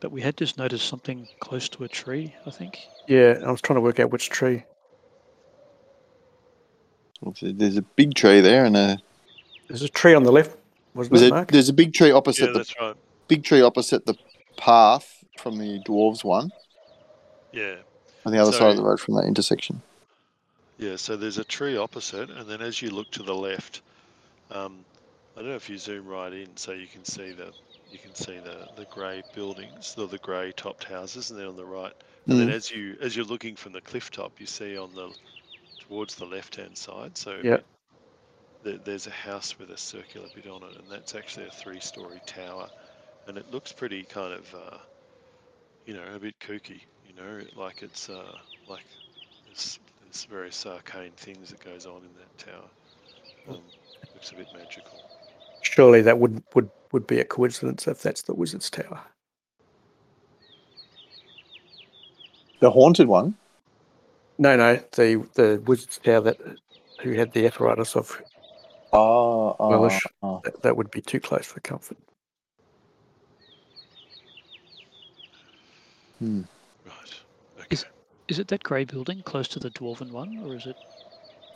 But 0.00 0.10
we 0.10 0.20
had 0.20 0.36
just 0.36 0.58
noticed 0.58 0.88
something 0.88 1.28
close 1.40 1.68
to 1.70 1.84
a 1.84 1.88
tree. 1.88 2.34
I 2.46 2.50
think. 2.50 2.80
Yeah, 3.06 3.38
I 3.46 3.50
was 3.50 3.60
trying 3.60 3.76
to 3.76 3.80
work 3.82 4.00
out 4.00 4.10
which 4.10 4.30
tree. 4.30 4.64
There's 7.42 7.76
a 7.76 7.82
big 7.82 8.14
tree 8.14 8.40
there, 8.40 8.64
and 8.64 8.76
a 8.76 8.98
There's 9.68 9.82
a 9.82 9.88
tree 9.88 10.14
on 10.14 10.22
the 10.24 10.32
left, 10.32 10.56
wasn't 10.94 11.12
was 11.12 11.22
it, 11.22 11.26
it? 11.28 11.30
Mark? 11.30 11.50
There's 11.50 11.68
a 11.68 11.72
big 11.72 11.94
tree 11.94 12.10
opposite 12.10 12.46
Yeah, 12.46 12.52
the 12.52 12.58
that's 12.58 12.80
right. 12.80 12.96
big 13.28 13.44
tree 13.44 13.62
opposite 13.62 14.06
the 14.06 14.14
path 14.56 15.24
from 15.38 15.58
the 15.58 15.80
dwarves 15.86 16.24
one 16.24 16.50
Yeah. 17.52 17.76
on 18.24 18.32
the 18.32 18.38
other 18.38 18.52
side 18.52 18.70
of 18.70 18.76
the 18.76 18.82
road 18.82 19.00
from 19.00 19.14
that 19.14 19.24
intersection. 19.24 19.82
Yeah, 20.78 20.96
so 20.96 21.16
there's 21.16 21.38
a 21.38 21.44
tree 21.44 21.76
opposite, 21.76 22.30
and 22.30 22.48
then 22.48 22.60
as 22.60 22.82
you 22.82 22.90
look 22.90 23.10
to 23.12 23.22
the 23.22 23.34
left, 23.34 23.82
um, 24.50 24.84
I 25.36 25.40
don't 25.40 25.50
know 25.50 25.56
if 25.56 25.70
you 25.70 25.78
zoom 25.78 26.06
right 26.06 26.32
in, 26.32 26.56
so 26.56 26.72
you 26.72 26.86
can 26.86 27.04
see 27.04 27.32
the 27.32 27.52
you 27.90 27.98
can 27.98 28.14
see 28.14 28.38
the 28.38 28.66
the 28.76 28.84
grey 28.86 29.22
buildings, 29.34 29.94
the 29.94 30.06
the 30.06 30.18
grey 30.18 30.52
topped 30.56 30.84
houses, 30.84 31.30
and 31.30 31.38
then 31.38 31.46
on 31.46 31.56
the 31.56 31.64
right, 31.64 31.92
and 32.28 32.38
then 32.38 32.48
Mm. 32.48 32.52
as 32.52 32.70
you 32.70 32.96
as 33.00 33.16
you're 33.16 33.24
looking 33.26 33.54
from 33.56 33.72
the 33.72 33.80
cliff 33.80 34.10
top, 34.10 34.32
you 34.40 34.46
see 34.46 34.76
on 34.76 34.94
the 34.94 35.10
towards 35.92 36.14
the 36.14 36.24
left 36.24 36.56
hand 36.56 36.76
side. 36.76 37.18
So 37.18 37.38
Yeah. 37.42 37.58
there, 38.62 38.78
there's 38.78 39.06
a 39.06 39.10
house 39.10 39.58
with 39.58 39.70
a 39.70 39.76
circular 39.76 40.26
bit 40.34 40.46
on 40.46 40.62
it, 40.62 40.74
and 40.78 40.90
that's 40.90 41.14
actually 41.14 41.46
a 41.46 41.50
three 41.50 41.80
story 41.80 42.18
tower, 42.24 42.70
and 43.26 43.36
it 43.36 43.50
looks 43.50 43.72
pretty 43.72 44.04
kind 44.04 44.32
of 44.32 44.54
uh, 44.54 44.78
you 45.84 45.92
know 45.92 46.04
a 46.14 46.18
bit 46.18 46.34
kooky, 46.40 46.80
you 47.06 47.14
know, 47.14 47.42
like 47.56 47.82
it's 47.82 48.08
uh, 48.08 48.34
like 48.66 48.86
there's, 49.44 49.78
there's 50.02 50.24
various 50.24 50.64
arcane 50.64 51.12
things 51.18 51.50
that 51.50 51.62
goes 51.62 51.84
on 51.84 51.98
in 51.98 52.14
that 52.16 52.38
tower. 52.38 52.70
Um, 53.50 53.60
looks 54.14 54.32
a 54.32 54.36
bit 54.36 54.46
magical. 54.54 54.98
Surely 55.60 56.00
that 56.00 56.18
would 56.18 56.42
would 56.54 56.70
would 56.92 57.06
be 57.06 57.20
a 57.20 57.24
coincidence 57.24 57.86
if 57.86 58.00
that's 58.00 58.22
the 58.22 58.34
wizard's 58.34 58.70
tower. 58.70 59.02
The 62.60 62.70
haunted 62.70 63.08
one. 63.08 63.36
No, 64.38 64.56
no, 64.56 64.76
the 64.92 65.26
the 65.34 65.62
wizard's 65.66 65.98
tower 65.98 66.20
that 66.22 66.38
who 67.00 67.12
had 67.12 67.32
the 67.32 67.46
apparatus 67.46 67.96
of 67.96 68.20
ah, 68.92 68.96
Oh, 68.98 69.56
oh, 69.58 69.68
Wellish. 69.70 70.00
oh. 70.06 70.10
Ah, 70.22 70.26
ah. 70.36 70.40
that, 70.44 70.62
that 70.62 70.76
would 70.76 70.90
be 70.90 71.00
too 71.00 71.20
close 71.20 71.46
for 71.46 71.60
comfort. 71.60 71.98
Hmm. 76.18 76.42
Right. 76.86 77.14
Okay. 77.58 77.66
Is- 77.70 77.86
Is 78.28 78.38
it 78.38 78.48
that 78.48 78.62
grey 78.62 78.84
building 78.84 79.22
close 79.22 79.48
to 79.48 79.58
the 79.58 79.70
dwarven 79.70 80.10
one, 80.12 80.38
or 80.44 80.54
is 80.54 80.66
it? 80.66 80.76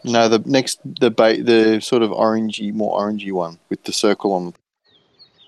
No, 0.05 0.29
the 0.29 0.39
next 0.41 0.79
the 1.01 1.11
ba- 1.11 1.43
the 1.43 1.81
sort 1.81 2.03
of 2.03 2.11
orangey, 2.11 2.73
more 2.73 3.01
orangey 3.01 3.33
one 3.33 3.59
with 3.71 3.83
the 3.85 3.93
circle 3.93 4.33
on. 4.35 4.55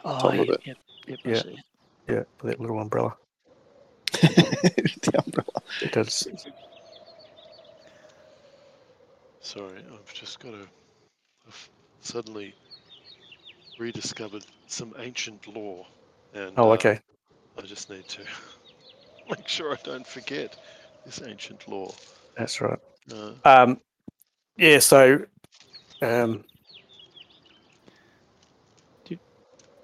Oh, 0.04 0.18
Top 0.20 0.34
of 0.34 0.48
it. 0.48 0.60
yep, 0.64 0.76
yep, 1.06 1.18
I 1.24 1.28
Yeah. 1.30 1.42
Yeah, 2.08 2.22
with 2.40 2.52
that 2.52 2.60
little 2.60 2.80
umbrella. 2.80 3.14
the 4.12 5.22
umbrella. 5.24 5.62
It 5.82 5.92
does. 5.92 6.26
Sorry, 9.40 9.78
I've 9.92 10.12
just 10.12 10.40
got 10.40 10.50
to. 10.52 10.66
I've 11.46 11.68
suddenly 12.00 12.54
rediscovered 13.78 14.44
some 14.66 14.94
ancient 14.98 15.46
lore, 15.46 15.86
and 16.34 16.52
Oh, 16.56 16.70
uh, 16.70 16.74
okay. 16.74 17.00
I 17.56 17.62
just 17.62 17.90
need 17.90 18.06
to 18.08 18.22
make 19.30 19.48
sure 19.48 19.72
I 19.72 19.76
don't 19.82 20.06
forget 20.06 20.56
this 21.06 21.22
ancient 21.22 21.68
law. 21.68 21.92
That's 22.36 22.60
right. 22.60 22.78
Uh, 23.12 23.32
Um, 23.44 23.80
yeah. 24.56 24.78
So, 24.80 25.24
um, 26.02 26.44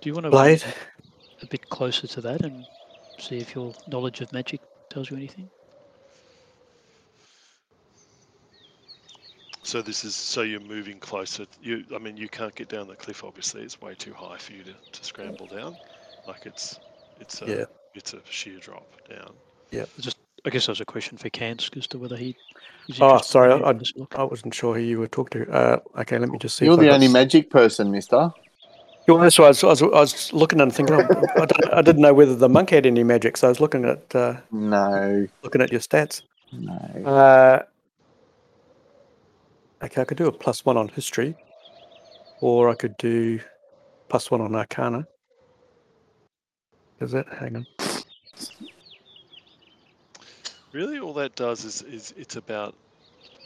Do 0.05 0.11
you 0.11 0.15
want 0.15 0.25
to 0.25 0.31
Blade. 0.31 0.63
a 1.41 1.47
bit 1.47 1.67
closer 1.71 2.07
to 2.07 2.21
that 2.21 2.43
and 2.45 2.67
see 3.19 3.39
if 3.39 3.55
your 3.55 3.73
knowledge 3.87 4.21
of 4.21 4.31
magic 4.35 4.61
tells 4.91 5.11
you 5.11 5.17
anything? 5.17 5.49
So 9.65 9.83
this 9.83 10.05
is 10.05 10.15
so 10.15 10.43
you're 10.43 10.61
moving 10.61 10.99
closer. 11.01 11.47
You, 11.63 11.85
I 11.95 11.99
mean, 11.99 12.17
you 12.17 12.29
can't 12.29 12.55
get 12.55 12.69
down 12.69 12.87
the 12.89 12.95
cliff. 12.95 13.25
Obviously, 13.25 13.63
it's 13.63 13.81
way 13.81 13.95
too 13.95 14.13
high 14.13 14.39
for 14.39 14.53
you 14.53 14.63
to, 14.63 14.73
to 14.93 15.05
scramble 15.05 15.47
down. 15.47 15.77
Like 16.29 16.47
it's 16.47 16.79
it's 17.21 17.43
a 17.43 17.47
Yeah. 17.47 17.65
it's 17.95 18.15
a 18.15 18.21
sheer 18.31 18.59
drop 18.61 18.87
down. 19.09 19.33
Yeah, 19.71 19.87
just, 19.99 20.19
I 20.45 20.51
guess 20.51 20.67
that 20.67 20.73
was 20.73 20.81
a 20.81 20.85
question 20.85 21.19
for 21.19 21.29
Kansk 21.31 21.77
as 21.77 21.87
to 21.89 21.99
whether 21.99 22.17
he. 22.17 22.37
Oh, 23.01 23.19
sorry, 23.21 23.51
having 23.51 23.67
I- 23.67 23.73
this 23.73 23.93
look. 23.97 24.15
I 24.17 24.23
wasn't 24.25 24.55
sure 24.55 24.75
who 24.75 24.81
you 24.81 24.99
were 25.01 25.09
talking 25.09 25.45
to. 25.45 25.51
Uh, 25.53 25.79
okay, 26.01 26.19
let 26.19 26.29
me 26.29 26.39
just 26.39 26.57
see. 26.57 26.67
You're 26.67 26.75
if 26.75 26.81
I 26.81 26.85
the 26.85 26.95
only 26.95 27.07
s- 27.07 27.13
magic 27.13 27.51
person, 27.51 27.91
Mister. 27.91 28.31
Yeah, 29.09 29.19
that's 29.19 29.39
why 29.39 29.47
I 29.47 29.49
was, 29.49 29.63
I 29.63 29.67
was, 29.69 29.83
I 29.83 29.87
was 29.87 30.33
looking 30.33 30.61
and 30.63 30.75
thinking. 30.75 30.97
Oh, 30.97 31.01
I, 31.37 31.45
don't, 31.45 31.75
I 31.75 31.83
didn't 31.83 32.01
know 32.01 32.15
whether 32.15 32.35
the 32.35 32.49
monk 32.49 32.71
had 32.71 32.87
any 32.87 33.03
magic, 33.05 33.37
so 33.37 33.49
I 33.49 33.51
was 33.51 33.61
looking 33.61 33.85
at 33.85 34.15
uh, 34.15 34.37
No, 34.51 35.27
looking 35.43 35.61
at 35.61 35.71
your 35.71 35.81
stats. 35.83 36.23
no. 36.53 36.73
Uh, 37.05 37.63
okay, 39.85 40.01
I 40.03 40.05
could 40.05 40.19
do 40.19 40.27
a 40.27 40.33
plus 40.33 40.65
one 40.65 40.77
on 40.77 40.89
history, 40.89 41.37
or 42.41 42.69
I 42.69 42.75
could 42.75 42.97
do 42.97 43.41
plus 44.09 44.31
one 44.31 44.41
on 44.41 44.55
arcana. 44.55 45.07
Is 47.01 47.13
that? 47.13 47.27
Hang 47.29 47.57
on. 47.57 47.67
Really, 50.73 50.99
all 50.99 51.13
that 51.15 51.37
does 51.37 51.65
is 51.65 51.83
is 51.83 52.15
it's 52.17 52.37
about 52.37 52.75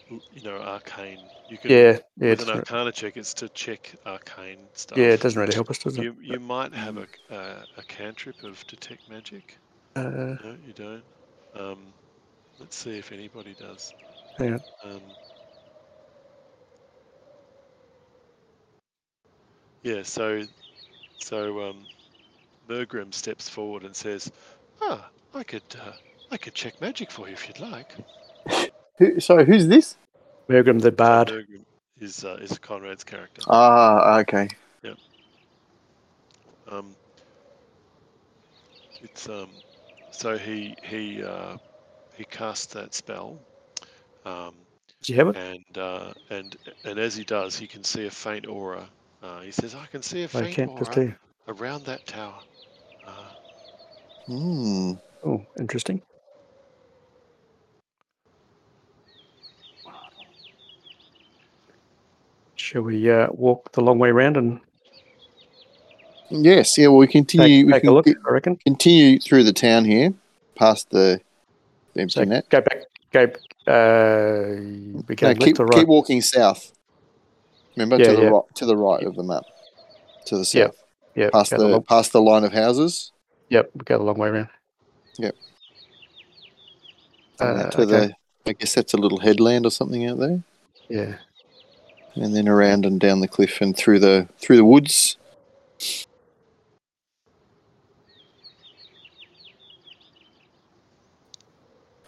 you 0.09 0.43
know 0.43 0.57
arcane. 0.59 1.21
You 1.51 1.59
can 1.59 1.71
Yeah, 1.71 1.77
yeah, 1.77 2.31
with 2.31 2.41
it's, 2.41 2.43
an 2.45 2.51
arcana 2.51 2.93
check, 2.93 3.17
it's 3.17 3.35
to 3.35 3.49
check 3.51 3.95
arcane 4.07 4.59
stuff. 4.75 4.97
yeah. 4.99 5.09
It 5.09 5.21
doesn't 5.21 5.41
really 5.41 5.55
help 5.55 5.71
us, 5.71 5.79
does 5.79 5.99
it? 5.99 6.03
You 6.05 6.17
you 6.23 6.39
might 6.41 6.73
have 6.75 6.97
a 6.97 7.07
uh, 7.35 7.65
a 7.77 7.83
cantrip 7.83 8.43
of 8.45 8.67
detect 8.67 9.09
magic. 9.11 9.59
Uh, 9.97 10.03
No, 10.03 10.57
you 10.67 10.73
don't. 10.75 11.03
Um, 11.55 11.79
let's 12.59 12.77
see 12.77 12.97
if 12.99 13.13
anybody 13.13 13.55
does. 13.59 13.93
Hang 14.39 14.55
on. 14.55 14.61
Um, 14.85 15.01
yeah, 19.83 20.03
so 20.03 20.43
so 21.19 21.69
um, 21.71 21.85
Mergrim 22.69 23.13
steps 23.13 23.49
forward 23.49 23.85
and 23.85 23.95
says, 23.95 24.31
"Ah, 24.81 25.09
I 25.35 25.43
could 25.43 25.63
uh, 25.81 25.93
I 26.31 26.37
could 26.37 26.55
check 26.55 26.81
magic 26.81 27.11
for 27.11 27.29
you 27.29 27.35
if 27.35 27.49
you'd 27.49 27.61
like." 27.61 27.95
Who, 28.99 29.21
sorry, 29.21 29.47
who's 29.47 29.69
this? 29.69 29.97
Mergrim 30.49 30.81
the 30.81 30.91
Bard. 30.93 31.29
Mergrim 31.29 31.65
is 32.01 32.25
uh, 32.25 32.39
is 32.41 32.59
Conrad's 32.59 33.05
character. 33.05 33.43
Ah, 33.49 34.19
okay. 34.21 34.49
Yeah. 34.83 34.95
Um, 36.71 36.95
it's 39.03 39.29
um, 39.29 39.51
so 40.11 40.37
he 40.37 40.75
he 40.83 41.23
uh, 41.23 41.57
he 42.17 42.25
casts 42.25 42.67
that 42.75 42.95
spell, 42.95 43.39
um, 44.25 44.55
Do 45.03 45.13
you 45.13 45.19
have 45.19 45.29
it? 45.29 45.37
and 45.37 45.79
uh, 45.79 46.13
and 46.31 46.57
and 46.85 46.99
as 46.99 47.17
he 47.17 47.25
does, 47.25 47.57
he 47.57 47.67
can 47.67 47.85
see 47.85 48.07
a 48.07 48.11
faint 48.11 48.47
aura. 48.47 48.89
Uh, 49.23 49.41
he 49.41 49.51
says, 49.51 49.75
"I 49.75 49.87
can 49.87 50.03
see 50.03 50.23
a 50.23 50.25
I 50.27 50.29
faint 50.29 50.55
can't 50.57 50.79
just 50.79 50.93
aura 50.93 51.07
do. 51.09 51.15
around 51.49 51.85
that 51.87 52.07
tower." 52.07 52.39
Uh, 53.07 53.13
Hmm. 54.27 54.93
Oh, 55.25 55.45
interesting. 55.59 56.03
Shall 62.57 62.83
we 62.83 63.11
uh, 63.11 63.29
walk 63.31 63.73
the 63.73 63.81
long 63.81 63.99
way 63.99 64.11
round 64.11 64.37
and 64.37 64.61
Yes. 66.31 66.77
Yeah. 66.77 66.89
Well, 66.89 66.99
we 66.99 67.07
continue. 67.07 67.61
take, 67.63 67.67
we 67.67 67.73
take 67.73 67.81
can 67.83 67.89
a 67.91 67.93
look? 67.93 68.05
get- 68.05 68.17
I 68.29 68.31
reckon. 68.33 68.57
continue 68.57 69.19
through 69.19 69.45
the 69.45 69.53
town 69.53 69.85
here, 69.87 70.13
past 70.57 70.91
the 70.91 71.21
the 71.95 72.03
empty 72.03 72.13
So 72.13 72.25
net. 72.25 72.49
go 72.51 72.61
back. 72.61 72.83
Go. 73.13 73.25
Uh, 73.67 74.61
we 75.09 75.15
go 75.15 75.29
No, 75.29 75.33
left 75.33 75.41
keep 75.41 75.59
or 75.61 75.65
right. 75.67 75.79
keep 75.79 75.89
walking 75.89 76.21
south. 76.21 76.73
Remember 77.79 77.97
Yeah, 77.97 78.11
to 78.11 78.17
the 78.17 78.23
yeah. 78.23 78.29
right 78.31 78.43
to 78.57 78.67
the 78.67 78.77
right 78.77 79.05
of 79.05 79.15
the 79.15 79.23
map, 79.23 79.45
to 80.27 80.37
the 80.37 80.45
south, 80.45 80.75
yeah. 81.15 81.31
past 81.31 81.53
go 81.53 81.69
the 81.69 81.81
past 81.81 82.13
the 82.13 82.21
line 82.21 82.43
of 82.43 82.53
houses, 82.53 83.13
yep. 83.51 83.71
We 83.73 83.85
go 83.85 83.99
a 83.99 84.03
long 84.03 84.19
way 84.19 84.31
around. 84.31 84.49
Yep. 85.17 85.37
Uh, 87.39 87.71
to 87.71 87.83
okay. 87.83 87.85
the. 87.85 88.15
I 88.47 88.53
guess 88.55 88.75
that's 88.75 88.95
a 88.95 88.97
little 88.97 89.21
headland 89.21 89.65
or 89.65 89.71
something 89.71 90.07
out 90.07 90.19
there, 90.19 90.43
Yeah. 90.89 91.15
and 92.17 92.35
then 92.35 92.49
around 92.49 92.85
and 92.85 92.99
down 92.99 93.21
the 93.21 93.29
cliff 93.29 93.61
and 93.61 93.77
through 93.77 94.01
the 94.01 94.29
through 94.41 94.57
the 94.57 94.65
woods. 94.65 95.17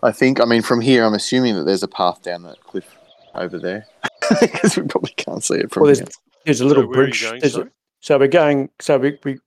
I 0.02 0.10
think. 0.10 0.40
I 0.40 0.46
mean, 0.46 0.62
from 0.62 0.80
here, 0.80 1.04
I'm 1.04 1.14
assuming 1.14 1.54
that 1.54 1.64
there's 1.64 1.84
a 1.84 1.88
path 1.88 2.22
down 2.22 2.42
that 2.42 2.58
cliff 2.64 2.96
over 3.36 3.56
there, 3.56 3.86
because 4.40 4.76
we 4.76 4.82
probably 4.84 5.12
can't 5.16 5.42
see 5.44 5.54
it 5.56 5.70
from 5.72 5.82
Well, 5.84 5.94
here. 5.94 6.04
there's 6.04 6.16
there's 6.44 6.60
a 6.60 6.64
little 6.66 6.84
so 6.84 6.88
where 6.88 6.98
are 7.00 7.02
you 7.04 7.10
bridge. 7.10 7.22
going, 7.22 7.66
a- 7.66 7.70
so 8.00 8.18
we're 8.18 8.28
going. 8.28 8.70
So 8.80 8.98
we 8.98 9.18
we 9.24 9.38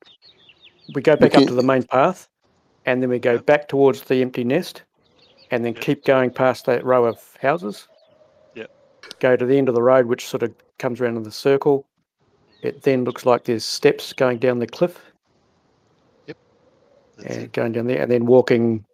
we 0.96 1.02
go 1.02 1.16
back 1.16 1.36
up 1.36 1.46
to 1.48 1.54
the 1.54 1.64
main 1.64 1.84
path, 1.84 2.28
and 2.86 3.02
then 3.02 3.10
we 3.10 3.20
go 3.20 3.38
back 3.40 3.68
towards 3.68 4.02
the 4.04 4.22
empty 4.22 4.44
net, 4.44 4.82
and 5.52 5.66
then 5.66 5.74
Yeah. 5.74 5.82
keep 5.82 6.06
going 6.06 6.30
past 6.32 6.66
that 6.66 6.86
row 6.86 7.06
of 7.06 7.18
houses. 7.42 7.88
Yeah. 8.56 8.66
Go 9.20 9.36
to 9.36 9.46
the 9.46 9.58
end 9.58 9.70
of 9.70 9.76
the 9.76 9.82
road, 9.82 10.06
which 10.06 10.28
sort 10.28 10.44
of 10.44 10.54
comes 10.78 11.02
around 11.02 11.18
in 11.18 11.24
the 11.24 11.32
circle. 11.32 11.86
It 12.62 12.84
then 12.84 13.04
looks 13.06 13.26
like 13.26 13.44
there's 13.46 13.66
steps 13.66 14.14
going 14.14 14.38
down 14.38 14.60
the 14.60 14.68
cliff 14.68 15.00
That's 16.28 16.38
and 17.36 17.44
it. 17.46 17.52
going 17.54 17.72
down 17.74 17.88
there, 17.88 18.02
and 18.02 18.12
then 18.12 18.26
walking 18.26 18.86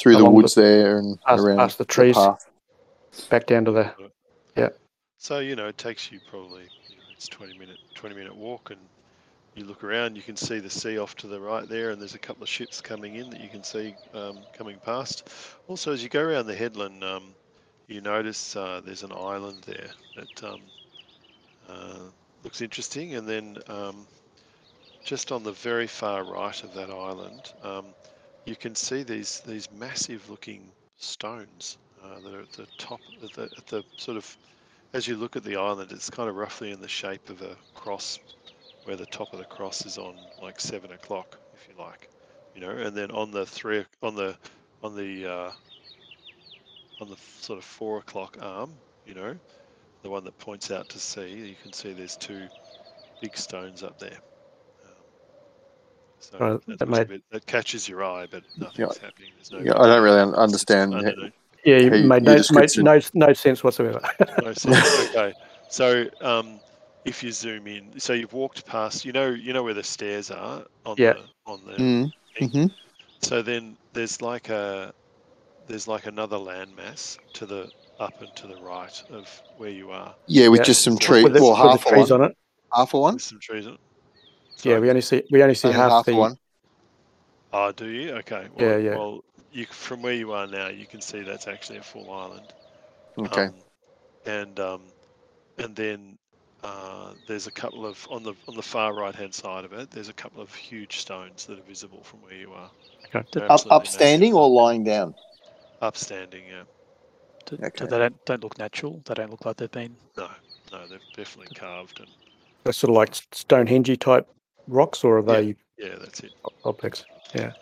through 0.00 0.12
the 0.16 0.18
along 0.22 0.34
woods 0.34 0.54
there 0.54 0.98
and 0.98 1.18
past, 1.22 1.42
around 1.42 1.56
past 1.56 1.78
the 1.78 1.84
trees 1.84 2.14
path. 2.16 2.46
back 3.30 3.46
down 3.46 3.64
to 3.64 3.70
the. 3.72 4.10
So 5.18 5.38
you 5.38 5.56
know, 5.56 5.66
it 5.66 5.78
takes 5.78 6.12
you 6.12 6.20
probably 6.30 6.62
you 6.88 6.96
know, 6.96 7.02
it's 7.14 7.28
twenty 7.28 7.56
minute 7.58 7.78
twenty 7.94 8.14
minute 8.14 8.36
walk, 8.36 8.70
and 8.70 8.80
you 9.56 9.64
look 9.64 9.82
around, 9.82 10.16
you 10.16 10.22
can 10.22 10.36
see 10.36 10.58
the 10.58 10.68
sea 10.70 10.98
off 10.98 11.16
to 11.16 11.26
the 11.26 11.40
right 11.40 11.66
there, 11.68 11.90
and 11.90 12.00
there's 12.00 12.14
a 12.14 12.18
couple 12.18 12.42
of 12.42 12.48
ships 12.48 12.82
coming 12.82 13.16
in 13.16 13.30
that 13.30 13.40
you 13.40 13.48
can 13.48 13.64
see 13.64 13.94
um, 14.12 14.38
coming 14.52 14.76
past. 14.84 15.28
Also, 15.66 15.92
as 15.92 16.02
you 16.02 16.10
go 16.10 16.22
around 16.22 16.46
the 16.46 16.54
headland, 16.54 17.02
um, 17.02 17.34
you 17.88 18.02
notice 18.02 18.54
uh, 18.54 18.82
there's 18.84 19.02
an 19.02 19.12
island 19.12 19.62
there 19.66 19.88
that 20.14 20.44
um, 20.44 20.60
uh, 21.68 21.98
looks 22.44 22.60
interesting, 22.60 23.14
and 23.14 23.26
then 23.26 23.56
um, 23.68 24.06
just 25.04 25.32
on 25.32 25.42
the 25.42 25.52
very 25.52 25.86
far 25.86 26.24
right 26.24 26.62
of 26.62 26.74
that 26.74 26.90
island, 26.90 27.52
um, 27.62 27.86
you 28.44 28.56
can 28.56 28.74
see 28.74 29.02
these 29.02 29.40
these 29.46 29.70
massive 29.72 30.28
looking 30.28 30.60
stones 30.98 31.78
uh, 32.04 32.20
that 32.20 32.34
are 32.34 32.42
at 32.42 32.52
the 32.52 32.66
top 32.76 33.00
of 33.22 33.32
the, 33.32 33.44
at 33.44 33.66
the 33.68 33.82
sort 33.96 34.18
of 34.18 34.36
as 34.92 35.06
you 35.06 35.16
look 35.16 35.36
at 35.36 35.44
the 35.44 35.56
island, 35.56 35.92
it's 35.92 36.10
kind 36.10 36.28
of 36.28 36.36
roughly 36.36 36.70
in 36.70 36.80
the 36.80 36.88
shape 36.88 37.28
of 37.30 37.42
a 37.42 37.56
cross, 37.74 38.18
where 38.84 38.96
the 38.96 39.06
top 39.06 39.32
of 39.32 39.38
the 39.38 39.44
cross 39.44 39.84
is 39.84 39.98
on 39.98 40.16
like 40.42 40.60
seven 40.60 40.92
o'clock, 40.92 41.38
if 41.54 41.68
you 41.68 41.82
like, 41.82 42.08
you 42.54 42.60
know, 42.60 42.70
and 42.70 42.96
then 42.96 43.10
on 43.10 43.30
the 43.30 43.44
three 43.46 43.84
on 44.02 44.14
the 44.14 44.36
on 44.82 44.96
the 44.96 45.26
uh, 45.30 45.52
on 47.00 47.08
the 47.08 47.16
sort 47.40 47.58
of 47.58 47.64
four 47.64 47.98
o'clock 47.98 48.38
arm, 48.40 48.70
you 49.04 49.14
know, 49.14 49.34
the 50.02 50.10
one 50.10 50.24
that 50.24 50.38
points 50.38 50.70
out 50.70 50.88
to 50.88 50.98
sea, 50.98 51.28
you 51.28 51.54
can 51.62 51.72
see 51.72 51.92
there's 51.92 52.16
two 52.16 52.46
big 53.20 53.36
stones 53.36 53.82
up 53.82 53.98
there. 53.98 54.18
Um, 54.84 54.90
so 56.20 56.38
Right, 56.38 56.66
that, 56.66 56.78
that 56.78 56.88
looks 56.88 57.00
a 57.00 57.04
bit, 57.06 57.22
that 57.32 57.46
catches 57.46 57.88
your 57.88 58.04
eye, 58.04 58.26
but 58.30 58.42
nothing's 58.58 58.98
happening. 58.98 59.30
There's 59.36 59.52
no. 59.52 59.58
Yeah, 59.58 59.80
I 59.80 59.86
don't 59.86 60.02
really 60.02 60.20
un- 60.20 60.34
understand. 60.34 60.94
How- 61.66 61.72
underneath. 61.74 61.90
Yeah, 61.90 61.96
you 61.96 62.02
Hey, 62.02 62.06
made 62.06 62.22
no, 62.22 62.36
made 62.60 62.70
no 63.14 63.26
no 63.26 63.32
sense 63.32 63.64
whatsoever. 63.64 64.00
No 64.42 64.52
sense. 64.52 65.10
okay. 65.10 65.32
So 65.68 66.06
um, 66.20 66.60
if 67.04 67.22
you 67.22 67.32
zoom 67.32 67.66
in, 67.66 67.98
so 67.98 68.12
you've 68.12 68.32
walked 68.32 68.64
past, 68.66 69.04
you 69.04 69.12
know, 69.12 69.28
you 69.30 69.52
know 69.52 69.62
where 69.62 69.74
the 69.74 69.82
stairs 69.82 70.30
are 70.30 70.64
on 70.84 70.96
Yeah. 70.98 71.14
the 71.14 71.24
on 71.46 71.60
the. 71.66 71.72
Mm, 71.72 72.12
thing? 72.38 72.50
mhm. 72.50 72.70
So 73.22 73.42
then 73.42 73.76
there's 73.92 74.20
like 74.22 74.48
a 74.48 74.92
there's 75.66 75.88
like 75.88 76.06
another 76.06 76.36
landmass 76.36 77.18
to 77.34 77.46
the 77.46 77.68
up 77.98 78.20
and 78.20 78.34
to 78.36 78.46
the 78.46 78.56
right 78.62 79.02
of 79.10 79.28
where 79.56 79.70
you 79.70 79.90
are. 79.90 80.14
Yeah, 80.26 80.48
with 80.48 80.60
Yeah. 80.60 80.64
just 80.64 80.82
some 80.82 80.98
trees. 80.98 81.24
with 81.24 81.32
the, 81.32 81.40
Well, 81.40 81.50
with 81.52 81.58
the 81.62 81.68
half 81.68 81.84
trees 81.86 82.10
one. 82.10 82.20
on 82.22 82.30
it. 82.30 82.36
Half 82.72 82.94
a 82.94 82.98
one. 83.00 83.14
There's 83.14 83.24
some 83.24 83.40
trees 83.40 83.66
on 83.66 83.74
it. 83.74 83.80
Yeah, 84.62 84.78
we 84.78 84.88
only 84.88 85.00
see 85.02 85.22
we 85.30 85.42
only 85.42 85.54
see 85.54 85.68
Only 85.68 85.80
half, 85.80 85.90
half 85.90 86.06
the 86.06 86.12
a 86.12 86.16
one. 86.16 86.38
Oh, 87.52 87.72
do 87.72 87.86
you? 87.88 88.12
Okay. 88.16 88.46
Yeah, 88.58 88.76
yeah. 88.76 88.94
Well, 88.96 89.24
you 89.56 89.66
from 89.66 90.02
where 90.02 90.12
you 90.14 90.32
are 90.32 90.46
now, 90.46 90.68
you 90.68 90.86
can 90.86 91.00
see 91.00 91.22
that's 91.22 91.48
actually 91.48 91.78
a 91.78 91.82
full 91.82 92.12
island. 92.12 92.52
Okay. 93.18 93.46
Um, 93.46 93.54
and 94.26 94.60
um, 94.60 94.82
and 95.58 95.74
then 95.76 96.18
uh, 96.64 97.14
there's 97.26 97.46
a 97.46 97.50
couple 97.52 97.86
of 97.86 98.06
on 98.10 98.22
the 98.22 98.34
on 98.48 98.56
the 98.56 98.62
far 98.62 98.94
right 98.94 99.14
hand 99.14 99.34
side 99.34 99.64
of 99.64 99.72
it. 99.72 99.90
There's 99.90 100.08
a 100.08 100.14
couple 100.14 100.42
of 100.42 100.54
huge 100.54 100.98
stones 100.98 101.46
that 101.46 101.58
are 101.58 101.62
visible 101.62 102.02
from 102.04 102.22
where 102.22 102.34
you 102.34 102.52
are. 102.52 102.70
Okay. 103.06 103.26
They're 103.32 103.50
Up, 103.50 103.62
upstanding 103.70 104.30
massive. 104.30 104.36
or 104.36 104.50
lying 104.50 104.84
down? 104.84 105.14
upstanding? 105.80 106.44
Yeah. 106.48 106.64
Do- 107.46 107.58
Okay. 107.62 107.84
do 107.84 107.86
they 107.86 107.98
don't 107.98 108.24
don't 108.24 108.42
look 108.42 108.58
natural. 108.58 109.00
They 109.04 109.14
don't 109.14 109.30
look 109.30 109.44
like 109.44 109.56
they've 109.56 109.70
been. 109.70 109.96
No, 110.16 110.30
no, 110.72 110.86
they're 110.88 110.98
definitely 111.16 111.48
carved 111.54 112.00
and 112.00 112.08
They're 112.64 112.72
sort 112.72 112.90
of 112.90 112.96
like 112.96 113.14
Stonehenge 113.32 113.98
type 113.98 114.28
rocks, 114.66 115.04
or 115.04 115.18
are 115.18 115.22
they 115.22 115.42
yeah, 115.42 115.52
that's 115.78 116.20
it. 116.20 116.32
objects? 116.64 117.04
i- 117.34 117.52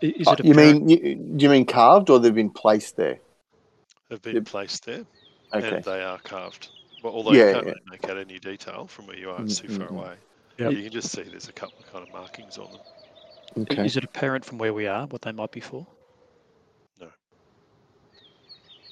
Is 0.00 0.26
Uh, 0.28 0.32
it 0.32 0.40
a 0.40 0.46
you 0.46 0.54
mean 0.54 0.88
you, 0.88 1.14
do 1.16 1.42
you 1.44 1.48
mean 1.50 1.64
carved 1.66 2.10
or 2.10 2.18
they've 2.18 2.34
been 2.34 2.50
placed 2.50 2.96
there? 2.96 3.18
They've 4.08 4.20
been 4.22 4.36
Yep. 4.36 4.44
placed 4.46 4.84
there 4.84 5.04
Okay. 5.52 5.76
and 5.76 5.84
they 5.84 6.02
are 6.02 6.18
carved. 6.18 6.68
Well, 7.02 7.14
although 7.14 7.32
Yeah, 7.32 7.48
you 7.48 7.52
can't 7.54 7.66
yeah. 7.66 7.72
really 7.72 7.86
make 7.90 8.08
out 8.08 8.18
any 8.18 8.38
detail 8.38 8.86
from 8.86 9.06
where 9.06 9.16
you 9.16 9.30
are, 9.30 9.42
it's 9.42 9.58
too 9.58 9.68
Mm, 9.68 9.78
far 9.78 9.88
away. 9.88 10.16
Yep. 10.58 10.72
You 10.72 10.82
can 10.84 10.92
just 10.92 11.10
see 11.10 11.22
there's 11.22 11.48
a 11.48 11.52
couple 11.52 11.78
of 11.80 11.92
kind 11.92 12.06
of 12.06 12.12
markings 12.12 12.58
on 12.58 12.72
them. 12.72 12.80
Okay. 13.62 13.84
Is 13.84 13.96
it 13.96 14.04
apparent 14.04 14.44
from 14.44 14.58
where 14.58 14.72
we 14.74 14.86
are 14.86 15.06
what 15.06 15.22
they 15.22 15.32
might 15.32 15.50
be 15.52 15.60
for? 15.60 15.86
No. 17.00 17.08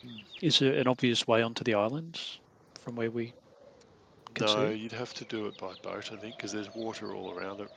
Hmm. 0.02 0.08
Is 0.40 0.58
there 0.58 0.74
an 0.74 0.88
obvious 0.88 1.26
way 1.26 1.42
onto 1.42 1.62
the 1.64 1.74
islands 1.74 2.38
from 2.80 2.96
where 2.96 3.10
we 3.10 3.32
can 4.34 4.46
No, 4.46 4.70
see? 4.70 4.74
you'd 4.78 4.92
have 4.92 5.14
to 5.14 5.24
do 5.24 5.46
it 5.46 5.56
by 5.58 5.74
boat, 5.82 6.10
I 6.12 6.16
think, 6.16 6.36
because 6.36 6.52
there's 6.52 6.74
water 6.74 7.14
all 7.14 7.32
around 7.32 7.60
it 7.60 7.70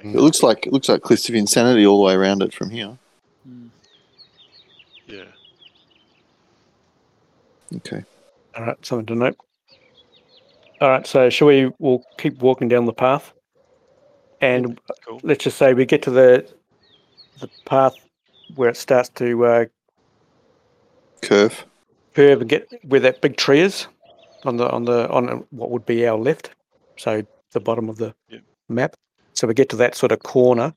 from 0.00 0.02
what 0.02 0.04
you 0.04 0.10
can 0.10 0.10
make. 0.12 0.18
It 0.18 0.22
looks 0.22 0.42
like 0.42 0.66
it 0.66 0.72
looks 0.72 0.88
like 0.88 1.02
Cliffs 1.02 1.28
of 1.28 1.34
Insanity 1.34 1.86
all 1.86 1.98
the 1.98 2.04
way 2.06 2.14
around 2.14 2.42
it 2.42 2.52
from 2.54 2.70
here. 2.70 2.98
Hmm. 3.46 3.66
Yeah. 5.06 5.24
Okay. 7.76 8.04
All 8.56 8.64
right, 8.64 8.86
something 8.86 9.06
to 9.06 9.14
note. 9.14 9.36
All 10.80 10.88
right, 10.90 11.06
so 11.06 11.30
shall 11.30 11.48
we? 11.48 11.70
We'll 11.78 12.04
keep 12.18 12.38
walking 12.40 12.68
down 12.68 12.84
the 12.84 12.92
path, 12.92 13.32
and 14.40 14.78
Cool. 15.06 15.20
let's 15.22 15.44
just 15.44 15.56
say 15.58 15.74
we 15.74 15.84
get 15.86 16.02
to 16.02 16.10
the 16.10 16.46
the 17.40 17.48
path 17.64 17.94
where 18.54 18.68
it 18.68 18.76
starts 18.76 19.08
to 19.10 19.44
uh, 19.44 19.64
Curve. 21.22 21.64
curve 22.14 22.42
and 22.42 22.50
get 22.50 22.68
where 22.84 23.00
that 23.00 23.20
big 23.22 23.36
tree 23.36 23.60
is 23.60 23.86
on 24.44 24.56
the 24.56 24.68
on 24.70 24.84
the 24.84 25.08
on 25.10 25.44
what 25.50 25.70
would 25.70 25.86
be 25.86 26.06
our 26.06 26.18
left, 26.18 26.50
so 26.96 27.24
the 27.52 27.60
bottom 27.60 27.88
of 27.88 27.96
the 27.96 28.14
Yep. 28.28 28.42
map. 28.68 28.94
So 29.34 29.46
we 29.48 29.54
get 29.54 29.68
to 29.70 29.76
that 29.76 29.94
sort 29.96 30.12
of 30.12 30.20
corner. 30.20 30.74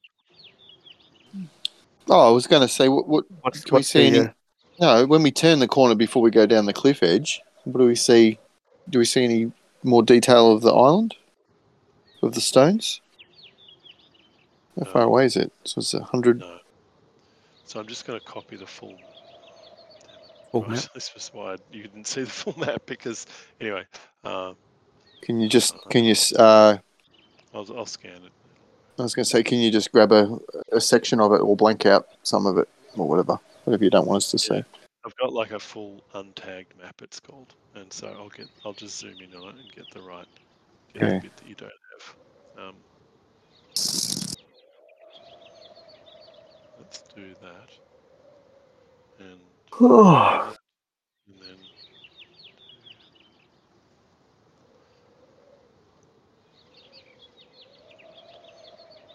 Oh, 2.10 2.28
I 2.28 2.32
was 2.32 2.48
going 2.48 2.62
to 2.62 2.68
say 2.68 2.90
what 2.90 3.08
what 3.08 3.26
What's, 3.42 3.64
Can 3.64 3.76
we 3.78 3.84
see 3.84 4.10
the, 4.10 4.18
any- 4.18 4.28
uh, 4.28 4.32
No, 4.80 5.06
when 5.06 5.24
we 5.24 5.32
turn 5.32 5.60
the 5.60 5.68
corner 5.68 5.96
before 5.96 6.22
we 6.22 6.32
go 6.32 6.46
down 6.46 6.66
the 6.66 6.74
cliff 6.74 7.04
edge, 7.04 7.42
what 7.66 7.80
do 7.80 7.86
we 7.86 7.96
see? 7.96 8.40
Do 8.90 9.00
we 9.00 9.06
see 9.06 9.24
any 9.24 9.52
more 9.84 10.02
detail 10.04 10.52
of 10.52 10.62
the 10.62 10.74
island? 10.74 11.16
Of 12.24 12.34
the 12.34 12.42
stones? 12.42 13.00
How 14.76 14.86
No. 14.86 14.92
far 14.92 15.02
away 15.04 15.26
is 15.26 15.36
it? 15.38 15.52
So 15.66 15.80
it's 15.80 15.94
a 15.94 16.04
hundred. 16.04 16.40
No. 16.40 16.60
So 17.66 17.80
I'm 17.80 17.88
just 17.88 18.08
going 18.08 18.20
to 18.20 18.26
copy 18.26 18.56
the 18.56 18.66
full. 18.66 18.96
full 20.52 20.62
Right, 20.64 20.72
map? 20.72 20.94
This 20.96 21.14
was 21.14 21.30
why 21.34 21.58
you 21.72 21.84
didn't 21.84 22.08
see 22.08 22.22
the 22.24 22.30
full 22.30 22.58
map 22.58 22.82
because, 22.86 23.28
anyway, 23.62 23.84
um, 24.24 24.56
Can 25.22 25.40
you 25.42 25.50
just 25.50 25.76
can 25.90 26.06
you? 26.06 26.16
Uh, 26.40 26.78
I'll, 27.54 27.78
I'll 27.78 27.86
scan 27.86 28.24
it. 28.24 28.32
I 29.00 29.04
was 29.04 29.14
going 29.14 29.26
to 29.26 29.30
say, 29.30 29.44
can 29.44 29.60
you 29.60 29.72
just 29.72 29.92
grab 29.92 30.12
a, 30.12 30.40
a 30.72 30.82
section 30.82 31.20
of 31.20 31.32
it 31.32 31.42
or 31.42 31.56
blank 31.56 31.86
out 31.86 32.08
some 32.24 32.46
of 32.48 32.58
it 32.58 32.68
or 32.96 33.08
whatever, 33.08 33.40
whatever 33.64 33.84
you 33.84 33.90
don't 33.90 34.08
want 34.08 34.18
us 34.18 34.32
to 34.32 34.40
see. 34.40 34.64
I've 35.06 35.16
got 35.18 35.32
like 35.32 35.52
a 35.52 35.60
full 35.60 36.04
untagged 36.16 36.78
map. 36.82 37.02
It's 37.02 37.20
called, 37.20 37.54
and 37.76 37.94
so 37.94 38.08
I'll 38.08 38.30
get 38.30 38.48
I'll 38.66 38.74
just 38.74 38.98
zoom 38.98 39.16
in 39.22 39.34
on 39.36 39.50
it 39.50 39.56
and 39.56 39.72
get 39.74 39.86
the 39.94 40.02
right 40.02 40.28
get 40.94 41.04
Okay. 41.04 41.16
the 41.16 41.22
bit 41.22 41.38
that 41.38 41.48
you 41.48 41.56
don't 41.56 41.72
have. 42.58 42.66
Um, 42.66 42.76
let's 46.80 47.04
do 47.16 47.36
that, 47.42 47.70
and, 49.20 49.40
and 49.80 51.40
then 51.40 51.58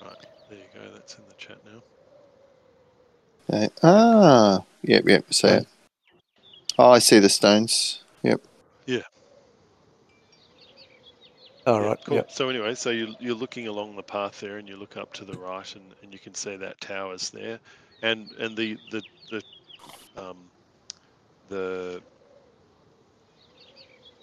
right 0.03 0.27
there 0.53 0.61
you 0.61 0.69
go. 0.75 0.93
That's 0.93 1.17
in 1.17 1.25
the 1.29 1.35
chat 1.37 1.59
now. 1.65 1.83
Okay. 3.51 3.69
Ah, 3.83 4.63
yep, 4.83 5.05
yep. 5.07 5.33
See 5.33 5.49
it. 5.49 5.67
Oh, 6.79 6.91
I 6.93 6.99
see 7.01 7.19
the 7.19 7.29
stones. 7.29 8.03
Yep. 8.23 8.41
All 11.67 11.81
Yeah, 11.81 11.89
right. 11.89 11.99
cool. 12.05 12.17
Yep. 12.17 12.31
So 12.31 12.49
anyway, 12.49 12.75
so 12.75 12.91
you, 12.91 13.15
you're 13.21 13.35
looking 13.37 13.69
along 13.69 13.97
the 13.97 14.03
path 14.03 14.41
there, 14.41 14.59
and 14.59 14.69
you 14.69 14.77
look 14.77 14.97
up 14.97 15.13
to 15.15 15.25
the 15.25 15.39
right, 15.39 15.75
and, 15.77 15.95
and 16.03 16.13
you 16.13 16.19
can 16.19 16.35
see 16.35 16.57
that 16.57 16.81
tower's 16.81 17.31
there, 17.31 17.61
and 18.03 18.31
and 18.39 18.57
the 18.57 18.77
the 18.91 19.03
the 19.31 19.43
um, 20.17 20.39
the 21.49 22.03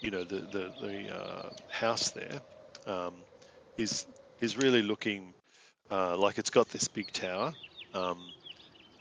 you 0.02 0.12
know 0.12 0.24
the 0.24 0.42
the 0.52 0.72
the 0.82 1.16
uh, 1.16 1.50
house 1.70 2.12
there 2.12 2.42
um, 2.88 3.16
is 3.78 4.06
is 4.42 4.58
really 4.58 4.82
looking 4.82 5.34
uh, 5.92 6.16
like 6.18 6.38
it's 6.38 6.50
got 6.50 6.70
this 6.70 6.88
big 6.88 7.12
tower, 7.12 7.54
um, 7.94 8.20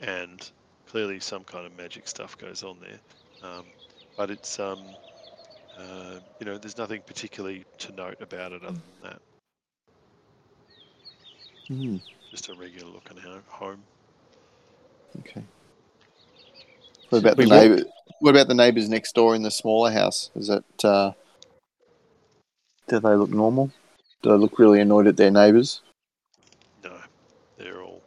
and 0.01 0.49
clearly 0.87 1.19
some 1.19 1.43
kind 1.43 1.65
of 1.65 1.75
magic 1.77 2.07
stuff 2.07 2.37
goes 2.37 2.63
on 2.63 2.77
there, 2.81 3.49
um, 3.49 3.65
but 4.17 4.29
it's 4.31 4.59
um, 4.59 4.79
uh, 5.77 6.19
you 6.39 6.45
know, 6.45 6.57
there's 6.57 6.77
nothing 6.77 7.01
particularly 7.05 7.63
to 7.77 7.91
note 7.93 8.17
about 8.21 8.51
it 8.51 8.63
other 8.63 8.73
than 8.73 8.81
that. 9.11 9.21
Hmm, 11.67 11.97
Just 12.31 12.49
a 12.49 12.55
regular 12.55 12.91
looking 12.91 13.17
home. 13.47 13.81
okay. 15.19 15.43
What 17.09 17.19
about 17.19 17.37
the 17.37 17.43
We 17.43 17.49
walk- 17.49 17.61
neighbor? 17.61 17.83
What 18.21 18.31
about 18.31 18.47
the 18.49 18.55
neighbors 18.55 18.89
next 18.89 19.13
door 19.13 19.35
in 19.35 19.43
the 19.43 19.51
smaller 19.51 19.91
house? 19.91 20.29
Is 20.35 20.47
that? 20.47 20.63
Uh, 20.83 21.11
do 22.87 22.99
they 22.99 23.15
look 23.15 23.29
normal? 23.29 23.71
Do 24.23 24.29
they 24.31 24.35
look 24.35 24.59
really 24.59 24.81
annoyed 24.81 25.07
at 25.07 25.15
their 25.15 25.31
neighbors? 25.31 25.81
No, 26.83 26.91
they're 27.57 27.81
all, 27.81 28.01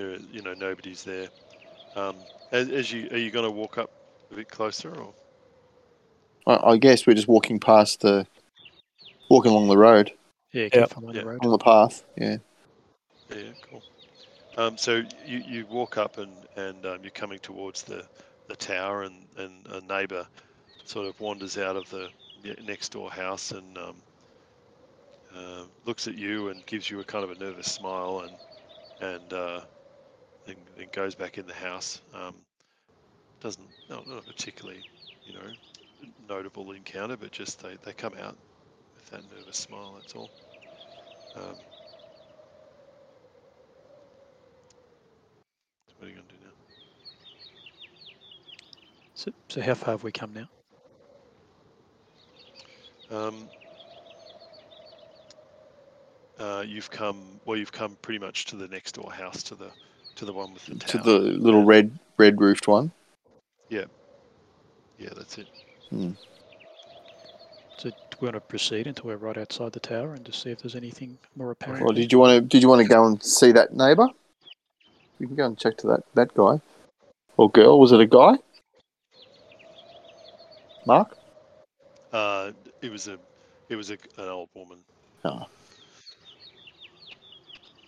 they're, 0.00 0.18
you 0.32 0.42
know, 0.42 0.54
nobody's 0.54 1.04
there. 1.04 1.28
Um, 1.96 2.16
as, 2.52 2.68
as 2.70 2.92
you, 2.92 3.08
are 3.10 3.18
you 3.18 3.30
going 3.30 3.44
to 3.44 3.50
walk 3.50 3.78
up 3.78 3.90
a 4.32 4.36
bit 4.36 4.48
closer 4.48 4.90
or? 4.94 5.12
I, 6.46 6.72
I 6.72 6.76
guess 6.78 7.06
we're 7.06 7.14
just 7.14 7.28
walking 7.28 7.60
past 7.60 8.00
the, 8.00 8.26
walking 9.28 9.52
along 9.52 9.68
the 9.68 9.76
road, 9.76 10.12
Yeah, 10.52 10.68
keep 10.68 10.80
Yep. 10.80 10.90
following 10.90 11.14
Yeah. 11.16 11.22
the 11.22 11.26
road. 11.28 11.42
along 11.42 11.52
the 11.52 11.64
path. 11.64 12.04
Yeah. 12.16 12.36
Yeah, 13.30 13.52
cool. 13.70 13.82
Um, 14.56 14.76
so 14.76 15.02
you, 15.26 15.38
you 15.46 15.66
walk 15.66 15.96
up 15.98 16.18
and, 16.18 16.32
and 16.56 16.84
um, 16.86 16.98
you're 17.02 17.12
coming 17.12 17.38
towards 17.38 17.82
the, 17.82 18.04
the 18.48 18.56
tower 18.56 19.04
and, 19.04 19.14
and 19.36 19.66
a 19.70 19.80
neighbour 19.82 20.26
sort 20.84 21.06
of 21.06 21.20
wanders 21.20 21.56
out 21.58 21.76
of 21.76 21.88
the 21.90 22.08
next 22.64 22.90
door 22.92 23.10
house 23.10 23.52
and 23.52 23.78
um, 23.78 23.94
uh, 25.36 25.62
looks 25.84 26.08
at 26.08 26.16
you 26.16 26.48
and 26.48 26.64
gives 26.66 26.90
you 26.90 26.98
a 27.00 27.04
kind 27.04 27.22
of 27.22 27.30
a 27.30 27.34
nervous 27.38 27.70
smile 27.70 28.26
and 28.26 28.36
and 29.00 29.32
uh, 29.32 29.60
then, 30.46 30.56
then 30.76 30.88
goes 30.92 31.14
back 31.14 31.38
in 31.38 31.46
the 31.46 31.54
house. 31.54 32.00
Um, 32.14 32.34
doesn't 33.40 33.68
not, 33.88 34.06
not 34.06 34.26
particularly 34.26 34.82
you 35.24 35.34
know 35.34 35.46
notable 36.28 36.72
encounter, 36.72 37.16
but 37.16 37.30
just 37.32 37.62
they, 37.62 37.76
they 37.84 37.92
come 37.92 38.14
out 38.20 38.36
with 38.94 39.10
that 39.10 39.22
nervous 39.36 39.56
smile. 39.56 39.94
That's 39.96 40.14
all. 40.14 40.30
Um, 41.36 41.42
so 45.86 45.94
what 45.98 46.06
are 46.06 46.08
you 46.10 46.16
going 46.16 46.26
to 46.26 46.34
do 46.34 46.40
now? 46.42 46.50
So, 49.14 49.32
so 49.48 49.60
how 49.60 49.74
far 49.74 49.94
have 49.94 50.02
we 50.02 50.12
come 50.12 50.32
now? 50.32 50.48
Um, 53.10 53.48
uh, 56.38 56.64
you've 56.66 56.90
come 56.90 57.40
well. 57.44 57.56
You've 57.56 57.72
come 57.72 57.96
pretty 58.02 58.18
much 58.18 58.46
to 58.46 58.56
the 58.56 58.68
next 58.68 58.94
door 58.94 59.12
house, 59.12 59.42
to 59.44 59.54
the 59.54 59.70
to 60.20 60.26
the 60.26 60.32
one 60.34 60.52
with 60.52 60.66
the 60.66 60.74
To 60.74 60.98
the 60.98 61.18
little 61.18 61.64
red 61.64 61.98
red 62.18 62.40
roofed 62.40 62.68
one. 62.68 62.92
Yeah, 63.70 63.86
Yeah, 64.98 65.08
that's 65.16 65.38
it. 65.38 65.48
So 67.78 67.88
do 67.88 67.96
we 68.20 68.26
want 68.26 68.34
to 68.34 68.40
proceed 68.40 68.86
until 68.86 69.06
we're 69.06 69.16
right 69.16 69.38
outside 69.38 69.72
the 69.72 69.80
tower 69.80 70.12
and 70.12 70.22
just 70.24 70.42
see 70.42 70.50
if 70.50 70.58
there's 70.58 70.76
anything 70.76 71.16
more 71.36 71.50
apparent? 71.52 71.82
Well, 71.82 71.94
did 71.94 72.12
you 72.12 72.18
want 72.18 72.36
to? 72.36 72.40
Did 72.42 72.62
you 72.62 72.68
want 72.68 72.82
to 72.82 72.88
go 72.88 73.06
and 73.06 73.22
see 73.22 73.50
that 73.52 73.72
neighbor? 73.72 74.08
You 75.18 75.26
can 75.26 75.36
go 75.36 75.46
and 75.46 75.58
check 75.58 75.78
to 75.78 75.86
that 75.86 76.02
that 76.14 76.34
guy 76.34 76.60
or 77.38 77.50
girl. 77.50 77.80
Was 77.80 77.92
it 77.92 78.00
a 78.00 78.06
guy? 78.06 78.34
Mark. 80.86 81.16
Uh, 82.12 82.52
it 82.82 82.92
was 82.92 83.08
a 83.08 83.18
it 83.70 83.76
was 83.76 83.90
a, 83.90 83.94
an 84.18 84.28
old 84.28 84.50
woman. 84.54 84.78
Oh. 85.24 85.46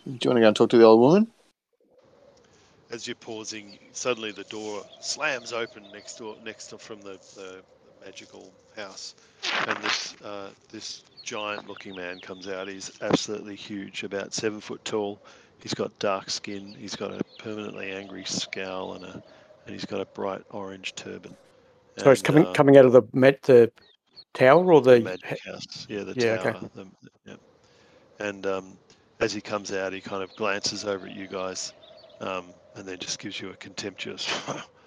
Do 0.06 0.10
you 0.10 0.30
want 0.30 0.36
to 0.36 0.40
go 0.40 0.48
and 0.48 0.56
talk 0.56 0.70
to 0.70 0.78
the 0.78 0.84
old 0.84 1.00
woman? 1.00 1.30
As 2.92 3.06
you're 3.06 3.16
pausing, 3.16 3.78
suddenly 3.92 4.32
the 4.32 4.44
door 4.44 4.84
slams 5.00 5.52
open 5.54 5.82
next 5.92 6.18
door 6.18 6.36
next 6.44 6.66
to 6.68 6.78
from 6.78 7.00
the, 7.00 7.18
the 7.34 7.62
magical 8.04 8.52
house, 8.76 9.14
and 9.66 9.78
this 9.78 10.14
uh, 10.22 10.50
this 10.70 11.02
giant-looking 11.24 11.96
man 11.96 12.18
comes 12.20 12.48
out. 12.48 12.68
He's 12.68 12.92
absolutely 13.00 13.56
huge, 13.56 14.02
about 14.04 14.34
seven 14.34 14.60
foot 14.60 14.84
tall. 14.84 15.18
He's 15.62 15.72
got 15.72 15.96
dark 16.00 16.28
skin. 16.28 16.74
He's 16.78 16.94
got 16.94 17.12
a 17.12 17.20
permanently 17.38 17.92
angry 17.92 18.24
scowl 18.24 18.94
and 18.94 19.04
a 19.04 19.22
and 19.64 19.74
he's 19.74 19.84
got 19.86 20.00
a 20.00 20.06
bright 20.06 20.42
orange 20.50 20.94
turban. 20.94 21.34
So 21.96 22.10
it's 22.10 22.20
coming 22.22 22.44
uh, 22.44 22.52
coming 22.52 22.76
out 22.76 22.84
of 22.84 22.92
the 22.92 23.02
ma- 23.14 23.30
the 23.42 23.70
tower 24.34 24.70
or 24.72 24.82
the 24.82 24.94
the 24.94 25.00
magic 25.00 25.38
house. 25.46 25.86
Yeah, 25.88 26.02
the 26.02 26.14
Yeah, 26.14 26.36
tower. 26.36 26.56
okay. 26.56 26.68
the- 26.74 26.86
yeah. 27.24 27.34
And 28.18 28.46
um, 28.46 28.76
as 29.20 29.32
he 29.32 29.40
comes 29.40 29.72
out, 29.72 29.92
he 29.92 30.00
kind 30.00 30.22
of 30.22 30.34
glances 30.36 30.84
over 30.84 31.06
at 31.06 31.14
you 31.14 31.26
guys, 31.26 31.72
um, 32.20 32.46
and 32.74 32.86
then 32.86 32.98
just 32.98 33.18
gives 33.18 33.40
you 33.40 33.50
a 33.50 33.56
contemptuous, 33.56 34.28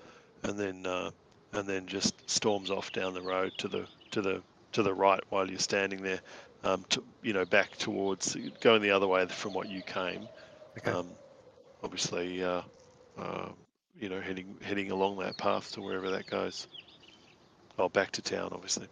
and 0.43 0.57
then 0.57 0.85
uh, 0.85 1.11
and 1.53 1.67
then 1.67 1.87
just 1.87 2.29
storms 2.29 2.69
off 2.71 2.91
down 2.91 3.13
the 3.13 3.21
road 3.21 3.51
to 3.57 3.67
the 3.67 3.85
to 4.11 4.21
the 4.21 4.41
to 4.73 4.83
the 4.83 4.93
right 4.93 5.21
while 5.29 5.49
you're 5.49 5.59
standing 5.59 6.03
there, 6.03 6.19
um, 6.63 6.83
to, 6.89 7.03
you 7.23 7.31
know, 7.33 7.45
back 7.45 7.77
towards 7.77 8.35
going 8.59 8.81
the 8.81 8.91
other 8.91 9.07
way 9.07 9.25
from 9.27 9.53
what 9.53 9.69
you 9.69 9.81
came. 9.81 10.27
Okay. 10.77 10.91
Um, 10.91 11.07
obviously, 11.83 12.43
uh, 12.43 12.61
uh, 13.17 13.49
you 13.99 14.09
know, 14.09 14.19
heading 14.19 14.57
heading 14.61 14.91
along 14.91 15.17
that 15.19 15.37
path 15.37 15.71
to 15.73 15.81
wherever 15.81 16.11
that 16.11 16.27
goes. 16.27 16.67
Oh, 17.77 17.89
back 17.89 18.11
to 18.11 18.21
town, 18.21 18.49
obviously. 18.51 18.87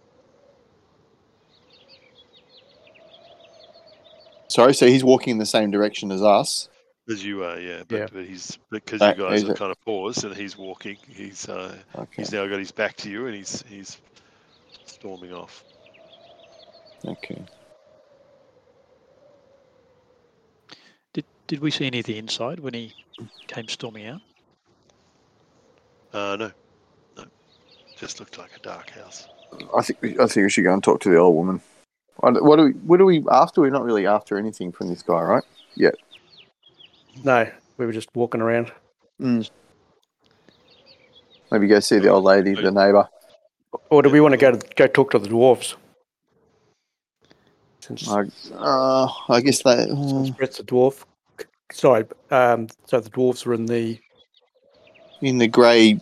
Sorry, 4.48 4.74
so 4.74 4.88
he's 4.88 5.04
walking 5.04 5.32
in 5.32 5.38
the 5.40 5.46
same 5.46 5.72
direction 5.72 6.12
as 6.12 6.22
us. 6.22 6.70
As 7.10 7.24
you 7.24 7.44
are, 7.44 7.60
yeah. 7.60 7.84
But, 7.88 7.98
Yeah. 7.98 8.08
but 8.14 8.24
he's 8.26 8.58
because 8.72 9.02
you 9.02 9.14
guys 9.16 9.42
is 9.42 9.48
have 9.50 9.58
kind 9.58 9.72
of 9.72 9.82
paused 9.86 10.24
and 10.24 10.34
he's 10.36 10.58
walking. 10.58 10.98
He's 11.08 11.50
uh, 11.50 11.76
Okay. 11.96 12.08
he's 12.18 12.32
now 12.32 12.48
got 12.48 12.60
his 12.60 12.72
back 12.72 12.96
to 12.98 13.10
you 13.10 13.28
and 13.28 13.36
he's 13.36 13.62
he's 13.68 13.98
storming 14.86 15.34
off. 15.34 15.64
Okay. 17.06 17.44
Did 21.12 21.26
did 21.48 21.60
we 21.60 21.72
see 21.72 21.88
any 21.88 22.00
of 22.00 22.06
the 22.06 22.18
inside 22.18 22.60
when 22.62 22.74
he 22.74 22.94
came 23.48 23.68
storming 23.68 24.08
out? 24.08 24.22
Uh, 26.14 26.38
no, 26.38 26.52
no, 27.18 27.26
just 27.98 28.20
looked 28.22 28.38
like 28.38 28.52
a 28.56 28.60
dark 28.60 28.92
house. 28.92 29.28
I 29.76 29.82
think 29.82 30.02
we, 30.02 30.12
I 30.20 30.28
think 30.28 30.46
we 30.46 30.50
should 30.50 30.64
go 30.64 30.74
and 30.74 30.82
talk 30.84 31.02
to 31.02 31.10
the 31.10 31.18
old 31.18 31.36
woman. 31.36 31.60
I 32.22 32.32
don't- 32.32 32.46
What 32.46 32.60
are 32.60 32.66
we? 32.66 32.72
What 32.72 33.02
are 33.02 33.06
we 33.06 33.26
after? 33.30 33.60
We're 33.60 33.72
not 33.72 33.84
really 33.84 34.08
after 34.08 34.38
anything 34.38 34.72
from 34.72 34.88
this 34.88 35.02
guy, 35.02 35.22
right? 35.22 35.44
No, 37.24 37.50
we 37.78 37.86
were 37.86 37.92
just 37.92 38.10
walking 38.16 38.42
around. 38.42 38.72
Maybe 39.20 39.48
go 41.68 41.80
see 41.80 42.00
the 42.00 42.10
old 42.10 42.24
lady, 42.24 42.54
the 42.54 42.72
neighbour. 42.72 43.08
Or 43.90 44.02
do 44.02 44.10
we 44.10 44.22
want 44.22 44.34
to 44.34 44.38
go 44.38 44.52
to 44.52 44.68
go 44.76 44.88
talk 44.88 45.12
to 45.12 45.20
the 45.20 45.30
dwarves? 45.30 45.76
Since 47.80 48.08
I, 48.08 48.24
uh, 48.56 49.08
I 49.30 49.42
guess 49.42 49.62
that. 49.64 49.88
since 49.88 50.30
uh, 50.30 50.34
Brett's 50.34 50.60
a 50.60 50.64
dwarf. 50.64 51.04
Sorry, 51.72 52.06
um, 52.32 52.68
so 52.86 53.00
the 53.00 53.10
dwarves 53.10 53.46
are 53.46 53.54
in 53.54 53.66
the 53.66 54.00
in 55.22 55.38
the 55.38 55.48
grey, 55.48 56.00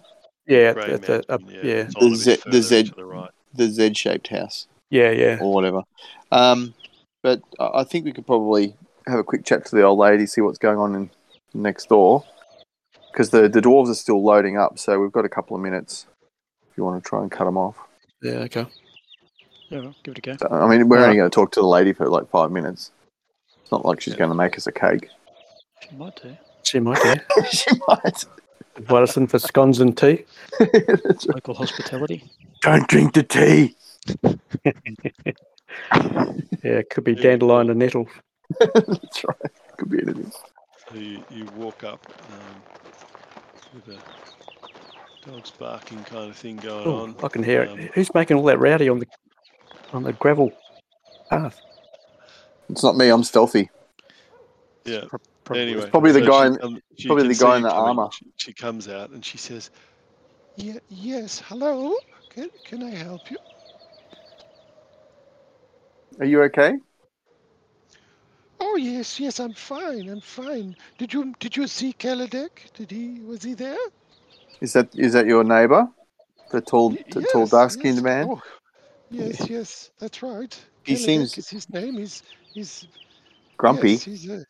yeah, 0.47 0.73
Grey 0.73 0.93
at 0.93 1.01
the, 1.03 1.19
up, 1.29 1.41
Mountain, 1.41 1.59
yeah, 1.63 1.73
it's 1.73 1.95
on 1.95 2.03
a 2.03 2.09
The 2.09 2.15
Z, 2.15 2.37
the 2.45 2.61
Z, 2.61 2.93
the, 2.95 3.05
right. 3.05 3.29
the 3.53 3.67
Z-shaped 3.67 4.27
house 4.27 4.67
yeah, 4.89 5.11
yeah. 5.11 5.37
or 5.41 5.53
whatever. 5.53 5.83
Um, 6.31 6.73
but 7.23 7.41
I 7.59 7.79
I 7.79 7.83
think 7.83 8.05
we 8.05 8.11
could 8.11 8.25
probably 8.25 8.75
have 9.07 9.19
a 9.19 9.23
quick 9.23 9.45
chat 9.45 9.65
to 9.65 9.75
the 9.75 9.83
old 9.83 9.99
lady, 9.99 10.25
see 10.25 10.41
what's 10.41 10.57
going 10.57 10.77
on 10.77 10.95
in 10.95 11.09
next 11.53 11.89
door, 11.89 12.23
because 13.11 13.29
the 13.29 13.49
the 13.49 13.61
dwarves 13.61 13.89
are 13.89 13.95
still 13.95 14.23
loading 14.23 14.57
up. 14.57 14.79
So 14.79 14.99
we've 14.99 15.11
got 15.11 15.25
a 15.25 15.29
couple 15.29 15.55
of 15.55 15.61
minutes 15.61 16.05
if 16.69 16.77
you 16.77 16.83
want 16.83 17.03
to 17.03 17.07
try 17.07 17.21
and 17.21 17.31
cut 17.31 17.45
them 17.45 17.57
off. 17.57 17.77
Yeah, 18.21 18.33
okay. 18.47 18.65
Yeah, 19.69 19.79
well, 19.79 19.95
give 20.03 20.13
it 20.13 20.17
a 20.17 20.21
go. 20.21 20.37
So, 20.37 20.47
I 20.49 20.67
mean, 20.67 20.89
we're 20.89 20.99
Uh, 20.99 21.05
only 21.05 21.15
going 21.17 21.29
to 21.29 21.33
talk 21.33 21.51
to 21.53 21.61
the 21.61 21.67
lady 21.67 21.93
for 21.93 22.07
like 22.09 22.29
five 22.29 22.51
minutes. 22.51 22.91
It's 23.61 23.71
not 23.71 23.85
like 23.85 24.01
she's 24.01 24.13
Yeah. 24.13 24.19
going 24.19 24.29
to 24.31 24.35
make 24.35 24.57
us 24.57 24.67
a 24.67 24.71
cake. 24.71 25.07
She 25.89 25.95
might 25.95 26.15
do. 26.21 26.35
She 26.63 26.79
might, 26.79 26.99
yeah. 27.05 27.21
she 27.51 27.71
might. 27.87 28.25
Invite 28.75 29.03
us 29.03 29.17
in 29.17 29.27
for 29.27 29.39
scones 29.39 29.79
and 29.79 29.97
tea. 29.97 30.25
That's. 30.59 31.25
Local 31.27 31.53
hospitality. 31.55 32.29
Don't 32.61 32.87
drink 32.87 33.13
the 33.13 33.23
tea. 33.23 33.75
Yeah, 36.63 36.79
it 36.79 36.89
could 36.89 37.05
be 37.05 37.15
dandelion 37.15 37.69
and 37.69 37.79
nettle. 37.79 38.07
That's 38.59 39.23
right. 39.23 39.51
Could 39.77 39.89
be 39.89 40.01
anything. 40.01 40.31
So 40.89 40.95
you, 40.95 41.23
you 41.31 41.45
walk 41.57 41.83
up 41.83 42.05
um, 42.31 42.61
with 43.73 43.95
a 43.95 45.29
dog's 45.29 45.51
barking 45.51 46.03
kind 46.03 46.29
of 46.29 46.35
thing 46.35 46.57
going 46.57 46.87
Oh, 46.87 46.95
on. 47.03 47.15
I 47.23 47.27
can 47.27 47.43
hear 47.43 47.63
Um, 47.63 47.79
it. 47.79 47.91
Who's 47.93 48.13
making 48.13 48.37
all 48.37 48.43
that 48.45 48.59
rowdy 48.59 48.89
on 48.89 48.99
the 48.99 49.07
on 49.93 50.03
the 50.03 50.13
gravel 50.13 50.51
path? 51.29 51.59
It's 52.69 52.83
not 52.83 52.95
me. 52.97 53.09
I'm 53.09 53.23
stealthy. 53.23 53.69
Yeah. 54.85 55.05
Probably. 55.43 55.61
Anyway, 55.63 55.89
probably 55.89 56.11
the 56.11 56.19
so 56.21 56.27
guy 56.27 56.47
in- 56.47 56.57
come- 56.57 56.81
probably 57.05 57.27
the 57.27 57.35
guy 57.35 57.57
in 57.57 57.63
the 57.63 57.69
coming. 57.69 57.87
armour. 57.87 58.09
She, 58.13 58.25
she 58.37 58.53
comes 58.53 58.87
out 58.87 59.09
and 59.09 59.23
she 59.23 59.37
says, 59.37 59.69
"Yeah, 60.55 60.77
yes, 60.89 61.41
hello. 61.45 61.95
Can, 62.29 62.49
can 62.63 62.83
I 62.83 62.91
help 62.91 63.29
you?" 63.29 63.37
Are 66.19 66.25
you 66.25 66.41
okay? 66.43 66.75
Oh 68.63 68.75
yes, 68.75 69.19
yes, 69.19 69.39
I'm 69.39 69.53
fine. 69.53 70.07
I'm 70.07 70.21
fine. 70.21 70.75
Did 70.99 71.11
you 71.13 71.33
did 71.39 71.57
you 71.57 71.65
see 71.67 71.93
Keledek? 71.93 72.71
Did 72.75 72.91
he 72.91 73.19
was 73.21 73.41
he 73.41 73.55
there? 73.55 73.85
Is 74.61 74.73
that 74.73 74.87
is 74.95 75.13
that 75.13 75.25
your 75.25 75.43
neighbour? 75.43 75.89
The 76.51 76.61
tall, 76.61 76.91
the 76.91 77.25
tall, 77.31 77.47
dark-skinned 77.47 77.95
yes. 77.95 78.03
man. 78.03 78.27
Oh, 78.29 78.41
yes, 79.09 79.49
yes, 79.49 79.91
that's 79.99 80.21
right. 80.21 80.53
He 80.83 80.93
Keledek 80.93 81.05
seems- 81.05 81.37
is 81.37 81.49
his 81.49 81.69
name. 81.69 81.97
He's 81.97 82.21
he's 82.53 82.87
Grumpy. 83.57 83.93
Yes, 83.93 84.03
he's 84.03 84.29
a. 84.29 84.45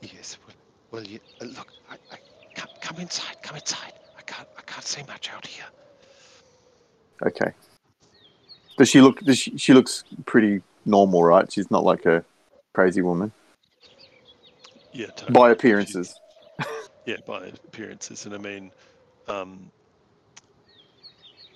Yes. 0.00 0.38
Well, 0.46 0.56
well 0.92 1.04
you, 1.04 1.18
uh, 1.40 1.46
look. 1.46 1.68
I, 1.90 1.94
I, 2.12 2.18
come, 2.54 2.68
come 2.80 2.98
inside. 2.98 3.36
Come 3.42 3.56
inside. 3.56 3.94
I 4.16 4.22
can't. 4.22 4.48
I 4.56 4.62
can't 4.62 4.84
say 4.84 5.02
much 5.08 5.30
out 5.32 5.46
here. 5.46 5.64
Okay. 7.24 7.52
Does 8.76 8.88
she 8.88 9.00
look? 9.00 9.20
Does 9.20 9.38
she, 9.38 9.56
she 9.58 9.72
looks 9.72 10.04
pretty 10.26 10.62
normal, 10.84 11.24
right? 11.24 11.50
She's 11.50 11.70
not 11.70 11.84
like 11.84 12.06
a 12.06 12.24
crazy 12.74 13.02
woman 13.02 13.32
Yeah. 14.92 15.06
Totally. 15.06 15.32
by 15.32 15.50
appearances. 15.50 16.18
yeah, 17.06 17.16
by 17.26 17.46
appearances, 17.46 18.26
and 18.26 18.34
I 18.34 18.38
mean, 18.38 18.70
um, 19.28 19.70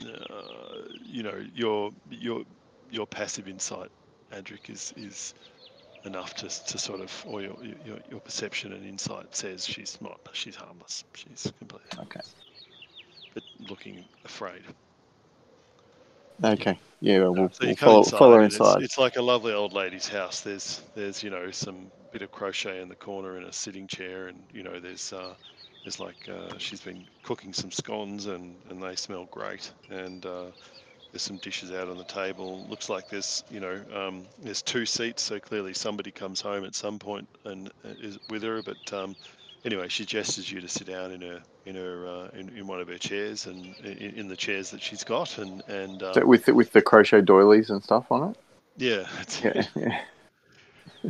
uh, 0.02 0.82
you 1.04 1.22
know, 1.22 1.44
your 1.54 1.92
your 2.10 2.42
your 2.90 3.06
passive 3.06 3.48
insight, 3.48 3.90
Andric, 4.32 4.70
is 4.70 4.92
is 4.96 5.34
enough 6.04 6.34
to 6.36 6.48
to 6.48 6.78
sort 6.78 7.00
of, 7.00 7.24
or 7.26 7.42
your 7.42 7.56
your, 7.84 7.98
your 8.10 8.20
perception 8.20 8.72
and 8.72 8.84
insight 8.86 9.34
says 9.34 9.66
she's 9.66 9.98
not, 10.00 10.20
she's 10.32 10.56
harmless. 10.56 11.04
She's 11.14 11.52
completely, 11.58 11.88
Okay. 12.02 12.20
but 13.34 13.42
looking 13.68 14.04
afraid. 14.24 14.62
Okay. 16.44 16.80
Yeah. 17.00 17.20
Well, 17.20 17.34
we'll, 17.34 17.52
So 17.52 17.66
we'll 17.66 17.76
follow, 17.76 18.10
inside, 18.10 18.14
follow 18.16 18.40
and 18.40 18.54
it's, 18.54 18.76
it's 18.78 18.98
like 18.98 19.16
a 19.16 19.22
lovely 19.22 19.52
old 19.52 19.72
lady's 19.72 20.08
house. 20.08 20.40
There's 20.40 20.82
there's 20.94 21.22
you 21.22 21.30
know 21.30 21.50
some 21.50 21.90
bit 22.12 22.22
of 22.22 22.30
crochet 22.30 22.80
in 22.80 22.88
the 22.88 22.96
corner 22.96 23.36
and 23.36 23.46
a 23.46 23.52
sitting 23.52 23.86
chair, 23.86 24.28
and 24.28 24.44
you 24.52 24.62
know 24.62 24.80
there's 24.80 25.12
uh, 25.12 25.34
there's 25.84 26.00
like 26.00 26.28
uh, 26.28 26.56
she's 26.58 26.80
been 26.80 27.06
cooking 27.22 27.52
some 27.52 27.70
scones 27.70 28.26
and 28.26 28.60
and 28.70 28.82
they 28.82 28.96
smell 28.96 29.26
great, 29.30 29.72
and 29.90 30.24
uh, 30.26 30.50
there's 31.12 31.22
some 31.22 31.38
dishes 31.38 31.72
out 31.72 31.88
on 31.88 31.98
the 31.98 32.04
table. 32.04 32.66
Looks 32.68 32.88
like 32.88 33.08
there's 33.08 33.42
you 33.48 33.60
know 33.60 33.82
um, 33.94 34.28
there's 34.38 34.62
two 34.62 34.86
seats, 34.86 35.22
so 35.22 35.40
clearly 35.40 35.74
somebody 35.74 36.12
comes 36.12 36.40
home 36.40 36.64
at 36.64 36.74
some 36.74 36.98
point 36.98 37.28
and 37.44 37.68
uh, 37.84 37.94
is 38.00 38.18
with 38.30 38.42
her. 38.42 38.62
But 38.62 38.92
um, 38.92 39.16
anyway, 39.66 39.88
she 39.88 40.04
gestures 40.06 40.50
you 40.50 40.60
to 40.60 40.68
sit 40.68 40.86
down 40.86 41.10
in 41.12 41.20
her 41.20 41.42
in 41.66 41.74
her 41.74 42.06
uh, 42.06 42.38
in, 42.38 42.48
in 42.56 42.66
one 42.66 42.80
of 42.80 42.88
her 42.88 42.98
chairs 42.98 43.46
and 43.46 43.76
in, 43.84 44.14
in 44.14 44.28
the 44.28 44.36
chairs 44.36 44.70
that 44.70 44.80
she's 44.80 45.04
got, 45.04 45.36
and 45.38 45.62
and 45.68 46.02
um, 46.02 46.14
So 46.14 46.24
with 46.26 46.46
the, 46.46 46.54
with 46.54 46.72
the 46.72 46.80
crochet 46.80 47.20
doilies 47.20 47.70
and 47.70 47.82
stuff 47.82 48.06
on 48.10 48.30
it. 48.30 48.36
yeah, 48.76 49.06
that's 49.16 49.42
Yeah. 49.44 49.50
it. 49.54 49.68
yeah. 49.76 50.00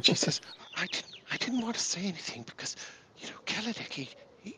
She 0.01 0.15
says, 0.15 0.41
I 0.77 0.87
didn't, 0.87 1.07
I 1.33 1.37
didn't 1.37 1.63
want 1.63 1.75
to 1.75 1.81
say 1.81 2.01
anything 2.03 2.45
because, 2.45 2.77
you 3.19 3.29
know, 3.29 3.35
Keledek, 3.47 3.93
he, 3.93 4.09
he, 4.43 4.57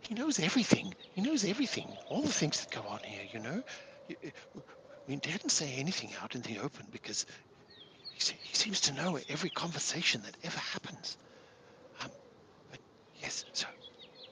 he 0.00 0.14
knows 0.14 0.38
everything. 0.40 0.94
He 1.14 1.22
knows 1.22 1.44
everything. 1.44 1.86
All 2.08 2.22
the 2.22 2.32
things 2.32 2.60
that 2.60 2.70
go 2.70 2.86
on 2.88 3.00
here, 3.04 3.22
you 3.32 3.40
know. 3.40 3.62
We 5.06 5.16
didn't 5.16 5.50
say 5.50 5.74
anything 5.76 6.10
out 6.22 6.34
in 6.34 6.42
the 6.42 6.58
open 6.58 6.86
because 6.90 7.26
he, 8.12 8.34
he 8.42 8.54
seems 8.54 8.80
to 8.82 8.92
know 8.94 9.18
every 9.28 9.50
conversation 9.50 10.22
that 10.22 10.36
ever 10.44 10.58
happens. 10.58 11.16
Yes, 13.30 13.44
so 13.52 13.66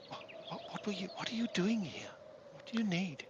what, 0.08 0.24
what, 0.48 0.60
what 0.72 0.84
were 0.84 0.92
you, 0.92 1.08
what 1.14 1.30
are 1.30 1.34
you 1.36 1.46
doing 1.54 1.84
here? 1.84 2.10
What 2.50 2.64
do 2.66 2.78
you 2.78 2.82
need? 2.82 3.24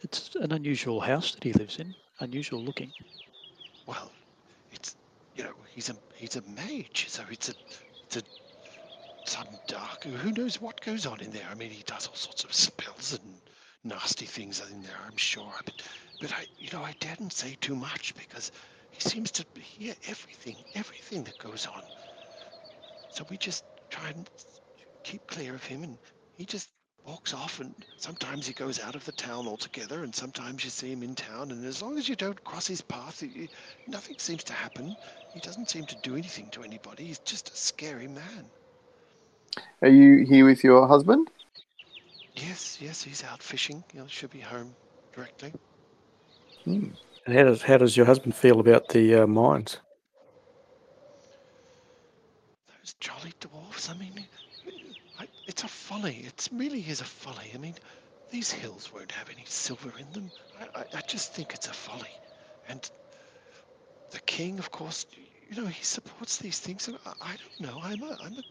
It's 0.00 0.34
an 0.34 0.52
unusual 0.52 0.98
house 0.98 1.34
that 1.34 1.44
he 1.44 1.52
lives 1.52 1.78
in. 1.78 1.94
Unusual 2.20 2.62
looking. 2.62 2.90
Well, 3.84 4.10
it's 4.72 4.96
you 5.34 5.44
know 5.44 5.52
he's 5.74 5.90
a 5.90 5.94
he's 6.14 6.36
a 6.36 6.42
mage, 6.56 7.04
so 7.10 7.22
it's 7.30 7.50
a 7.50 7.54
it's 8.06 8.16
a 8.16 8.22
some 9.26 9.46
dark. 9.66 10.04
Who 10.04 10.32
knows 10.32 10.58
what 10.58 10.80
goes 10.80 11.04
on 11.04 11.20
in 11.20 11.32
there? 11.32 11.46
I 11.50 11.54
mean, 11.54 11.70
he 11.70 11.82
does 11.82 12.06
all 12.06 12.14
sorts 12.14 12.42
of 12.42 12.54
spells 12.54 13.12
and 13.12 13.42
nasty 13.84 14.24
things 14.24 14.62
in 14.70 14.80
there, 14.80 14.96
I'm 15.06 15.18
sure. 15.18 15.52
But, 15.66 15.82
but 16.18 16.32
I, 16.32 16.46
you 16.58 16.70
know, 16.72 16.82
I 16.82 16.94
daren't 16.98 17.34
say 17.34 17.58
too 17.60 17.76
much 17.76 18.14
because 18.14 18.52
he 18.90 19.02
seems 19.06 19.30
to 19.32 19.44
hear 19.60 19.94
everything, 20.08 20.56
everything 20.74 21.24
that 21.24 21.36
goes 21.36 21.66
on. 21.66 21.82
So 23.10 23.26
we 23.28 23.36
just 23.36 23.64
try 23.90 24.10
and 24.10 24.28
keep 25.02 25.26
clear 25.26 25.54
of 25.54 25.64
him, 25.64 25.82
and 25.82 25.98
he 26.36 26.44
just 26.44 26.70
walks 27.04 27.34
off. 27.34 27.60
And 27.60 27.74
sometimes 27.96 28.46
he 28.46 28.52
goes 28.52 28.80
out 28.80 28.94
of 28.94 29.04
the 29.04 29.12
town 29.12 29.46
altogether, 29.46 30.02
and 30.04 30.14
sometimes 30.14 30.64
you 30.64 30.70
see 30.70 30.92
him 30.92 31.02
in 31.02 31.14
town. 31.14 31.50
And 31.50 31.64
as 31.64 31.82
long 31.82 31.98
as 31.98 32.08
you 32.08 32.16
don't 32.16 32.42
cross 32.44 32.66
his 32.66 32.80
path, 32.80 33.22
y- 33.22 33.30
y- 33.36 33.48
nothing 33.86 34.16
seems 34.18 34.44
to 34.44 34.52
happen. 34.52 34.96
He 35.32 35.40
doesn't 35.40 35.70
seem 35.70 35.86
to 35.86 35.96
do 36.02 36.16
anything 36.16 36.48
to 36.50 36.62
anybody. 36.62 37.04
He's 37.06 37.18
just 37.20 37.50
a 37.50 37.56
scary 37.56 38.08
man. 38.08 38.46
Are 39.82 39.88
you 39.88 40.24
here 40.24 40.44
with 40.46 40.62
your 40.62 40.86
husband? 40.86 41.28
Yes, 42.34 42.78
yes, 42.80 43.02
he's 43.02 43.24
out 43.24 43.42
fishing. 43.42 43.82
He 43.92 44.00
should 44.06 44.30
be 44.30 44.40
home 44.40 44.74
directly. 45.14 45.52
Hmm. 46.64 46.90
And 47.26 47.36
how 47.36 47.44
does 47.44 47.62
how 47.62 47.78
does 47.78 47.96
your 47.96 48.06
husband 48.06 48.34
feel 48.34 48.60
about 48.60 48.88
the 48.88 49.22
uh, 49.22 49.26
mines? 49.26 49.78
Those 52.90 53.08
jolly 53.08 53.32
dwarfs. 53.40 53.88
I 53.88 53.94
mean, 53.94 54.28
I, 55.18 55.28
it's 55.46 55.62
a 55.64 55.68
folly. 55.68 56.16
It 56.26 56.48
really 56.52 56.80
is 56.80 57.00
a 57.00 57.04
folly. 57.04 57.50
I 57.54 57.58
mean, 57.58 57.76
these 58.30 58.50
hills 58.50 58.92
won't 58.92 59.12
have 59.12 59.30
any 59.30 59.44
silver 59.46 59.92
in 59.98 60.12
them. 60.12 60.32
I, 60.58 60.80
I, 60.80 60.84
I 60.98 61.00
just 61.02 61.32
think 61.32 61.54
it's 61.54 61.68
a 61.68 61.72
folly. 61.74 62.20
And 62.68 62.90
the 64.10 64.20
king, 64.20 64.58
of 64.58 64.70
course, 64.70 65.06
you 65.48 65.56
know, 65.62 65.66
he 65.68 65.84
supports 65.84 66.38
these 66.38 66.58
things. 66.60 66.88
And 66.88 66.98
I, 67.06 67.14
I 67.20 67.36
don't 67.36 67.60
know. 67.60 67.80
I'm 67.82 68.02
a, 68.02 68.18
I'm 68.22 68.38
a, 68.38 68.44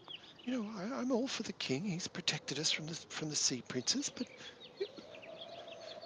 you 0.44 0.52
know, 0.52 0.70
I, 0.76 1.00
I'm 1.00 1.12
all 1.12 1.28
for 1.28 1.42
the 1.44 1.52
king. 1.54 1.84
He's 1.84 2.08
protected 2.08 2.58
us 2.58 2.70
from 2.70 2.86
the 2.86 2.98
from 3.10 3.28
the 3.30 3.36
sea 3.36 3.62
princes. 3.62 4.10
But 4.10 4.28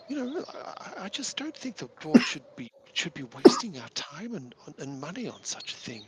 you 0.09 0.17
know, 0.17 0.45
I, 0.55 0.75
I- 0.81 1.05
I 1.05 1.09
just 1.11 1.37
don't 1.37 1.57
think 1.57 1.77
the 1.77 1.89
dwarf 2.01 2.23
should 2.23 2.47
be 2.57 2.73
should 2.93 3.15
be 3.15 3.25
wasting 3.25 3.79
our 3.79 3.89
time 3.95 4.35
and 4.35 4.55
and 4.79 5.01
money 5.01 5.29
on 5.29 5.45
such 5.45 5.75
a 5.75 5.77
thing. 5.77 6.07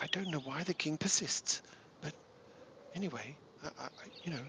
I, 0.00 0.06
don't 0.12 0.30
know 0.30 0.40
why 0.40 0.62
the 0.62 0.74
king 0.74 0.96
persists, 0.96 1.62
but 2.02 2.12
anyway, 2.94 3.36
I, 3.62 3.84
I 3.84 3.88
you 4.24 4.32
know, 4.32 4.42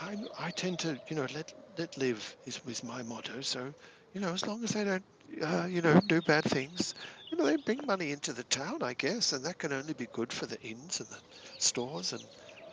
I, 0.00 0.16
I 0.38 0.50
tend 0.50 0.78
to 0.80 0.98
you 1.08 1.16
know 1.16 1.26
let 1.34 1.52
let 1.78 1.96
live 1.96 2.36
is 2.46 2.82
my 2.84 3.02
motto. 3.02 3.40
So 3.40 3.72
you 4.14 4.20
know, 4.20 4.32
as 4.32 4.46
long 4.46 4.62
as 4.64 4.70
they 4.70 4.84
don't 4.84 5.04
uh, 5.42 5.66
you 5.68 5.82
know 5.82 6.00
do 6.06 6.20
bad 6.22 6.44
things, 6.44 6.94
you 7.30 7.38
know, 7.38 7.44
they 7.44 7.56
bring 7.56 7.80
money 7.86 8.12
into 8.12 8.32
the 8.32 8.44
town, 8.44 8.82
I 8.82 8.94
guess, 8.94 9.32
and 9.32 9.44
that 9.44 9.58
can 9.58 9.72
only 9.72 9.94
be 9.94 10.08
good 10.12 10.32
for 10.32 10.46
the 10.46 10.60
inns 10.60 11.00
and 11.00 11.08
the 11.08 11.18
stores 11.58 12.12
and 12.12 12.22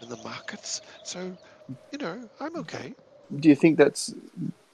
and 0.01 0.09
the 0.09 0.17
markets. 0.17 0.81
So 1.03 1.31
you 1.91 1.97
know, 1.97 2.29
I'm 2.39 2.55
okay. 2.57 2.93
Do 3.39 3.49
you 3.49 3.55
think 3.55 3.77
that's 3.77 4.13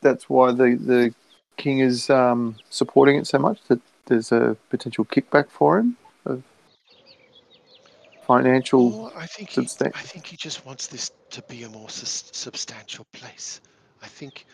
that's 0.01 0.29
why 0.29 0.51
the 0.51 0.75
the 0.75 1.13
king 1.57 1.79
is 1.79 2.09
um, 2.09 2.55
supporting 2.69 3.17
it 3.17 3.27
so 3.27 3.37
much? 3.37 3.59
That 3.67 3.79
there's 4.05 4.31
a 4.31 4.57
potential 4.69 5.05
kickback 5.05 5.49
for 5.49 5.79
him 5.79 5.97
financial. 8.29 8.91
Well, 8.91 9.13
I 9.17 9.27
think 9.27 9.49
he, 9.51 9.65
substan- 9.65 9.93
I 9.93 10.01
think 10.01 10.27
he 10.27 10.37
just 10.37 10.65
wants 10.65 10.87
this 10.87 11.11
to 11.31 11.43
be 11.43 11.63
a 11.63 11.69
more 11.69 11.89
sus- 11.89 12.31
substantial 12.33 13.05
place. 13.13 13.61
I 14.03 14.07
think, 14.07 14.45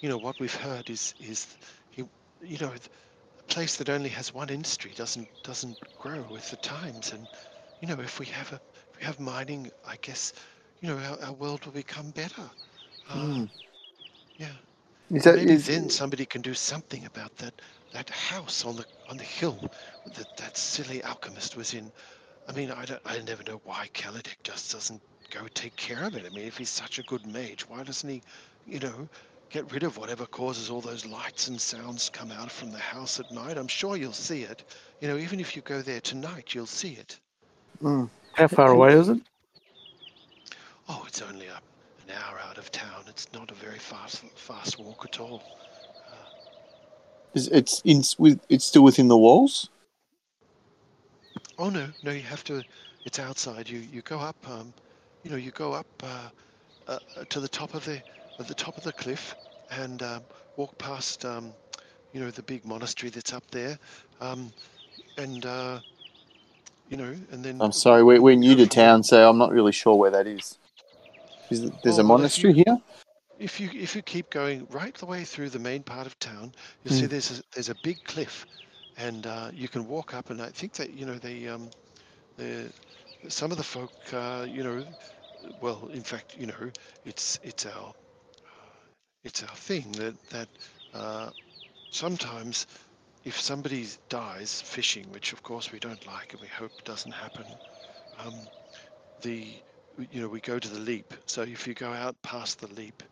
you 0.00 0.10
know, 0.10 0.18
what 0.18 0.40
we've 0.40 0.54
heard 0.54 0.90
is 0.90 1.14
is 1.20 1.58
he, 1.90 2.04
you 2.42 2.58
know, 2.58 2.72
a 2.74 3.44
place 3.52 3.76
that 3.78 3.90
only 3.90 4.10
has 4.10 4.34
one 4.34 4.50
industry 4.50 4.92
doesn't 4.96 5.28
doesn't 5.44 5.78
grow 5.98 6.22
with 6.30 6.50
the 6.50 6.58
times. 6.58 7.12
And 7.12 7.28
you 7.80 7.88
know, 7.88 8.00
if 8.00 8.20
we 8.20 8.26
have 8.28 8.52
a 8.52 8.60
if 8.92 9.00
we 9.00 9.04
have 9.06 9.20
mining, 9.20 9.70
I 9.86 9.96
guess, 10.02 10.34
you 10.80 10.88
know, 10.90 10.98
our, 10.98 11.22
our 11.28 11.34
world 11.34 11.66
will 11.66 11.74
become 11.74 12.12
better. 12.12 12.50
Uh, 13.10 13.16
Hmm. 13.16 13.44
Yeah. 14.38 14.52
Is 15.12 15.24
that 15.24 15.36
Maybe 15.36 15.52
is, 15.52 15.66
then 15.66 15.90
somebody 15.90 16.26
can 16.26 16.42
do 16.42 16.54
something 16.54 17.06
about 17.06 17.36
that 17.38 17.62
that 17.92 18.10
house 18.10 18.64
on 18.66 18.76
the 18.76 18.86
on 19.10 19.18
the 19.18 19.24
hill 19.24 19.70
that 20.16 20.36
that 20.38 20.58
silly 20.58 21.02
alchemist 21.04 21.56
was 21.56 21.74
in. 21.74 21.92
I 22.48 22.52
mean, 22.52 22.70
I 22.70 22.84
don't, 22.84 23.00
I 23.04 23.18
never 23.20 23.42
know 23.44 23.60
why 23.64 23.88
Keledek 23.94 24.42
just 24.42 24.72
doesn't 24.72 25.00
go 25.30 25.46
take 25.54 25.76
care 25.76 26.04
of 26.04 26.16
it. 26.16 26.26
I 26.26 26.34
mean, 26.34 26.46
if 26.46 26.58
he's 26.58 26.70
such 26.70 26.98
a 26.98 27.02
good 27.02 27.26
mage, 27.26 27.62
why 27.68 27.82
doesn't 27.82 28.08
he, 28.08 28.22
you 28.66 28.80
know, 28.80 29.08
get 29.50 29.70
rid 29.72 29.82
of 29.82 29.96
whatever 29.96 30.26
causes 30.26 30.68
all 30.68 30.80
those 30.80 31.06
lights 31.06 31.48
and 31.48 31.60
sounds 31.60 32.10
come 32.10 32.32
out 32.32 32.50
from 32.50 32.70
the 32.70 32.78
house 32.78 33.20
at 33.20 33.30
night? 33.30 33.56
I'm 33.56 33.68
sure 33.68 33.96
you'll 33.96 34.12
see 34.12 34.42
it. 34.42 34.64
You 35.00 35.08
know, 35.08 35.16
even 35.16 35.40
if 35.40 35.54
you 35.56 35.62
go 35.62 35.82
there 35.82 36.00
tonight, 36.00 36.54
you'll 36.54 36.66
see 36.66 36.92
it. 36.92 37.18
Mm. 37.82 38.08
How 38.34 38.48
far 38.48 38.72
away 38.72 38.94
is 38.94 39.08
it? 39.08 39.20
Oh, 40.88 41.04
it's 41.06 41.22
only 41.22 41.46
a, 41.46 41.54
an 41.54 42.14
hour 42.14 42.38
out 42.40 42.58
of 42.58 42.70
town. 42.72 43.04
It's 43.08 43.32
not 43.32 43.50
a 43.50 43.54
very 43.54 43.78
fast 43.78 44.24
fast 44.34 44.78
walk 44.78 45.04
at 45.04 45.20
all. 45.20 45.42
is 47.34 47.48
it's 47.48 47.80
in 47.84 48.02
with 48.18 48.40
it's 48.48 48.64
still 48.64 48.82
within 48.82 49.08
the 49.08 49.16
walls? 49.16 49.68
Oh 51.58 51.70
no, 51.70 51.88
no, 52.02 52.10
you 52.12 52.22
have 52.22 52.44
to. 52.44 52.64
It's 53.04 53.18
outside. 53.18 53.68
You 53.68 53.78
you 53.80 54.02
go 54.02 54.18
up. 54.18 54.36
Um, 54.48 54.72
you 55.24 55.30
know, 55.30 55.36
you 55.36 55.50
go 55.52 55.72
up 55.72 55.86
uh, 56.02 56.28
uh, 56.88 56.98
to 57.28 57.40
the 57.40 57.48
top 57.48 57.74
of 57.74 57.84
the 57.84 58.00
at 58.38 58.48
the 58.48 58.54
top 58.54 58.76
of 58.76 58.84
the 58.84 58.92
cliff 58.92 59.34
and 59.70 60.02
um, 60.02 60.22
walk 60.56 60.76
past. 60.78 61.24
Um, 61.24 61.52
you 62.12 62.20
know, 62.20 62.30
the 62.30 62.42
big 62.42 62.64
monastery 62.64 63.10
that's 63.10 63.32
up 63.32 63.44
there, 63.50 63.78
um, 64.20 64.52
and 65.18 65.46
uh, 65.46 65.80
you 66.90 66.96
know, 66.96 67.14
and 67.30 67.44
then. 67.44 67.60
I'm 67.60 67.72
sorry, 67.72 68.02
we're, 68.02 68.20
we're 68.20 68.36
new 68.36 68.56
to 68.56 68.66
town, 68.66 69.02
so 69.02 69.28
I'm 69.28 69.38
not 69.38 69.52
really 69.52 69.72
sure 69.72 69.94
where 69.94 70.10
that 70.10 70.26
is. 70.26 70.58
Is 71.50 71.70
there's 71.82 71.98
a 71.98 72.02
Oh, 72.02 72.06
monastery 72.06 72.52
you- 72.52 72.64
here? 72.66 72.78
If 73.38 73.58
you 73.60 73.70
if 73.74 73.96
you 73.96 74.02
keep 74.02 74.30
going 74.30 74.66
right 74.70 74.94
the 74.94 75.06
way 75.06 75.24
through 75.24 75.50
the 75.50 75.58
main 75.58 75.82
part 75.82 76.06
of 76.06 76.18
town, 76.20 76.52
you'll 76.84 76.94
Hmm. 76.94 77.00
see 77.00 77.06
there's 77.06 77.40
a, 77.40 77.42
there's 77.54 77.68
a 77.70 77.74
big 77.76 78.02
cliff, 78.04 78.46
and 78.96 79.26
uh, 79.26 79.50
you 79.52 79.68
can 79.68 79.86
walk 79.88 80.14
up. 80.14 80.30
And 80.30 80.40
I 80.42 80.48
think 80.48 80.74
that 80.74 80.92
you 80.92 81.06
know 81.06 81.14
they 81.14 81.48
um, 81.48 81.70
the 82.36 82.70
some 83.28 83.50
of 83.50 83.56
the 83.56 83.64
folk 83.64 83.92
uh, 84.12 84.46
you 84.48 84.62
know, 84.64 84.84
well, 85.60 85.88
in 85.92 86.02
fact, 86.02 86.36
you 86.38 86.46
know, 86.46 86.70
it's 87.04 87.38
it's 87.42 87.66
our 87.66 87.90
uh, 87.90 87.92
it's 89.24 89.42
our 89.42 89.56
thing 89.56 89.92
that 89.92 90.14
that 90.30 90.48
uh, 90.94 91.30
sometimes 91.90 92.66
if 93.24 93.40
somebody 93.40 93.86
dies 94.08 94.60
fishing, 94.62 95.06
which 95.12 95.32
of 95.32 95.42
course 95.42 95.72
we 95.72 95.78
don't 95.78 96.06
like 96.06 96.32
and 96.32 96.40
we 96.42 96.48
hope 96.48 96.72
doesn't 96.84 97.12
happen, 97.12 97.46
um, 98.24 98.34
the 99.22 99.46
you 100.10 100.20
know 100.20 100.28
we 100.28 100.40
go 100.40 100.58
to 100.58 100.68
the 100.68 100.80
leap. 100.80 101.14
So 101.26 101.42
if 101.42 101.66
you 101.66 101.74
go 101.74 101.92
out 101.92 102.16
past 102.22 102.60
the 102.60 102.68
leap 102.74 103.02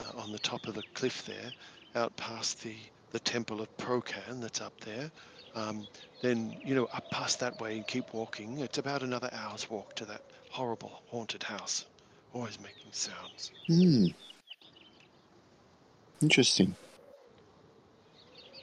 uh, 0.00 0.20
on 0.22 0.32
the 0.32 0.38
top 0.38 0.66
of 0.66 0.74
the 0.74 0.84
cliff 0.94 1.24
there, 1.26 1.52
out 1.94 2.16
past 2.16 2.62
the 2.62 2.76
the 3.12 3.20
temple 3.20 3.60
of 3.60 3.74
Procan 3.76 4.40
that's 4.40 4.60
up 4.60 4.78
there, 4.80 5.10
um, 5.54 5.86
then 6.20 6.54
you 6.64 6.74
know 6.74 6.88
up 6.92 7.10
past 7.10 7.40
that 7.40 7.60
way 7.60 7.76
and 7.76 7.86
keep 7.86 8.12
walking. 8.12 8.58
It's 8.58 8.78
about 8.78 9.02
another 9.02 9.30
hour's 9.32 9.68
walk 9.70 9.94
to 9.96 10.04
that 10.06 10.22
horrible 10.50 11.02
haunted 11.08 11.42
house, 11.42 11.86
always 12.32 12.58
making 12.60 12.92
sounds. 12.92 13.52
Hmm. 13.66 14.06
Interesting. 16.20 16.74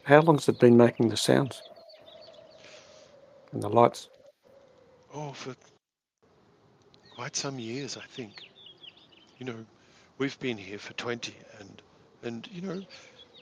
How 0.03 0.21
long's 0.21 0.47
it 0.49 0.59
been 0.59 0.77
making 0.77 1.09
the 1.09 1.17
sounds? 1.17 1.63
And 3.51 3.63
the 3.63 3.69
lights? 3.69 4.09
Oh, 5.13 5.31
for 5.31 5.55
quite 7.15 7.35
some 7.35 7.57
years, 7.57 7.97
I 7.97 8.05
think. 8.05 8.43
You 9.39 9.45
know, 9.45 9.65
we've 10.17 10.37
been 10.39 10.57
here 10.57 10.77
for 10.77 10.93
20, 10.93 11.33
and 11.59 11.81
and 12.23 12.47
you 12.51 12.61
know, 12.61 12.81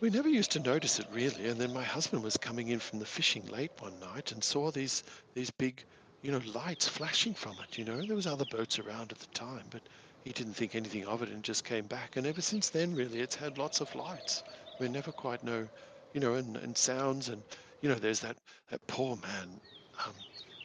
we 0.02 0.10
never 0.10 0.30
used 0.30 0.52
to 0.52 0.60
notice 0.60 1.00
it 1.00 1.08
really. 1.12 1.48
And 1.48 1.60
then 1.60 1.74
my 1.74 1.84
husband 1.84 2.24
was 2.24 2.38
coming 2.38 2.70
in 2.70 2.80
from 2.80 3.00
the 3.00 3.06
fishing 3.06 3.46
late 3.48 3.72
one 3.80 4.00
night 4.00 4.32
and 4.32 4.44
saw 4.44 4.72
these 4.72 5.04
these 5.34 5.52
big, 5.52 5.84
you 6.22 6.32
know, 6.32 6.42
lights 6.54 6.88
flashing 6.88 7.34
from 7.34 7.56
it. 7.64 7.78
You 7.78 7.86
know, 7.86 8.02
there 8.02 8.16
was 8.16 8.28
other 8.28 8.46
boats 8.46 8.80
around 8.80 9.12
at 9.12 9.20
the 9.20 9.28
time, 9.28 9.66
but 9.70 9.82
he 10.24 10.32
didn't 10.32 10.54
think 10.54 10.76
anything 10.76 11.06
of 11.06 11.22
it 11.22 11.30
and 11.30 11.44
just 11.44 11.66
came 11.66 11.86
back. 11.86 12.18
And 12.18 12.26
ever 12.26 12.42
since 12.42 12.70
then, 12.70 12.96
really, 12.96 13.20
it's 13.20 13.36
had 13.36 13.58
lots 13.58 13.82
of 13.82 13.94
lights. 13.96 14.44
We 14.80 14.88
never 14.88 15.12
quite 15.12 15.44
know, 15.44 15.68
you 16.14 16.20
know, 16.20 16.36
and, 16.36 16.58
and 16.58 16.78
sounds 16.78 17.30
and 17.30 17.42
you 17.82 17.90
know, 17.90 17.96
there's 17.96 18.22
that 18.22 18.38
that 18.72 18.86
poor 18.88 19.18
man. 19.18 19.60
Um, 20.06 20.14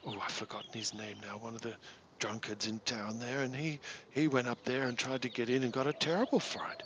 oh, 0.06 0.18
I've 0.24 0.32
forgotten 0.32 0.70
his 0.72 0.94
name 0.94 1.16
now. 1.22 1.36
One 1.36 1.54
of 1.54 1.60
the 1.60 1.74
drunkards 2.18 2.66
in 2.66 2.80
town 2.80 3.18
there, 3.18 3.40
and 3.40 3.54
he 3.54 3.80
he 4.10 4.28
went 4.28 4.48
up 4.48 4.62
there 4.64 4.84
and 4.84 4.96
tried 4.96 5.22
to 5.22 5.28
get 5.28 5.50
in 5.50 5.64
and 5.64 5.72
got 5.72 5.86
a 5.86 5.92
terrible 5.92 6.40
fright. 6.40 6.82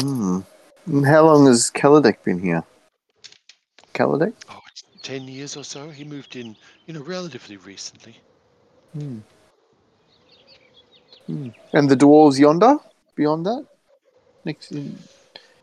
Hmm. 0.00 0.40
How 0.86 1.24
long 1.24 1.46
has 1.46 1.70
Keledek 1.70 2.24
been 2.24 2.40
here? 2.40 2.64
Keledek? 3.94 4.34
Oh, 4.50 4.58
it's 4.70 4.82
ten 5.02 5.28
years 5.28 5.56
or 5.56 5.62
so. 5.62 5.88
He 5.90 6.02
moved 6.02 6.34
in, 6.34 6.56
you 6.86 6.94
know, 6.94 7.02
relatively 7.02 7.56
recently. 7.56 8.16
Hmm. 8.92 9.18
Hmm. 11.26 11.48
And 11.72 11.88
the 11.88 11.96
dwarves 11.96 12.38
yonder, 12.38 12.78
beyond 13.14 13.46
that? 13.46 13.64
Next 14.44 14.72
in, 14.72 14.98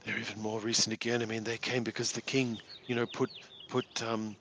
They're 0.05 0.17
even 0.17 0.41
more 0.41 0.61
recent 0.61 0.93
again. 0.93 1.22
I 1.22 1.26
mean, 1.26 1.43
they 1.43 1.57
came 1.57 1.84
because 1.84 2.13
the 2.13 2.22
king, 2.22 2.57
you 2.88 2.95
know, 2.95 3.05
put 3.05 3.30
put 3.67 4.01
um, 4.01 4.38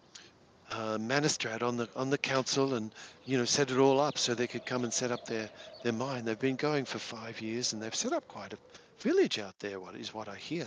uh, 0.71 0.97
Manistrad 0.99 1.63
on 1.65 1.77
the 1.77 1.89
on 1.97 2.09
the 2.09 2.19
council 2.19 2.75
and 2.75 2.93
you 3.25 3.37
know 3.37 3.45
set 3.45 3.73
it 3.73 3.79
all 3.79 3.99
up 3.99 4.17
so 4.17 4.33
they 4.33 4.47
could 4.47 4.65
come 4.65 4.85
and 4.85 4.93
set 4.93 5.11
up 5.11 5.27
their 5.27 5.51
their 5.83 5.93
mine. 5.93 6.25
They've 6.25 6.39
been 6.39 6.55
going 6.55 6.85
for 6.85 7.01
five 7.01 7.41
years 7.41 7.73
and 7.73 7.83
they've 7.83 7.95
set 7.95 8.13
up 8.13 8.29
quite 8.29 8.53
a 8.53 8.59
village 9.01 9.39
out 9.39 9.59
there. 9.59 9.81
What 9.81 9.95
is 9.97 10.13
what 10.15 10.29
I 10.29 10.37
hear? 10.37 10.67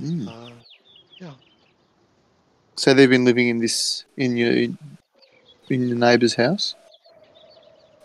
Mm. 0.00 0.28
Uh, 0.28 1.30
So 2.76 2.94
they've 2.94 3.10
been 3.10 3.24
living 3.24 3.48
in 3.48 3.58
this 3.58 4.04
in 4.16 4.36
your 4.36 4.52
in 4.52 4.78
your 5.88 5.96
neighbour's 5.96 6.34
house. 6.34 6.74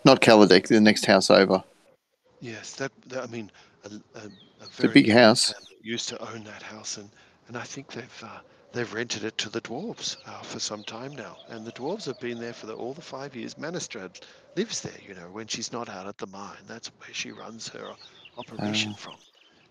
Not 0.04 0.20
Keledek, 0.20 0.68
the 0.68 0.80
next 0.80 1.06
house 1.06 1.30
over. 1.30 1.62
yes, 2.40 2.74
that, 2.76 2.92
that 3.08 3.24
I 3.24 3.26
mean, 3.26 3.50
a, 3.84 3.90
a, 4.18 4.22
a 4.60 4.66
very 4.76 4.92
big 4.92 5.10
house. 5.10 5.52
used 5.82 6.08
to 6.10 6.32
own 6.32 6.44
that 6.44 6.62
house, 6.62 6.96
and 6.98 7.08
and 7.48 7.56
I 7.56 7.62
think 7.62 7.92
they've 7.92 8.22
uh, 8.22 8.40
they've 8.72 8.92
rented 8.92 9.24
it 9.24 9.36
to 9.38 9.48
the 9.50 9.60
dwarves 9.62 10.16
uh, 10.26 10.42
for 10.42 10.60
some 10.60 10.84
time 10.84 11.16
now, 11.16 11.36
and 11.48 11.66
the 11.66 11.72
dwarves 11.72 12.04
have 12.06 12.20
been 12.20 12.38
there 12.38 12.52
for 12.52 12.66
the, 12.66 12.74
all 12.74 12.92
the 12.94 13.00
five 13.02 13.34
years. 13.34 13.54
Manistrad 13.58 14.20
lives 14.56 14.80
there, 14.82 15.00
you 15.06 15.14
know, 15.14 15.28
when 15.32 15.46
she's 15.46 15.72
not 15.72 15.88
out 15.88 16.06
at 16.06 16.18
the 16.18 16.26
mine. 16.26 16.64
That's 16.66 16.88
where 16.98 17.14
she 17.14 17.32
runs 17.32 17.68
her 17.68 17.94
operation 18.36 18.94
from. 18.94 19.16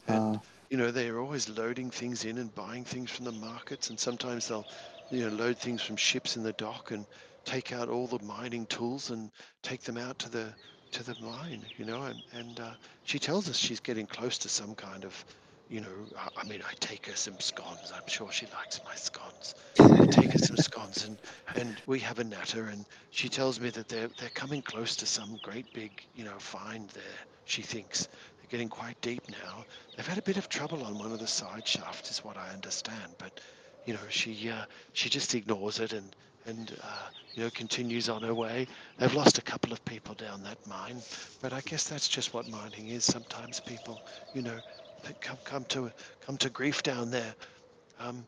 And 0.07 0.35
Uh, 0.35 0.39
you 0.69 0.77
know 0.77 0.91
they're 0.91 1.19
always 1.19 1.49
loading 1.49 1.91
things 1.91 2.25
in 2.25 2.37
and 2.37 2.53
buying 2.53 2.85
things 2.85 3.11
from 3.11 3.25
the 3.25 3.31
markets 3.31 3.89
and 3.89 3.99
sometimes 3.99 4.47
they'll 4.47 4.67
you 5.09 5.21
know 5.29 5.35
load 5.35 5.57
things 5.57 5.81
from 5.81 5.95
ships 5.97 6.35
in 6.37 6.43
the 6.43 6.53
dock 6.53 6.91
and 6.91 7.05
take 7.45 7.71
out 7.71 7.89
all 7.89 8.07
the 8.07 8.23
mining 8.23 8.65
tools 8.67 9.09
and 9.11 9.31
take 9.63 9.81
them 9.83 9.97
out 9.97 10.19
to 10.19 10.29
the 10.29 10.55
to 10.91 11.03
the 11.03 11.15
mine 11.19 11.65
you 11.77 11.85
know 11.85 12.03
and 12.03 12.23
and 12.31 12.59
uh, 12.59 12.73
she 13.03 13.19
tells 13.19 13.49
us 13.49 13.57
she's 13.57 13.79
getting 13.81 14.07
close 14.07 14.39
to 14.39 14.49
some 14.49 14.75
kind 14.75 15.05
of 15.05 15.25
you 15.67 15.81
know 15.81 16.09
I, 16.17 16.27
I 16.41 16.43
mean 16.45 16.61
i 16.63 16.73
take 16.79 17.07
her 17.07 17.15
some 17.15 17.39
scones. 17.39 17.91
I'm 17.93 18.07
sure 18.07 18.31
she 18.31 18.47
likes 18.47 18.81
my 18.83 18.95
scones. 18.95 19.55
I 19.99 20.05
take 20.07 20.31
her 20.33 20.39
some 20.39 20.57
scones 20.57 21.05
and 21.05 21.19
and 21.55 21.81
we 21.85 21.99
have 21.99 22.19
a 22.19 22.23
natter 22.23 22.65
and 22.65 22.85
she 23.09 23.29
tells 23.29 23.59
me 23.59 23.69
that 23.71 23.87
they're 23.87 24.09
they're 24.17 24.29
coming 24.29 24.61
close 24.61 24.97
to 24.97 25.05
some 25.05 25.37
great 25.41 25.71
big 25.73 25.91
you 26.13 26.23
know 26.23 26.37
find 26.39 26.89
there 26.91 27.19
she 27.45 27.61
thinks 27.63 28.07
they're 28.49 28.59
getting 28.59 28.69
quite 28.69 29.01
deep 29.01 29.23
now 29.29 29.57
They've 29.97 30.07
had 30.07 30.19
a 30.19 30.23
bit 30.23 30.37
of 30.37 30.49
trouble 30.49 30.83
on 30.85 30.99
one 30.99 31.13
of 31.13 31.19
the 31.19 31.27
side 31.27 31.67
shafts, 31.67 32.11
is 32.11 32.25
what 32.25 32.37
I 32.37 32.49
understand. 32.51 33.15
But 33.19 33.39
you 33.85 33.93
know, 33.93 34.01
she 34.09 34.49
uh, 34.49 34.65
she 34.93 35.09
just 35.09 35.35
ignores 35.35 35.79
it 35.79 35.93
and 35.93 36.15
and 36.47 36.77
uh, 36.83 37.09
you 37.35 37.43
know 37.43 37.51
continues 37.51 38.09
on 38.09 38.23
her 38.23 38.35
way. 38.35 38.67
They've 38.97 39.13
lost 39.15 39.39
a 39.39 39.43
couple 39.43 39.73
of 39.73 39.85
people 39.85 40.15
down 40.15 40.43
that 40.43 40.59
mine, 40.67 41.05
but 41.41 41.53
I 41.53 41.61
guess 41.65 41.89
that's 41.89 42.09
just 42.09 42.33
what 42.33 42.47
mining 42.47 42.89
is. 42.89 43.05
Sometimes 43.05 43.61
people, 43.61 44.03
you 44.33 44.43
know, 44.43 44.61
come 45.21 45.39
come 45.45 45.65
to 45.67 45.91
come 46.21 46.37
to 46.39 46.49
grief 46.51 46.83
down 46.83 47.11
there. 47.11 47.35
Um, 47.99 48.27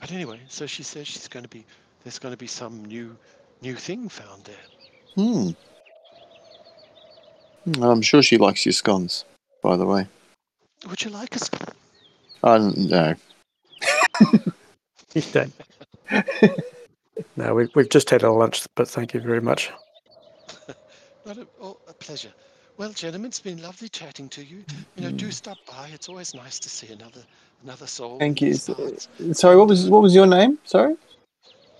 but 0.00 0.12
anyway, 0.12 0.42
so 0.48 0.66
she 0.66 0.84
says 0.84 1.08
she's 1.08 1.28
going 1.28 1.44
to 1.44 1.50
be 1.50 1.66
there's 2.04 2.20
going 2.20 2.32
to 2.34 2.38
be 2.38 2.48
some 2.48 2.84
new 2.86 3.18
new 3.62 3.76
thing 3.76 4.08
found 4.10 4.44
there. 4.44 4.66
hmm. 5.16 5.50
Hmm, 7.66 7.82
I'm 7.82 8.02
sure 8.02 8.22
she 8.22 8.38
likes 8.38 8.64
your 8.64 8.72
scones, 8.72 9.24
by 9.62 9.76
the 9.76 9.86
way. 9.86 10.06
Would 10.88 11.02
you 11.02 11.10
like 11.10 11.34
us? 11.36 11.50
I 12.42 12.58
don't 12.58 12.78
know. 12.78 13.14
You 15.14 15.22
don't. 15.32 15.52
no, 17.36 17.54
we, 17.54 17.68
we've 17.74 17.88
just 17.88 18.10
had 18.10 18.22
our 18.22 18.32
lunch, 18.36 18.66
but 18.74 18.86
thank 18.86 19.14
you 19.14 19.20
very 19.20 19.40
much. 19.40 19.70
Not 21.26 21.38
a, 21.38 21.46
oh, 21.58 21.78
a 21.88 21.94
pleasure. 21.94 22.32
Well, 22.76 22.90
gentlemen, 22.90 23.28
it's 23.28 23.40
been 23.40 23.62
lovely 23.62 23.88
chatting 23.88 24.28
to 24.30 24.44
you. 24.44 24.62
You 24.96 25.04
know, 25.04 25.10
do 25.10 25.30
stop 25.30 25.56
by. 25.66 25.88
It's 25.94 26.10
always 26.10 26.34
nice 26.34 26.58
to 26.58 26.68
see 26.68 26.92
another 26.92 27.22
another 27.64 27.86
soul. 27.86 28.18
Thank 28.18 28.42
you. 28.42 28.54
these. 28.54 29.08
Sorry, 29.32 29.56
what 29.56 29.68
was 29.68 29.88
what 29.88 30.02
was 30.02 30.14
your 30.14 30.26
name? 30.26 30.58
Sorry, 30.64 30.96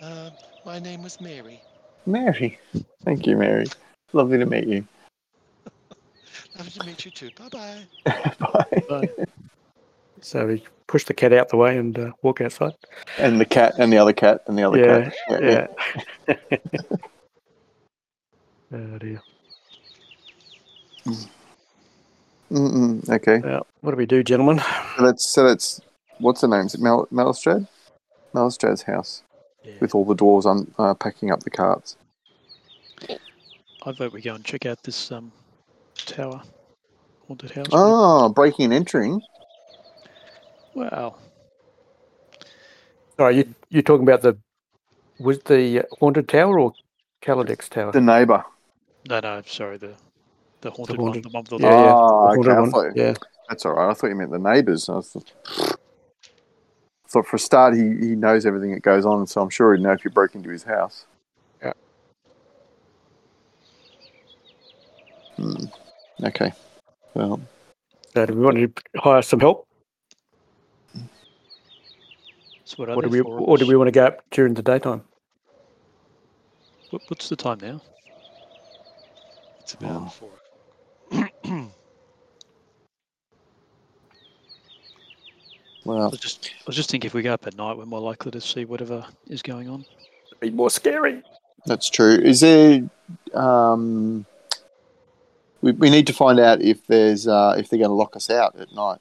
Uh, 0.01 0.31
my 0.65 0.79
name 0.79 1.03
was 1.03 1.21
Mary. 1.21 1.61
Mary. 2.07 2.59
Thank 3.05 3.27
you, 3.27 3.37
Mary. 3.37 3.67
Lovely 4.15 4.39
to 4.39 4.47
meet 4.47 4.67
you. 4.67 4.87
Lovely 6.57 6.71
to 6.73 6.87
meet 6.87 7.05
you 7.05 7.11
too. 7.11 7.31
Bye 7.39 7.49
bye. 7.49 7.87
Bye. 8.39 8.83
bye. 8.89 9.11
So 10.21 10.47
we 10.47 10.65
push 10.87 11.05
the 11.05 11.15
cat 11.15 11.33
out 11.33 11.49
the 11.51 11.57
way 11.57 11.77
and 11.77 11.99
uh, 11.99 12.13
walk 12.23 12.41
outside. 12.41 12.73
And 13.19 13.41
the 13.41 13.45
cat, 13.45 13.75
and 13.79 13.93
the 13.93 13.99
other 13.99 14.13
cat, 14.13 14.43
and 14.47 14.57
the 14.57 14.63
other 14.63 14.79
Yeah, 14.79 15.11
cat. 15.29 15.69
Yeah. 16.29 16.37
oh 18.73 18.99
dear. 18.99 19.23
Mm-mm, 22.51 23.09
okay. 23.09 23.39
Well, 23.41 23.67
what 23.81 23.91
do 23.91 23.97
we 23.97 24.07
do, 24.07 24.23
gentlemen? 24.23 24.59
So 24.97 25.05
that's 25.05 25.29
so 25.29 25.45
that's 25.45 25.81
what's 26.19 26.41
the 26.41 26.49
name? 26.49 26.67
Is 26.67 26.75
it 26.75 26.81
Mal- 26.81 27.09
Malistrad? 27.13 27.67
Malistrad's 28.35 28.83
house 28.83 29.23
Yeah. 29.65 29.75
with 29.81 29.95
all 29.95 30.05
the 30.05 30.15
dwarves 30.15 30.47
on 30.47 30.73
uh, 30.79 30.95
packing 30.95 31.31
up 31.31 31.41
the 31.41 31.51
carts. 31.51 31.97
I 33.09 33.93
vote 33.93 34.13
we 34.13 34.21
go 34.21 34.35
and 34.35 34.45
check 34.45 34.67
out 34.67 34.83
this 34.83 35.13
um, 35.13 35.31
tower, 36.05 36.43
haunted 37.27 37.51
house. 37.53 37.67
Oh, 37.73 38.29
breaking 38.29 38.67
and 38.67 38.75
entering. 38.75 39.21
Wow. 40.75 41.17
Sorry, 43.17 43.37
you 43.39 43.55
you 43.71 43.83
talking 43.83 44.07
about 44.07 44.23
the 44.23 44.37
was 45.19 45.39
the 45.45 45.85
haunted 45.99 46.29
tower 46.29 46.59
or 46.61 46.73
Keledek's 47.23 47.69
tower? 47.69 47.93
The 47.93 48.01
neighbour. 48.01 48.45
No, 49.09 49.21
no, 49.21 49.43
sorry, 49.47 49.79
the 49.79 49.95
the 50.61 50.71
haunted, 50.71 50.97
haunted- 50.97 51.25
one, 51.33 51.45
the 51.47 51.55
one 51.55 51.61
the 51.63 51.67
yeah, 51.67 51.85
yeah. 51.85 51.95
Oh, 51.97 52.33
the 52.35 52.41
okay. 52.41 52.61
one. 52.61 52.71
thought, 52.71 52.97
Yeah. 52.97 53.15
That's 53.49 53.65
all 53.65 53.75
right. 53.75 53.91
I 53.91 53.95
thought 53.95 54.09
you 54.09 54.17
meant 54.17 54.33
the 54.33 54.39
neighbours. 54.39 54.89
I 54.89 55.01
thought, 55.01 55.33
thought 57.09 57.27
for 57.27 57.37
a 57.37 57.39
start 57.39 57.75
he, 57.75 57.81
he 57.83 58.17
knows 58.17 58.45
everything 58.45 58.73
that 58.73 58.83
goes 58.83 59.07
on, 59.07 59.27
so 59.29 59.41
I'm 59.41 59.51
sure 59.51 59.75
he'd 59.75 59.83
know 59.83 59.93
if 59.93 60.05
you 60.05 60.11
broke 60.11 60.35
into 60.35 60.51
his 60.51 60.65
house. 60.65 61.07
Yeah. 61.63 61.73
Hmm. 65.37 65.65
Okay. 66.23 66.53
Well, 67.15 67.41
So 68.15 68.27
do 68.27 68.35
we 68.35 68.45
want 68.45 68.57
to 68.57 68.73
hire 69.01 69.23
some 69.23 69.41
help, 69.41 69.67
So 72.65 72.77
what 72.77 72.89
are 72.89 72.97
or 72.97 73.03
do 73.03 73.09
we 73.09 73.21
for 73.21 73.39
or 73.39 73.59
do 73.59 73.67
we 73.67 73.77
want 73.77 73.89
to 73.89 73.93
go 73.93 74.07
up 74.07 74.23
during 74.31 74.55
the 74.55 74.63
daytime? 74.63 75.03
What, 76.91 77.03
what's 77.09 77.29
the 77.29 77.37
time 77.37 77.59
now? 77.61 77.81
It's 79.61 79.75
about 79.75 80.03
Oh. 80.03 80.09
four 80.09 80.31
o'clock. 81.13 81.33
I 81.49 81.69
well, 85.85 86.11
was 86.11 86.21
just 86.21 86.51
I 86.59 86.63
was 86.67 86.77
just 86.77 86.91
thinking 86.91 87.07
if 87.07 87.15
we 87.15 87.23
go 87.23 87.33
up 87.33 87.47
at 87.47 87.57
night, 87.57 87.77
we're 87.77 87.87
more 87.87 88.01
likely 88.01 88.31
to 88.33 88.41
see 88.41 88.65
whatever 88.65 89.05
is 89.29 89.43
going 89.43 89.69
on. 89.69 89.85
It'd 90.29 90.41
Be 90.41 90.51
more 90.51 90.71
scary. 90.71 91.23
that's 91.67 91.89
true. 91.89 92.15
Is 92.17 92.41
there? 92.41 92.83
Um, 93.35 94.27
we, 95.67 95.73
we 95.73 95.91
need 95.91 96.07
to 96.07 96.13
find 96.13 96.39
out 96.39 96.63
if 96.63 96.87
there's 96.87 97.27
uh, 97.27 97.57
if 97.59 97.69
they're 97.69 97.79
going 97.81 97.91
to 97.91 97.95
lock 97.95 98.15
us 98.15 98.31
out 98.31 98.55
at 98.61 98.73
night. 98.73 99.01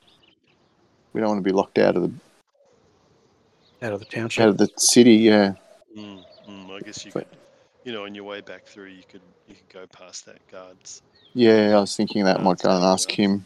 We 1.14 1.22
don't 1.22 1.30
want 1.30 1.44
to 1.44 1.48
be 1.48 1.52
locked 1.56 1.78
out 1.78 1.96
of 1.96 2.02
the 2.02 3.86
Out 3.86 3.94
of 3.94 4.00
the 4.00 4.06
township, 4.06 4.42
out 4.42 4.50
of 4.50 4.58
the 4.58 4.68
city. 4.76 5.14
Yeah. 5.14 5.54
Mm, 5.96 6.24
mm, 6.50 6.72
I 6.72 6.80
guess 6.80 7.06
you 7.06 7.12
But- 7.14 7.30
could, 7.30 7.38
you 7.84 7.92
know, 7.94 8.06
on 8.06 8.16
your 8.16 8.24
way 8.24 8.42
back 8.42 8.66
through, 8.66 8.88
you 8.88 9.04
could 9.08 9.22
you 9.48 9.54
could 9.54 9.70
go 9.70 9.86
past 9.88 10.26
that 10.26 10.40
guards. 10.52 11.04
Yeah, 11.34 11.78
I 11.78 11.80
was 11.80 11.96
thinking 11.96 12.24
that 12.26 12.42
might 12.42 12.58
go 12.60 12.72
and 12.72 12.84
ask 12.84 13.12
him. 13.12 13.46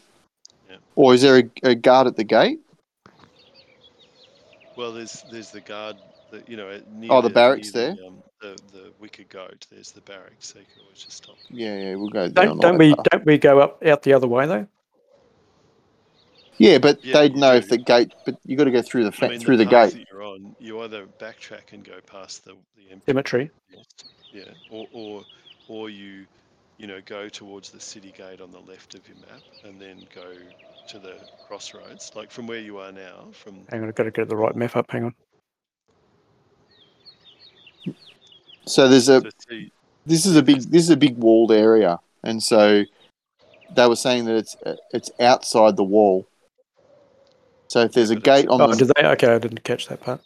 Yeah. 0.70 0.76
Or 0.96 1.12
is 1.12 1.20
there 1.20 1.36
a, 1.38 1.50
a 1.62 1.74
guard 1.74 2.06
at 2.06 2.16
the 2.16 2.24
gate? 2.24 2.60
Well, 4.78 4.92
there's 4.92 5.24
there's 5.30 5.50
the 5.50 5.60
guard, 5.60 5.96
that 6.30 6.48
you 6.48 6.56
know, 6.56 6.80
near 6.94 7.12
Oh, 7.12 7.20
the 7.20 7.28
barracks 7.28 7.74
near 7.74 7.96
The, 7.96 8.06
um, 8.06 8.22
the 8.40 8.58
the 8.72 8.92
wicker 8.98 9.24
goat. 9.28 9.66
There's 9.70 9.92
the 9.92 10.00
barracks, 10.02 10.48
so 10.48 10.58
you 10.58 10.64
can 10.74 10.82
always 10.84 10.98
just 11.04 11.16
stop. 11.18 11.36
Yeah, 11.50 11.76
yeah, 11.78 11.94
we'll 11.96 12.08
go 12.08 12.28
there. 12.28 12.46
Don't 12.46 12.50
on 12.52 12.58
don't 12.58 12.78
we 12.78 12.94
past. 12.94 13.08
don't 13.10 13.26
we 13.26 13.38
go 13.38 13.60
up 13.60 13.84
out 13.84 14.02
the 14.02 14.12
other 14.14 14.26
way 14.28 14.46
though? 14.46 14.66
Yeah, 16.58 16.78
but 16.78 17.02
Yeah, 17.04 17.14
they'd 17.20 17.36
know 17.36 17.52
do. 17.52 17.58
if 17.58 17.68
the 17.68 17.78
gate. 17.78 18.12
But 18.26 18.36
you 18.44 18.56
got 18.56 18.64
to 18.64 18.70
go 18.70 18.82
through 18.82 19.04
the 19.08 19.24
I 19.24 19.28
mean, 19.28 19.40
through 19.40 19.56
the, 19.56 19.64
path 19.66 19.94
gate. 19.94 20.06
you're 20.12 20.22
on, 20.22 20.54
you 20.58 20.80
either 20.82 21.06
backtrack 21.18 21.72
and 21.72 21.82
go 21.84 22.00
past 22.06 22.44
the 22.44 22.54
the 22.76 23.00
Cemetery. 23.06 23.50
Yeah, 24.32 24.44
or, 24.70 24.86
or 24.92 25.22
or 25.68 25.90
you 25.90 26.26
you 26.76 26.86
know 26.86 27.00
go 27.06 27.28
towards 27.28 27.70
the 27.70 27.80
city 27.80 28.12
gate 28.16 28.40
on 28.40 28.50
the 28.50 28.60
left 28.60 28.94
of 28.94 29.00
your 29.08 29.16
map 29.18 29.40
and 29.64 29.80
then 29.80 30.04
go 30.14 30.34
to 30.88 30.98
the 30.98 31.14
crossroads, 31.46 32.12
like 32.14 32.30
from 32.30 32.46
where 32.46 32.58
you 32.60 32.78
are 32.78 32.92
now. 32.92 33.28
From 33.32 33.60
Hang 33.70 33.82
on, 33.82 33.88
I've 33.88 33.94
got 33.94 34.04
to 34.04 34.10
get 34.10 34.28
the 34.28 34.36
right 34.36 34.54
map 34.54 34.76
up. 34.76 34.90
Hang 34.90 35.04
on. 35.04 35.14
So 38.70 38.88
there's 38.88 39.08
a. 39.08 39.22
This 40.06 40.24
is 40.26 40.36
a 40.36 40.42
big. 40.42 40.62
This 40.62 40.82
is 40.84 40.90
a 40.90 40.96
big 40.96 41.16
walled 41.18 41.52
area, 41.52 41.98
and 42.22 42.42
so 42.42 42.84
they 43.74 43.86
were 43.86 43.96
saying 43.96 44.24
that 44.26 44.36
it's 44.36 44.56
it's 44.92 45.10
outside 45.20 45.76
the 45.76 45.84
wall. 45.84 46.26
So 47.68 47.80
if 47.82 47.92
there's 47.92 48.10
a 48.10 48.14
But 48.14 48.24
gate 48.24 48.48
on 48.48 48.60
Oh, 48.60 48.68
the. 48.68 48.76
did 48.84 48.92
they? 48.96 49.04
Okay, 49.06 49.32
I 49.34 49.38
didn't 49.38 49.62
catch 49.64 49.88
that 49.88 50.00
part. 50.00 50.20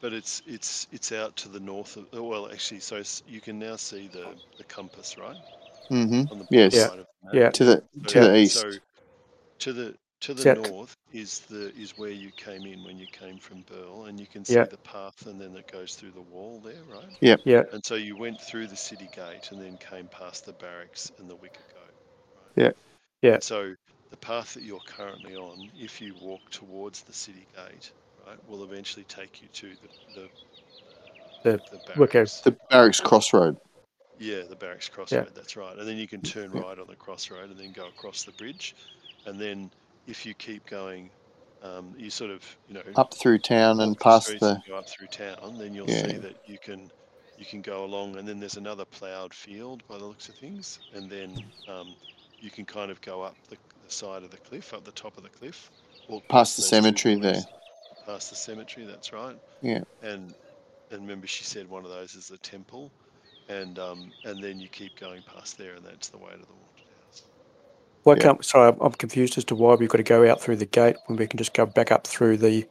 but 0.00 0.12
it's 0.12 0.42
it's 0.46 0.86
it's 0.92 1.12
out 1.12 1.36
to 1.36 1.48
the 1.48 1.60
north 1.60 1.96
of. 1.96 2.06
oh, 2.12 2.22
Well, 2.22 2.50
actually, 2.50 2.80
so 2.80 3.02
you 3.28 3.40
can 3.40 3.58
now 3.58 3.76
see 3.76 4.08
the 4.08 4.26
the 4.58 4.64
compass, 4.64 5.16
right? 5.18 5.36
Mm-hmm. 5.90 6.32
On 6.32 6.38
the 6.40 6.46
Yes. 6.50 6.74
bottom 6.88 6.98
Yeah. 6.98 7.00
of 7.00 7.06
the 7.06 7.26
map. 7.26 7.34
Yeah. 7.34 7.50
To 7.50 7.64
the 7.64 7.76
to 8.08 8.10
So- 8.10 8.24
the 8.28 8.36
east. 8.36 8.58
So 8.60 8.70
to 9.60 9.72
the 9.72 9.94
to 10.20 10.34
the 10.34 10.42
Set. 10.42 10.58
north 10.70 10.96
is 11.12 11.40
the 11.40 11.74
is 11.76 11.96
where 11.96 12.10
you 12.10 12.30
came 12.36 12.64
in 12.66 12.82
when 12.84 12.98
you 12.98 13.06
came 13.06 13.38
from 13.38 13.62
Burle, 13.64 14.08
and 14.08 14.18
you 14.18 14.26
can 14.26 14.44
see 14.44 14.54
Yeah. 14.54 14.64
the 14.64 14.76
path, 14.78 15.26
and 15.26 15.40
then 15.40 15.54
it 15.56 15.70
goes 15.70 15.94
through 15.94 16.12
the 16.12 16.22
wall 16.22 16.60
there, 16.64 16.82
right? 16.90 17.08
Yep. 17.20 17.40
Yeah. 17.44 17.62
And 17.72 17.84
so 17.84 17.94
you 17.94 18.16
went 18.16 18.40
through 18.40 18.66
the 18.68 18.76
city 18.76 19.08
gate, 19.14 19.50
and 19.52 19.60
then 19.60 19.76
came 19.78 20.08
past 20.08 20.46
the 20.46 20.52
barracks 20.52 21.12
and 21.18 21.28
the 21.28 21.36
wicker 21.36 21.60
goat. 21.74 21.94
Yeah, 22.56 22.70
Yeah. 23.22 23.38
So 23.40 23.74
the 24.10 24.16
path 24.16 24.54
that 24.54 24.62
you're 24.62 24.80
currently 24.86 25.36
on, 25.36 25.70
if 25.78 26.00
you 26.00 26.14
walk 26.20 26.48
towards 26.50 27.02
the 27.02 27.12
city 27.12 27.46
gate, 27.54 27.92
right, 28.26 28.38
will 28.48 28.64
eventually 28.64 29.04
take 29.04 29.42
you 29.42 29.48
to 29.48 29.68
the 29.76 29.88
the, 30.14 30.28
The- 31.42 31.54
uh, 31.62 31.66
the 31.70 31.76
okay. 31.76 31.94
barracks. 31.94 32.40
The 32.40 32.52
barracks 32.70 33.00
crossroad. 33.00 33.56
Yeah, 34.18 34.42
the 34.48 34.56
barracks 34.56 34.88
crossroad. 34.88 35.34
That's 35.34 35.56
right. 35.56 35.76
And 35.76 35.86
then 35.86 35.98
you 35.98 36.08
can 36.08 36.22
turn 36.22 36.50
right 36.50 36.78
on 36.78 36.86
the 36.86 36.96
crossroad 36.96 37.50
and 37.50 37.58
then 37.60 37.72
go 37.72 37.86
across 37.86 38.24
the 38.24 38.32
bridge. 38.32 38.74
And 39.26 39.38
then 39.38 39.70
if 40.06 40.24
you 40.24 40.34
keep 40.34 40.66
going, 40.66 41.10
um, 41.62 41.94
you 41.96 42.10
sort 42.10 42.30
of 42.30 42.42
you 42.68 42.74
know 42.74 42.82
Up 42.96 43.14
through 43.14 43.38
town 43.38 43.80
and 43.80 43.98
past 43.98 44.38
the. 44.40 44.50
and 44.54 44.64
go 44.66 44.76
up 44.76 44.88
through 44.88 45.08
town. 45.08 45.58
Then 45.58 45.74
you'll 45.74 45.90
Yeah. 45.90 46.08
see 46.08 46.16
that 46.18 46.36
you 46.46 46.58
can 46.58 46.90
you 47.38 47.44
can 47.44 47.60
go 47.60 47.84
along, 47.84 48.16
and 48.16 48.26
then 48.26 48.40
there's 48.40 48.56
another 48.56 48.84
ploughed 48.86 49.34
field 49.34 49.82
by 49.88 49.98
the 49.98 50.04
looks 50.04 50.28
of 50.28 50.34
things, 50.36 50.78
and 50.94 51.10
then 51.10 51.44
um, 51.68 51.94
you 52.40 52.50
can 52.50 52.64
kind 52.64 52.90
of 52.90 52.98
go 53.02 53.20
up 53.20 53.36
the, 53.50 53.56
the 53.84 53.92
side 53.92 54.22
of 54.22 54.30
the 54.30 54.38
cliff, 54.38 54.72
up 54.72 54.84
the 54.84 54.92
top 54.92 55.16
of 55.18 55.22
the 55.22 55.28
cliff, 55.28 55.70
walk 56.08 56.26
Past 56.28 56.56
the 56.56 56.62
cemetery 56.62 57.16
there. 57.16 57.42
Past 58.06 58.30
the 58.30 58.36
cemetery, 58.36 58.86
that's 58.86 59.12
right. 59.12 59.36
Yeah. 59.60 59.80
And 60.02 60.34
and 60.90 61.02
remember, 61.02 61.26
she 61.26 61.44
said 61.44 61.68
one 61.68 61.84
of 61.84 61.90
those 61.90 62.14
is 62.14 62.28
the 62.28 62.38
temple, 62.38 62.90
and 63.48 63.78
um, 63.78 64.12
and 64.24 64.42
then 64.42 64.58
you 64.60 64.68
keep 64.68 64.98
going 64.98 65.22
past 65.22 65.58
there, 65.58 65.74
and 65.74 65.84
that's 65.84 66.08
the 66.08 66.18
way 66.18 66.30
to 66.30 66.38
the 66.38 66.54
water. 66.54 66.75
Why 68.06 68.14
Yeah. 68.14 68.22
can't? 68.22 68.44
Sorry, 68.44 68.66
I'm- 68.66 68.78
I'm 68.80 68.92
confused 68.92 69.36
as 69.36 69.44
to 69.46 69.56
why 69.56 69.74
we've 69.74 69.88
got 69.88 69.96
to 69.96 70.04
go 70.04 70.30
out 70.30 70.40
through 70.40 70.56
the 70.56 70.64
gate 70.64 70.94
when 71.06 71.18
we 71.18 71.26
can 71.26 71.38
just 71.38 71.52
go 71.52 71.66
back 71.66 71.90
up 71.90 72.06
through 72.06 72.36
the. 72.36 72.64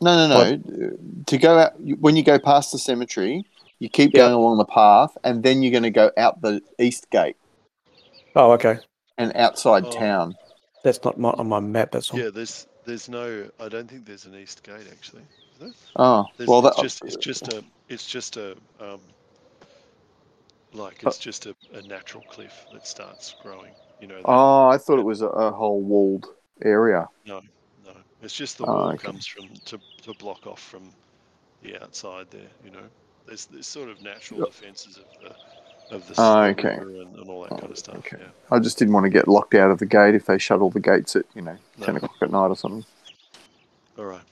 No, 0.00 0.26
no, 0.26 0.56
no. 0.56 0.96
To 1.26 1.38
go 1.38 1.58
out 1.58 1.74
when 2.00 2.16
you 2.16 2.24
go 2.24 2.36
past 2.40 2.72
the 2.72 2.78
cemetery, 2.80 3.44
you 3.78 3.88
keep 3.88 4.12
Yeah. 4.12 4.22
going 4.22 4.32
along 4.32 4.58
the 4.58 4.64
path, 4.64 5.16
and 5.22 5.44
then 5.44 5.62
you're 5.62 5.70
going 5.70 5.84
to 5.84 5.90
go 5.90 6.10
out 6.16 6.40
the 6.40 6.60
east 6.80 7.08
gate 7.10 7.36
Oh, 8.34 8.50
okay. 8.52 8.80
and 9.16 9.30
outside 9.36 9.84
Oh. 9.86 9.90
town. 9.92 10.34
That's 10.82 11.04
not 11.04 11.16
my, 11.16 11.30
on 11.30 11.46
my 11.48 11.60
map. 11.60 11.92
That's 11.92 12.10
all. 12.10 12.18
Yeah, 12.18 12.30
there's 12.30 12.66
there's 12.86 13.08
no. 13.08 13.48
I 13.60 13.68
don't 13.68 13.88
think 13.88 14.06
there's 14.06 14.24
an 14.24 14.34
east 14.34 14.64
gate 14.64 14.88
actually. 14.90 15.22
Oh, 15.94 16.24
There's, 16.36 16.48
well, 16.48 16.66
it's 16.66 16.80
just 16.80 17.04
it's 17.04 17.16
just 17.16 17.52
a 17.52 17.62
it's 17.88 18.06
just 18.06 18.36
a 18.38 18.56
um, 18.80 18.98
like 20.72 21.04
Uh, 21.06 21.10
it's 21.10 21.18
just 21.18 21.46
a, 21.46 21.54
a 21.74 21.82
natural 21.82 22.24
cliff 22.28 22.66
that 22.72 22.88
starts 22.88 23.36
growing. 23.40 23.72
You 24.00 24.06
know. 24.06 24.16
that- 24.16 24.24
Oh, 24.26 24.68
I 24.68 24.78
thought 24.78 24.98
it 24.98 25.04
was 25.04 25.22
a, 25.22 25.28
a 25.28 25.50
whole 25.52 25.80
walled 25.82 26.26
area. 26.62 27.06
No, 27.26 27.40
no. 27.84 27.92
It's 28.22 28.34
just 28.34 28.58
the 28.58 28.64
Oh, 28.66 28.72
wall 28.74 28.88
okay. 28.92 29.06
comes 29.06 29.26
from 29.26 29.48
to, 29.66 29.78
to 30.02 30.14
block 30.14 30.46
off 30.46 30.60
from 30.60 30.90
the 31.62 31.80
outside 31.82 32.26
there. 32.30 32.48
You 32.64 32.70
know, 32.70 32.82
there's 33.26 33.46
there's 33.46 33.66
sort 33.66 33.88
of 33.88 34.02
natural 34.02 34.44
defences 34.46 34.96
of 34.98 35.04
the 35.22 35.94
of 35.94 36.06
the, 36.06 36.14
Oh, 36.18 36.42
okay. 36.44 36.74
and, 36.74 37.16
and 37.16 37.28
all 37.28 37.42
that 37.42 37.52
Oh, 37.52 37.58
kind 37.58 37.72
of 37.72 37.78
stuff. 37.78 37.96
okay. 37.96 38.18
Yeah. 38.20 38.28
I 38.50 38.58
just 38.60 38.78
didn't 38.78 38.94
want 38.94 39.04
to 39.04 39.10
get 39.10 39.26
locked 39.26 39.54
out 39.54 39.70
of 39.72 39.78
the 39.78 39.86
gate 39.86 40.14
if 40.14 40.26
they 40.26 40.38
shut 40.38 40.60
all 40.60 40.70
the 40.70 40.80
gates 40.80 41.16
at 41.16 41.24
you 41.34 41.42
know 41.42 41.56
No. 41.78 41.86
ten 41.86 41.96
o'clock 41.96 42.14
at 42.22 42.30
night 42.30 42.46
or 42.48 42.56
something. 42.56 42.84
All 43.98 44.04
right. 44.04 44.22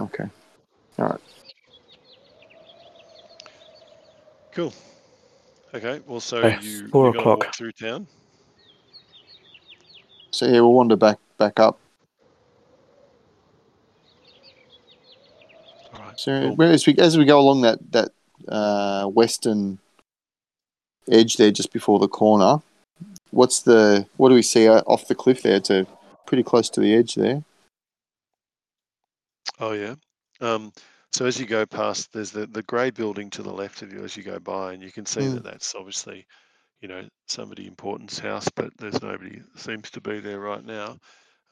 Okay. 0.00 0.24
All 0.98 1.06
right. 1.06 1.20
Cool. 4.52 4.72
Okay. 5.74 6.00
Well, 6.06 6.20
so 6.20 6.38
Okay, 6.38 6.58
you 6.62 6.88
four 6.88 7.04
you're 7.06 7.12
gonna 7.12 7.20
o'clock. 7.22 7.38
walk 7.46 7.54
through 7.56 7.72
town. 7.72 8.06
So 10.34 10.46
yeah, 10.46 10.60
we'll 10.60 10.72
wander 10.72 10.96
back 10.96 11.18
back 11.38 11.60
up. 11.60 11.78
All 15.94 16.00
right. 16.00 16.18
So 16.18 16.54
cool. 16.56 16.62
as 16.62 16.86
we 16.86 16.94
as 16.98 17.16
we 17.16 17.24
go 17.24 17.38
along 17.38 17.62
that 17.62 17.78
that 17.92 18.10
uh, 18.48 19.06
western 19.06 19.78
edge 21.10 21.36
there, 21.36 21.50
just 21.50 21.72
before 21.72 21.98
the 21.98 22.08
corner, 22.08 22.62
what's 23.30 23.60
the 23.60 24.06
what 24.16 24.30
do 24.30 24.34
we 24.34 24.42
see 24.42 24.68
uh, 24.68 24.80
off 24.86 25.08
the 25.08 25.14
cliff 25.14 25.42
there? 25.42 25.56
It's 25.56 25.70
a 25.70 25.86
pretty 26.26 26.42
close 26.42 26.68
to 26.70 26.80
the 26.80 26.94
edge 26.94 27.14
there. 27.14 27.44
Oh 29.60 29.72
yeah. 29.72 29.94
Um, 30.40 30.72
so 31.12 31.26
as 31.26 31.38
you 31.38 31.46
go 31.46 31.64
past, 31.64 32.12
there's 32.12 32.32
the, 32.32 32.46
the 32.46 32.64
grey 32.64 32.90
building 32.90 33.30
to 33.30 33.42
the 33.42 33.52
left 33.52 33.82
of 33.82 33.92
you 33.92 34.02
as 34.02 34.16
you 34.16 34.24
go 34.24 34.40
by, 34.40 34.72
and 34.72 34.82
you 34.82 34.90
can 34.90 35.06
see 35.06 35.20
Mm. 35.20 35.34
that 35.34 35.44
that's 35.44 35.76
obviously, 35.76 36.26
you 36.84 36.88
know, 36.88 37.02
somebody 37.26 37.66
important's 37.66 38.18
house, 38.18 38.46
but 38.54 38.70
there's 38.76 39.00
nobody 39.00 39.40
seems 39.56 39.90
to 39.90 40.02
be 40.02 40.20
there 40.20 40.38
right 40.38 40.62
now. 40.62 40.98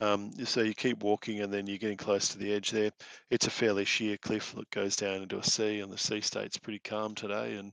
Um, 0.02 0.30
so 0.44 0.60
you 0.60 0.74
keep 0.74 1.02
walking, 1.02 1.40
and 1.40 1.50
then 1.50 1.66
you're 1.66 1.78
getting 1.78 1.96
close 1.96 2.28
to 2.28 2.38
the 2.38 2.52
edge 2.52 2.70
there. 2.70 2.90
It's 3.30 3.46
a 3.46 3.50
fairly 3.50 3.86
sheer 3.86 4.18
cliff 4.18 4.52
that 4.54 4.68
goes 4.68 4.94
down 4.94 5.22
into 5.22 5.38
a 5.38 5.42
sea, 5.42 5.80
and 5.80 5.90
the 5.90 5.96
sea 5.96 6.20
state's 6.20 6.58
pretty 6.58 6.80
calm 6.80 7.14
today, 7.14 7.54
and 7.54 7.72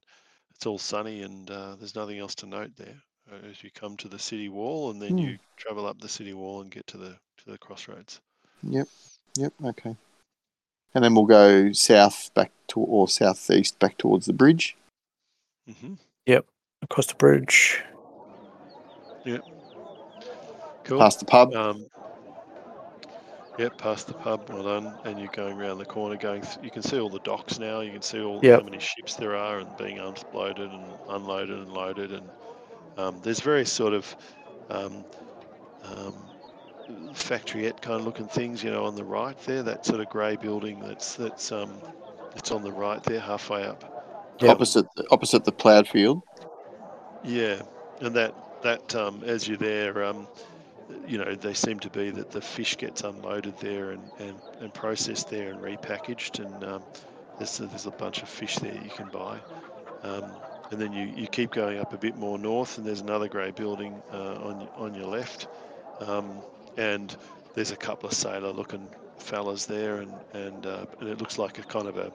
it's 0.56 0.66
all 0.66 0.78
sunny, 0.78 1.24
and 1.24 1.52
uh, 1.52 1.76
there's 1.76 1.96
nothing 1.96 2.18
else 2.20 2.34
to 2.36 2.46
note 2.46 2.72
there. 2.78 2.96
uh, 3.30 3.46
As 3.50 3.62
you 3.62 3.72
come 3.72 3.98
to 3.98 4.08
the 4.08 4.20
city 4.20 4.48
wall, 4.48 4.92
and 4.92 5.02
then 5.02 5.18
Mm. 5.18 5.32
you 5.32 5.38
travel 5.58 5.86
up 5.86 6.00
the 6.00 6.08
city 6.08 6.34
wall 6.34 6.62
and 6.62 6.72
get 6.72 6.88
to 6.88 6.98
the 6.98 7.10
to 7.10 7.52
the 7.52 7.58
crossroads. 7.58 8.22
Yep. 8.64 8.88
Yep. 9.36 9.54
Okay. 9.66 9.98
And 10.96 11.04
then 11.04 11.14
we'll 11.14 11.26
go 11.26 11.74
south 11.74 12.34
back 12.34 12.52
to 12.70 12.80
or 12.80 13.10
southeast 13.10 13.80
back 13.80 13.98
towards 13.98 14.28
the 14.28 14.34
bridge. 14.34 14.78
hmm 15.68 15.96
Across 16.82 17.08
the 17.08 17.16
bridge. 17.16 17.82
Cool. 20.84 21.00
Past 21.00 21.20
the 21.20 21.26
pub. 21.26 21.54
Um, 21.54 21.86
yep, 23.60 23.78
past 23.78 24.08
the 24.08 24.14
pub. 24.14 24.50
Well 24.50 24.64
done. 24.64 24.98
And 25.06 25.20
you're 25.20 25.28
going 25.32 25.56
around 25.56 25.78
the 25.78 25.86
corner. 25.86 26.16
Going. 26.16 26.42
Th- 26.42 26.58
you 26.64 26.72
can 26.72 26.82
see 26.82 27.00
all 27.00 27.10
the 27.10 27.20
docks 27.20 27.60
now. 27.60 27.82
You 27.82 27.92
can 27.92 28.02
see 28.02 28.22
all 28.22 28.40
Yep. 28.42 28.60
how 28.62 28.66
many 28.66 28.80
ships 28.80 29.16
there 29.16 29.36
are 29.36 29.60
and 29.60 29.78
being 29.78 30.00
unloaded 30.00 30.72
and 30.72 30.86
unloaded 31.10 31.60
and 31.60 31.72
loaded. 31.72 32.12
And 32.12 32.28
um, 32.98 33.20
there's 33.22 33.40
various 33.40 33.72
sort 33.72 33.94
of 33.94 34.16
um, 34.72 35.06
um, 35.84 36.16
factoryette 37.14 37.82
kind 37.82 38.00
of 38.00 38.06
looking 38.06 38.28
things. 38.28 38.64
You 38.64 38.72
know, 38.72 38.86
on 38.86 38.96
the 38.96 39.04
right 39.04 39.38
there, 39.44 39.62
that 39.62 39.86
sort 39.86 40.00
of 40.00 40.10
grey 40.10 40.38
building. 40.38 40.80
That's 40.80 41.14
that's 41.16 41.52
um, 41.52 41.80
it's 42.36 42.52
on 42.52 42.64
the 42.64 42.72
right 42.72 43.04
there, 43.04 43.20
halfway 43.20 43.64
up. 43.64 43.84
Yep. 44.42 44.50
Opposite 44.50 44.86
opposite 45.12 45.44
the 45.44 45.52
ploughed 45.52 45.88
field. 45.88 46.24
Yeah, 47.24 47.62
and 48.02 48.16
that 48.16 48.36
that 48.64 48.96
um, 48.96 49.24
as 49.26 49.48
you're 49.48 49.58
there, 49.58 50.04
um, 50.04 50.28
you 51.08 51.18
know, 51.18 51.36
they 51.36 51.54
seem 51.54 51.80
to 51.80 51.90
be 51.90 52.10
that 52.12 52.32
the 52.32 52.42
fish 52.42 52.78
gets 52.78 53.04
unloaded 53.04 53.58
there 53.60 53.92
and, 53.92 54.04
and, 54.20 54.36
and 54.60 54.74
processed 54.74 55.30
there 55.30 55.52
and 55.52 55.60
repackaged, 55.62 56.44
and 56.44 56.64
um, 56.64 56.84
there's 57.38 57.60
a, 57.60 57.68
there's 57.68 57.86
a 57.86 57.92
bunch 57.92 58.22
of 58.22 58.30
fish 58.30 58.58
there 58.58 58.74
you 58.74 58.90
can 58.90 59.08
buy. 59.10 59.40
Um, 60.04 60.26
and 60.72 60.80
then 60.80 60.94
you, 60.94 61.12
you 61.16 61.28
keep 61.28 61.52
going 61.52 61.80
up 61.80 61.94
a 61.94 61.98
bit 61.98 62.16
more 62.16 62.38
north, 62.38 62.78
and 62.78 62.86
there's 62.86 63.02
another 63.02 63.28
grey 63.28 63.52
building 63.52 64.02
uh, 64.14 64.36
on 64.36 64.68
on 64.78 64.94
your 64.94 65.08
left, 65.08 65.48
um, 66.00 66.32
and 66.78 67.16
there's 67.56 67.72
a 67.72 67.76
couple 67.76 68.08
of 68.08 68.14
sailor-looking 68.14 68.88
fellas 69.18 69.66
there, 69.66 69.98
and 69.98 70.14
and, 70.34 70.66
uh, 70.66 70.86
and 71.00 71.10
it 71.10 71.20
looks 71.20 71.38
like 71.38 71.60
a 71.60 71.64
kind 71.64 71.88
of 71.88 71.98
a, 71.98 72.12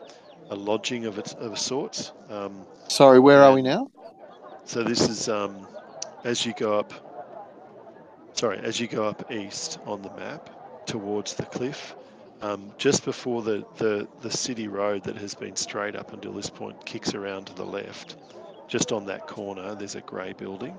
a 0.51 0.55
lodging 0.55 1.05
of 1.07 1.19
its 1.19 1.33
of 1.35 1.53
a 1.53 1.57
sorts. 1.57 2.13
Um, 2.31 2.65
Sorry, 2.89 3.19
where 3.19 3.43
are 3.43 3.53
we 3.53 3.63
now? 3.63 3.91
So 4.65 4.83
this 4.83 5.09
is 5.09 5.29
um, 5.29 5.67
as 6.25 6.45
you 6.45 6.53
go 6.57 6.79
up. 6.79 6.93
Sorry, 8.33 8.59
as 8.59 8.81
you 8.81 8.89
go 8.89 9.05
up 9.05 9.31
east 9.31 9.79
on 9.87 10.03
the 10.03 10.11
map 10.15 10.51
towards 10.87 11.35
the 11.35 11.45
cliff, 11.45 11.95
um, 12.43 12.73
just 12.79 13.05
before 13.05 13.43
the, 13.43 13.65
the 13.77 14.09
the 14.23 14.31
city 14.31 14.67
road 14.67 15.05
that 15.05 15.17
has 15.17 15.35
been 15.35 15.55
straight 15.57 15.95
up 15.95 16.13
until 16.13 16.33
this 16.33 16.51
point 16.51 16.85
kicks 16.85 17.15
around 17.15 17.47
to 17.47 17.55
the 17.55 17.65
left, 17.65 18.17
just 18.67 18.91
on 18.93 19.07
that 19.07 19.27
corner, 19.29 19.75
there's 19.77 19.95
a 19.95 20.01
grey 20.01 20.33
building, 20.33 20.77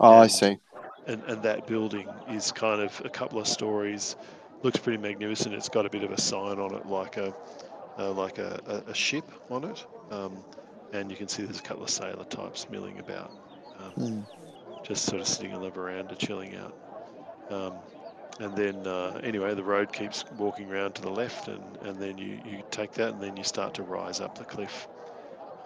Oh, 0.00 0.14
I 0.18 0.22
And- 0.22 0.32
see. 0.32 0.58
and 1.06 1.22
and 1.24 1.42
that 1.44 1.66
building 1.68 2.08
is 2.30 2.50
kind 2.50 2.80
of 2.82 3.00
a 3.04 3.08
couple 3.08 3.38
of 3.38 3.46
stories, 3.46 4.16
looks 4.64 4.78
pretty 4.78 4.98
magnificent. 4.98 5.54
It's 5.54 5.68
got 5.68 5.86
a 5.86 5.90
bit 5.90 6.02
of 6.02 6.10
a 6.10 6.20
sign 6.20 6.58
on 6.58 6.74
it, 6.74 6.84
like 6.86 7.16
a 7.16 7.32
uh, 7.98 8.10
like 8.12 8.38
a, 8.38 8.60
a, 8.66 8.90
a 8.90 8.94
ship 8.94 9.30
on 9.50 9.64
it, 9.64 9.86
um, 10.10 10.36
and 10.92 11.10
you 11.10 11.16
can 11.16 11.28
see 11.28 11.42
there's 11.42 11.58
a 11.58 11.62
couple 11.62 11.82
of 11.84 11.90
sailor 11.90 12.24
types 12.24 12.68
milling 12.70 12.98
about. 12.98 13.30
Um, 13.78 13.92
Hmm. 13.92 14.20
just 14.84 15.04
sort 15.04 15.20
of 15.20 15.26
sitting 15.28 15.54
on 15.54 15.60
the 15.62 15.70
veranda 15.70 16.14
chilling 16.14 16.54
out. 16.56 16.74
Um, 17.50 17.74
and 18.40 18.56
then, 18.56 18.86
uh, 18.86 19.20
anyway, 19.24 19.54
the 19.54 19.62
road 19.64 19.92
keeps 19.92 20.24
walking 20.38 20.70
around 20.70 20.94
to 20.94 21.02
the 21.02 21.10
left, 21.10 21.48
and, 21.48 21.60
and 21.82 22.00
then 22.00 22.16
you, 22.16 22.38
you 22.44 22.62
take 22.70 22.92
that, 22.92 23.12
and 23.14 23.22
then 23.22 23.36
you 23.36 23.42
start 23.44 23.74
to 23.74 23.82
rise 23.82 24.20
up 24.20 24.38
the 24.38 24.44
cliff. 24.44 24.86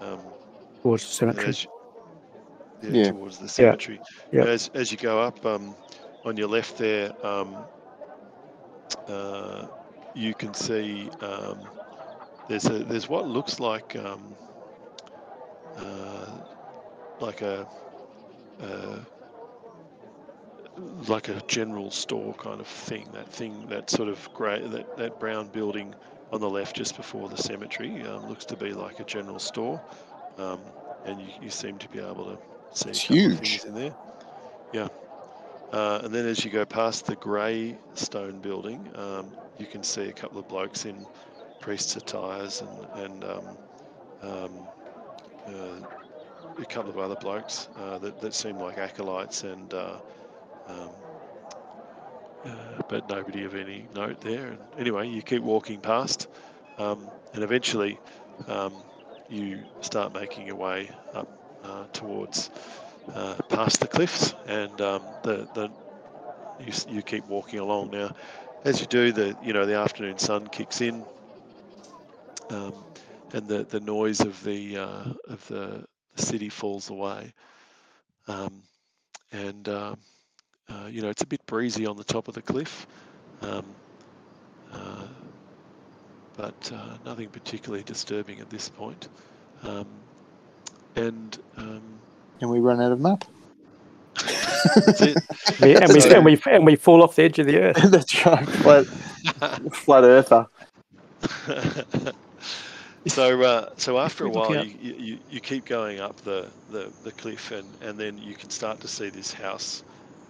Um, 0.00 0.18
Towards 0.82 1.04
the 1.06 1.14
cemetery. 1.14 1.48
as 1.48 1.64
you- 1.64 1.70
yeah, 2.82 2.90
Yeah. 3.04 3.10
towards 3.12 3.38
the 3.38 3.48
cemetery. 3.48 4.00
Yeah. 4.32 4.44
As, 4.44 4.70
as 4.74 4.90
you 4.90 4.98
go 4.98 5.20
up, 5.20 5.44
um, 5.46 5.76
on 6.24 6.36
your 6.36 6.48
left 6.48 6.78
there, 6.78 7.12
um, 7.24 7.56
uh, 9.08 9.66
you 10.14 10.34
can 10.34 10.52
see 10.54 11.08
um, 11.20 11.58
there's 12.48 12.66
a 12.66 12.80
there's 12.80 13.08
what 13.08 13.26
looks 13.26 13.60
like 13.60 13.96
like 17.18 17.40
a, 17.42 17.66
a 18.60 19.06
like 20.76 21.28
a 21.28 21.40
general 21.48 21.90
store 21.90 22.34
kind 22.34 22.60
of 22.60 22.66
thing. 22.66 23.10
That 23.12 23.28
thing, 23.28 23.66
that 23.68 23.90
sort 23.90 24.08
of 24.08 24.28
grey, 24.32 24.66
that, 24.66 24.86
that 24.96 25.18
brown 25.18 25.48
building 25.48 25.94
on 26.30 26.40
the 26.40 26.48
left 26.50 26.76
just 26.76 26.96
before 26.96 27.28
the 27.28 27.36
cemetery 27.36 28.04
um, 28.06 28.26
looks 28.26 28.46
to 28.46 28.56
be 28.56 28.72
like 28.72 28.98
a 29.00 29.04
general 29.04 29.38
store, 29.38 29.82
um, 30.36 30.74
and 31.04 31.20
you, 31.20 31.30
you 31.40 31.50
seem 31.50 31.78
to 31.78 31.88
be 31.88 31.98
able 32.00 32.24
to 32.36 32.40
see 32.70 32.90
It's 32.90 33.00
a 33.00 33.02
couple 33.02 33.28
of 33.30 33.34
huge. 33.34 33.36
things 33.36 33.64
in 33.64 33.74
there. 33.74 33.94
Yeah, 34.72 34.88
uh, 35.72 36.00
and 36.04 36.14
then 36.14 36.26
as 36.26 36.44
you 36.44 36.50
go 36.50 36.64
past 36.64 37.06
the 37.06 37.16
grey 37.16 37.78
stone 37.94 38.40
building, 38.40 38.90
um, 38.96 39.36
you 39.56 39.66
can 39.66 39.82
see 39.82 40.08
a 40.08 40.12
couple 40.14 40.38
of 40.38 40.48
blokes 40.48 40.84
in 40.86 41.08
priests' 41.60 41.96
attires 41.96 42.60
and, 42.62 42.86
and 42.94 43.24
um, 43.24 43.58
um, 44.22 44.68
uh, 44.82 44.82
a 46.59 46.66
couple 46.66 46.90
of 46.90 46.99
other 46.99 47.16
blokes 47.16 47.68
uh, 47.76 47.99
that, 47.99 48.18
that 48.20 48.34
seem 48.34 48.59
like 48.59 48.78
acolytes 48.78 49.45
and 49.45 49.72
uh, 49.74 50.01
um, 50.66 50.97
uh, 52.45 52.80
but 52.88 53.07
nobody 53.09 53.45
of 53.45 53.55
any 53.55 53.88
note 53.95 54.20
there. 54.20 54.49
And 54.49 54.68
anyway, 54.76 55.09
you 55.09 55.22
keep 55.22 55.43
walking 55.43 55.80
past, 55.80 56.28
um, 56.78 57.12
and 57.32 57.43
eventually 57.43 58.01
um, 58.47 58.84
you 59.28 59.66
start 59.80 60.12
making 60.12 60.47
your 60.47 60.57
way 60.57 60.90
up 61.12 61.28
uh, 61.62 61.86
towards 61.93 62.51
uh, 63.12 63.36
past 63.49 63.80
the 63.80 63.88
cliffs, 63.88 64.34
and 64.45 64.80
um, 64.80 65.14
the 65.22 65.49
the 65.53 65.70
you, 66.59 66.72
you 66.86 67.03
keep 67.03 67.26
walking 67.26 67.59
along 67.61 67.90
now. 67.90 68.12
As 68.64 68.80
you 68.80 68.86
do, 68.86 69.12
the 69.12 69.36
you 69.40 69.53
know 69.53 69.66
the 69.66 69.76
afternoon 69.76 70.18
sun 70.18 70.47
kicks 70.49 70.80
in, 70.80 71.07
um, 72.51 72.86
and 73.33 73.47
the, 73.49 73.64
the 73.64 73.80
noise 73.80 74.20
of 74.20 74.43
the 74.45 74.76
uh, 74.78 75.05
of 75.28 75.47
the, 75.49 75.85
the 76.16 76.22
city 76.22 76.49
falls 76.49 76.91
away, 76.91 77.33
um, 78.28 78.53
and 79.33 79.68
um 79.68 79.99
uh, 80.68 80.87
you 80.89 81.03
know 81.03 81.09
it's 81.09 81.22
a 81.22 81.26
bit 81.26 81.45
breezy 81.47 81.87
on 81.87 81.97
the 81.97 82.05
top 82.05 82.28
of 82.28 82.35
the 82.35 82.43
cliff, 82.43 82.87
um, 83.43 83.64
uh, 84.72 85.07
but 86.37 86.72
uh, 86.74 86.97
nothing 87.05 87.28
particularly 87.28 87.83
disturbing 87.85 88.41
at 88.41 88.49
this 88.51 88.68
point. 88.68 89.09
Um, 89.62 89.87
and 90.97 91.39
um, 91.57 91.83
And 92.41 92.51
we 92.51 92.59
run 92.59 92.80
out 92.80 92.93
of 92.93 93.01
map. 93.01 93.24
that's 94.14 95.01
it. 95.03 95.18
We- 95.61 95.76
and, 95.76 95.93
we, 95.93 96.01
So- 96.01 96.11
and, 96.16 96.24
we, 96.24 96.41
and 96.47 96.66
we 96.66 96.76
fall 96.76 97.03
off 97.03 97.16
the 97.16 97.22
edge 97.24 97.39
of 97.39 97.47
the 97.47 97.59
earth. 97.59 97.76
That's 97.91 98.26
right. 98.26 98.49
Flat, 98.49 98.87
flat 99.74 100.05
earther. 100.05 100.47
So 103.07 103.42
uh, 103.42 103.70
so 103.76 103.98
after 103.98 104.26
a 104.26 104.28
while 104.28 104.64
you, 104.64 104.94
you, 104.98 105.18
you 105.30 105.40
keep 105.40 105.64
going 105.64 106.00
up 106.00 106.16
the, 106.18 106.48
the, 106.70 106.92
the 107.03 107.12
cliff 107.12 107.50
and, 107.50 107.68
and 107.80 107.98
then 107.98 108.16
you 108.18 108.34
can 108.34 108.50
start 108.50 108.80
to 108.80 108.88
see 108.88 109.09
this 109.11 109.32
house 109.32 109.82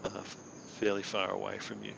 uh, 0.05 0.09
fairly 0.09 1.03
far 1.03 1.31
away 1.31 1.59
from 1.59 1.83
you. 1.85 1.93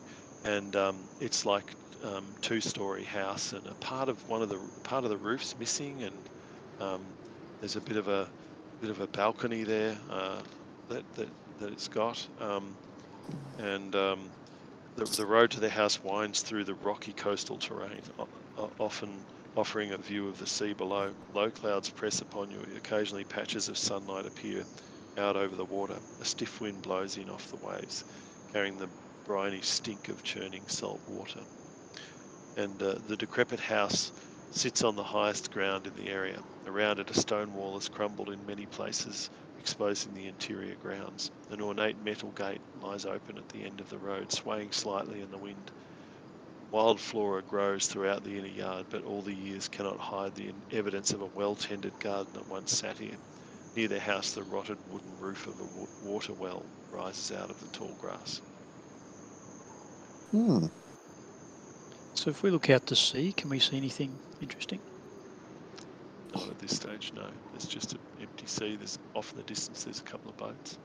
And 0.45 0.75
um, 0.77 0.99
it's 1.20 1.47
like 1.47 1.64
um, 2.05 2.27
two 2.43 2.61
story 2.61 3.05
house 3.05 3.53
and 3.53 3.66
a 3.66 3.75
part 3.75 4.09
of 4.09 4.29
one 4.29 4.43
of 4.43 4.49
the 4.49 4.59
part 4.83 5.05
of 5.05 5.11
the 5.11 5.16
roof's 5.16 5.55
missing 5.59 6.03
and 6.03 6.16
um, 6.81 7.01
there's 7.61 7.77
a 7.77 7.81
bit 7.81 7.97
of 7.97 8.09
a 8.09 8.29
bit 8.81 8.91
of 8.91 9.01
a 9.01 9.07
balcony 9.07 9.64
there 9.64 9.97
uh, 10.11 10.41
that, 10.89 11.03
that 11.14 11.29
that 11.61 11.72
it's 11.72 11.89
got 11.89 12.27
um, 12.41 12.77
and 13.59 13.95
um, 13.95 14.20
the, 14.97 15.05
the 15.05 15.25
road 15.25 15.51
to 15.53 15.61
the 15.61 15.70
house 15.70 16.03
winds 16.03 16.43
through 16.43 16.64
the 16.64 16.75
rocky 16.75 17.12
coastal 17.12 17.57
terrain 17.57 18.03
often 18.79 19.09
offering 19.57 19.93
a 19.93 19.99
view 19.99 20.29
of 20.29 20.39
the 20.39 20.47
sea 20.47 20.73
below. 20.73 21.15
Low 21.33 21.51
clouds 21.51 21.91
press 21.91 22.21
upon 22.21 22.51
you. 22.51 22.65
Occasionally, 22.77 23.25
patches 23.25 23.69
of 23.69 23.79
sunlight 23.79 24.27
appear 24.27 24.65
out 25.17 25.37
over 25.37 25.55
the 25.55 25.65
water. 25.65 25.99
A 26.21 26.25
stiff 26.25 26.61
wind 26.61 26.83
blows 26.83 27.17
in 27.17 27.31
off 27.31 27.49
the 27.51 27.57
waves, 27.57 28.05
carrying 28.53 28.79
the 28.79 28.91
briny 29.25 29.61
stink 29.63 30.09
of 30.09 30.23
churning 30.23 30.67
salt 30.69 31.01
water. 31.07 31.45
And 32.57 32.83
uh, 32.83 32.97
the 33.07 33.17
decrepit 33.17 33.61
house 33.61 34.13
sits 34.51 34.83
on 34.85 34.95
the 34.97 35.03
highest 35.05 35.51
ground 35.51 35.87
in 35.87 35.95
the 35.95 36.09
area. 36.09 36.41
Around 36.67 37.01
it, 37.01 37.11
a 37.11 37.15
stone 37.21 37.53
wall 37.53 37.75
has 37.75 37.89
crumbled 37.89 38.31
in 38.31 38.47
many 38.47 38.67
places, 38.67 39.31
exposing 39.59 40.15
the 40.15 40.27
interior 40.27 40.77
grounds. 40.77 41.31
An 41.49 41.61
ornate 41.61 41.99
metal 41.99 42.33
gate 42.33 42.63
lies 42.75 43.05
open 43.05 43.39
at 43.39 43.49
the 43.49 43.65
end 43.65 43.81
of 43.81 43.89
the 43.89 43.99
road, 43.99 44.33
swaying 44.33 44.73
slightly 44.73 45.21
in 45.21 45.31
the 45.31 45.39
wind. 45.39 45.73
Wild 46.75 46.99
flora 46.99 47.41
grows 47.41 47.87
throughout 47.87 48.25
the 48.25 48.37
inner 48.37 48.49
yard, 48.49 48.87
but 48.91 49.05
all 49.05 49.22
the 49.22 49.33
years 49.33 49.68
cannot 49.68 49.97
hide 49.97 50.35
the 50.35 50.49
evidence 50.72 51.12
of 51.12 51.22
a 51.22 51.27
well-tended 51.27 51.93
garden 52.01 52.33
that 52.35 52.49
once 52.49 52.77
sat 52.77 52.99
here. 52.99 53.16
Near 53.77 53.87
the 53.87 54.01
house, 54.01 54.33
the 54.33 54.43
rotted 54.43 54.79
wooden 54.91 55.12
roof 55.20 55.47
of 55.47 55.55
a 55.61 56.09
water 56.09 56.33
well 56.33 56.64
rises 56.91 57.31
out 57.31 57.49
of 57.49 57.61
the 57.61 57.79
tall 57.79 57.97
grass. 58.01 58.43
Hmm. 60.33 60.66
So 62.14 62.31
if 62.31 62.43
we 62.43 62.51
look 62.51 62.68
out 62.70 62.85
to 62.87 62.97
sea, 62.97 63.31
can 63.31 63.51
we 63.51 63.61
see 63.61 63.77
anything 63.77 64.18
interesting? 64.43 64.81
Not 66.35 66.49
at 66.49 66.59
this 66.59 66.75
stage, 66.75 67.12
no. 67.14 67.29
It's 67.55 67.68
just 67.68 67.93
an 67.93 68.01
empty 68.20 68.47
sea. 68.49 68.75
There's 68.75 68.99
off 69.14 69.31
in 69.31 69.37
the 69.37 69.45
distance. 69.45 69.85
There's 69.85 70.01
a 70.01 70.03
couple 70.03 70.31
of 70.31 70.37
boats. 70.39 70.77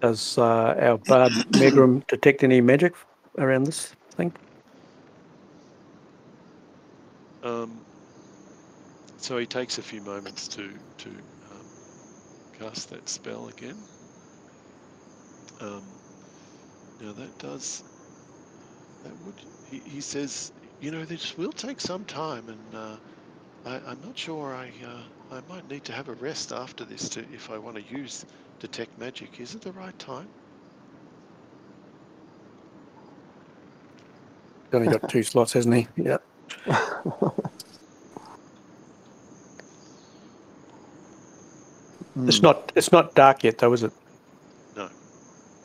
Does 0.00 0.38
uh, 0.38 0.74
our 0.78 0.96
bard 0.96 1.32
Megrim 1.52 2.06
detect 2.06 2.42
any 2.42 2.62
magic 2.62 2.94
around 3.38 3.64
this 3.64 3.94
thing? 4.12 4.32
Um, 7.42 7.70
so 9.18 9.38
he 9.38 9.46
takes 9.46 9.78
a 9.78 9.82
few 9.82 10.00
moments 10.00 10.48
to 10.48 10.68
to 10.98 11.08
um, 11.08 11.66
cast 12.58 12.90
that 12.90 13.08
spell 13.08 13.48
again. 13.48 13.76
Um, 15.60 15.82
now 17.00 17.12
that 17.12 17.38
does 17.38 17.82
that 19.04 19.12
would 19.24 19.34
he, 19.70 19.80
he 19.84 20.00
says 20.00 20.52
you 20.80 20.90
know 20.90 21.04
this 21.04 21.36
will 21.36 21.52
take 21.52 21.80
some 21.80 22.04
time 22.04 22.48
and 22.48 22.74
uh, 22.74 22.96
I, 23.64 23.90
I'm 23.90 24.00
not 24.04 24.18
sure 24.18 24.54
I 24.54 24.72
uh, 24.84 25.36
I 25.36 25.40
might 25.52 25.68
need 25.70 25.84
to 25.84 25.92
have 25.92 26.08
a 26.08 26.14
rest 26.14 26.52
after 26.52 26.84
this 26.84 27.08
to 27.10 27.20
if 27.32 27.50
I 27.50 27.58
want 27.58 27.76
to 27.76 27.82
use 27.82 28.24
detect 28.60 28.98
magic. 28.98 29.40
Is 29.40 29.54
it 29.54 29.62
the 29.62 29.72
right 29.72 29.98
time? 29.98 30.28
Only 34.72 34.88
got 34.88 35.08
two 35.08 35.22
slots, 35.22 35.52
hasn't 35.54 35.74
he? 35.74 35.88
Yeah. 35.96 36.18
It's 42.24 42.40
not. 42.40 42.72
It's 42.74 42.92
not 42.92 43.14
dark 43.14 43.44
yet, 43.44 43.58
though, 43.58 43.72
is 43.72 43.82
it? 43.82 43.92
No. 44.74 44.88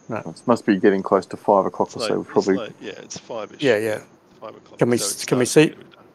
No. 0.10 0.18
It 0.18 0.41
must 0.45 0.66
be 0.66 0.78
getting 0.80 1.02
close 1.02 1.26
to 1.28 1.38
five 1.38 1.66
o'clock 1.66 1.88
It's 1.89 1.95
or 1.95 1.99
like- 1.99 2.10
so. 2.10 2.16
We 2.16 2.22
it's 2.22 2.32
probably 2.32 2.56
like- 2.58 2.74
yeah, 2.82 2.91
it's 3.04 3.18
five-ish. 3.18 3.62
Yeah, 3.64 3.78
yeah. 3.78 4.02
Five 4.39 4.56
o'clock. 4.56 4.80
Can 4.80 4.89
we 4.89 4.97
so 4.97 5.26
can 5.26 5.38
we 5.39 5.45
see- 5.45 5.68
get 5.68 5.76
a 5.76 5.78
bit 5.78 5.91
dark. 5.91 6.06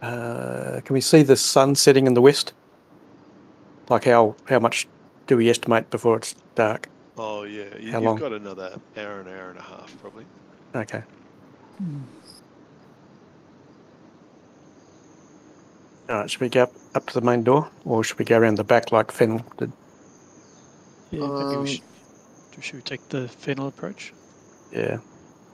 Uh, 0.00 0.80
can 0.80 0.94
we 0.94 1.00
see 1.00 1.22
the 1.22 1.36
sun 1.36 1.74
setting 1.74 2.06
in 2.06 2.14
the 2.14 2.22
west? 2.22 2.52
Like 3.88 4.04
how 4.04 4.34
how 4.48 4.58
much 4.58 4.86
do 5.26 5.36
we 5.36 5.48
estimate 5.48 5.90
before 5.90 6.16
it's 6.16 6.34
dark? 6.54 6.88
Oh 7.16 7.44
yeah, 7.44 7.64
you, 7.78 7.92
How 7.92 7.98
you've 7.98 8.04
long? 8.06 8.16
got 8.18 8.32
another 8.32 8.78
hour, 8.96 9.20
an 9.20 9.28
hour 9.28 9.50
and 9.50 9.58
a 9.58 9.62
half 9.62 9.94
probably. 10.00 10.24
Okay. 10.74 11.02
All 16.08 16.16
right. 16.16 16.30
Should 16.30 16.40
we 16.40 16.48
go 16.48 16.62
up, 16.64 16.72
up 16.94 17.06
to 17.06 17.14
the 17.14 17.20
main 17.20 17.42
door, 17.42 17.70
or 17.84 18.02
should 18.02 18.18
we 18.18 18.24
go 18.24 18.38
around 18.38 18.56
the 18.56 18.64
back 18.64 18.92
like 18.92 19.12
Fennel 19.12 19.44
did? 19.58 19.72
Yeah, 21.10 21.20
maybe 21.20 21.30
Um, 21.30 21.62
we 21.62 21.68
should, 21.68 21.82
should 22.60 22.76
we 22.76 22.82
take 22.82 23.08
the 23.08 23.28
fennel 23.28 23.68
approach? 23.68 24.12
Yeah. 24.72 24.98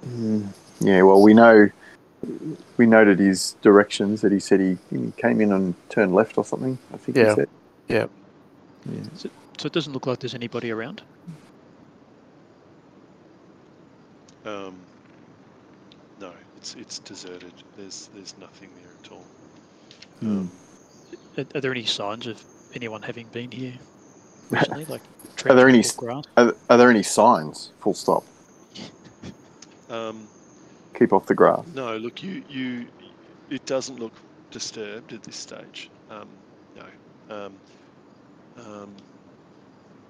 Hmm. 0.05 0.47
Yeah, 0.81 1.03
well, 1.03 1.23
we 1.23 1.35
know 1.35 1.69
we 2.79 2.87
noted 2.87 3.19
his 3.19 3.55
directions 3.63 4.23
that 4.23 4.33
he 4.33 4.41
said 4.41 4.59
he, 4.61 4.79
he 4.91 5.13
came 5.17 5.41
in 5.41 5.53
and 5.53 5.75
turned 5.91 6.15
left 6.15 6.39
or 6.39 6.45
something. 6.45 6.79
I 6.93 6.97
think 6.97 7.19
Yeah. 7.19 7.29
he 7.31 7.35
said. 7.35 7.49
Yeah. 7.89 8.07
Yeah. 8.91 9.03
So 9.59 9.67
it 9.67 9.73
doesn't 9.73 9.93
look 9.93 10.07
like 10.07 10.21
there's 10.21 10.35
anybody 10.35 10.71
around. 10.71 11.03
Um, 14.45 14.75
no, 14.75 14.75
it's 16.65 16.75
it's 16.77 16.99
deserted. 17.01 17.53
There's 17.77 18.09
there's 18.15 18.35
nothing 18.39 18.71
there 18.81 18.93
at 19.03 19.13
all. 19.13 19.25
Um, 20.23 20.51
Are, 21.37 21.45
are 21.55 21.61
there 21.61 21.71
any 21.71 21.85
signs 21.85 22.27
of 22.27 22.43
anyone 22.75 23.03
having 23.03 23.27
been 23.29 23.51
here 23.51 23.75
recently? 24.51 24.85
Like 24.89 25.03
Are 25.45 25.55
there 25.55 25.69
any 25.69 25.83
grass? 25.97 26.25
Are, 26.39 26.55
are 26.71 26.79
there 26.79 26.89
any 26.89 27.03
signs? 27.03 27.73
Full 27.81 27.93
stop. 27.93 28.25
um, 29.91 30.27
Keep 30.99 31.13
off 31.13 31.27
the 31.27 31.35
grass. 31.35 31.67
no, 31.75 31.99
look, 31.99 32.23
you 32.23 32.43
you, 32.49 32.87
it 33.51 33.67
doesn't 33.67 33.99
look 33.99 34.15
disturbed 34.51 35.13
at 35.13 35.23
this 35.23 35.37
stage. 35.37 35.91
Um, 36.11 36.29
no. 36.77 36.87
Um, 37.37 37.53
um, 38.57 38.95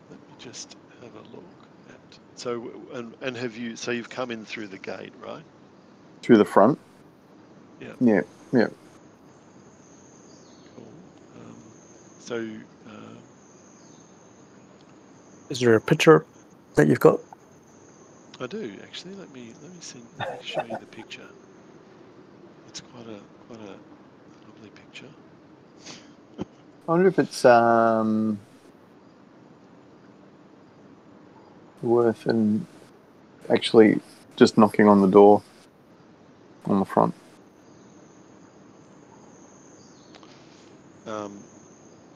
let 0.09 0.20
me 0.20 0.34
just 0.38 0.76
have 1.02 1.14
a 1.16 1.34
look 1.34 1.44
at. 1.88 2.18
So 2.36 2.70
and 2.92 3.12
and 3.22 3.36
have 3.36 3.57
you? 3.57 3.74
So 3.74 3.90
you've 3.90 4.11
come 4.11 4.30
in 4.30 4.44
through 4.44 4.68
the 4.68 4.78
gate, 4.78 5.14
right? 5.20 5.42
Through 6.25 6.39
the 6.39 6.45
front. 6.47 6.79
Yeah. 8.01 8.22
Yeah. 8.51 8.68
Cool. 10.75 10.87
Um, 11.37 11.55
so. 12.18 12.49
Uh, 12.89 13.18
Is 15.51 15.61
there 15.61 15.75
a 15.75 15.81
picture 15.83 16.25
that 16.77 16.89
you've 16.89 17.01
got? 17.01 17.20
I 18.41 18.47
do 18.47 18.72
actually. 18.83 19.16
Let 19.16 19.31
me 19.35 19.53
let 19.62 19.70
me 19.70 19.77
send, 19.81 20.07
let 20.18 20.41
me 20.41 20.47
show 20.47 20.64
you 20.64 20.79
the 20.81 20.87
picture. 20.87 21.29
It's 22.68 22.81
quite 22.81 23.07
a 23.07 23.20
quite 23.47 23.61
a 23.61 23.77
lovely 24.49 24.70
picture. 24.75 25.11
I 26.39 26.45
wonder 26.87 27.07
if 27.07 27.18
it's 27.18 27.45
um. 27.45 28.39
worth 31.83 32.25
and 32.25 32.64
actually 33.51 34.01
just 34.37 34.57
knocking 34.57 34.89
on 34.89 35.03
the 35.03 35.07
door 35.07 35.43
on 36.67 36.79
the 36.81 36.85
front. 36.85 37.15
Um, 41.07 41.45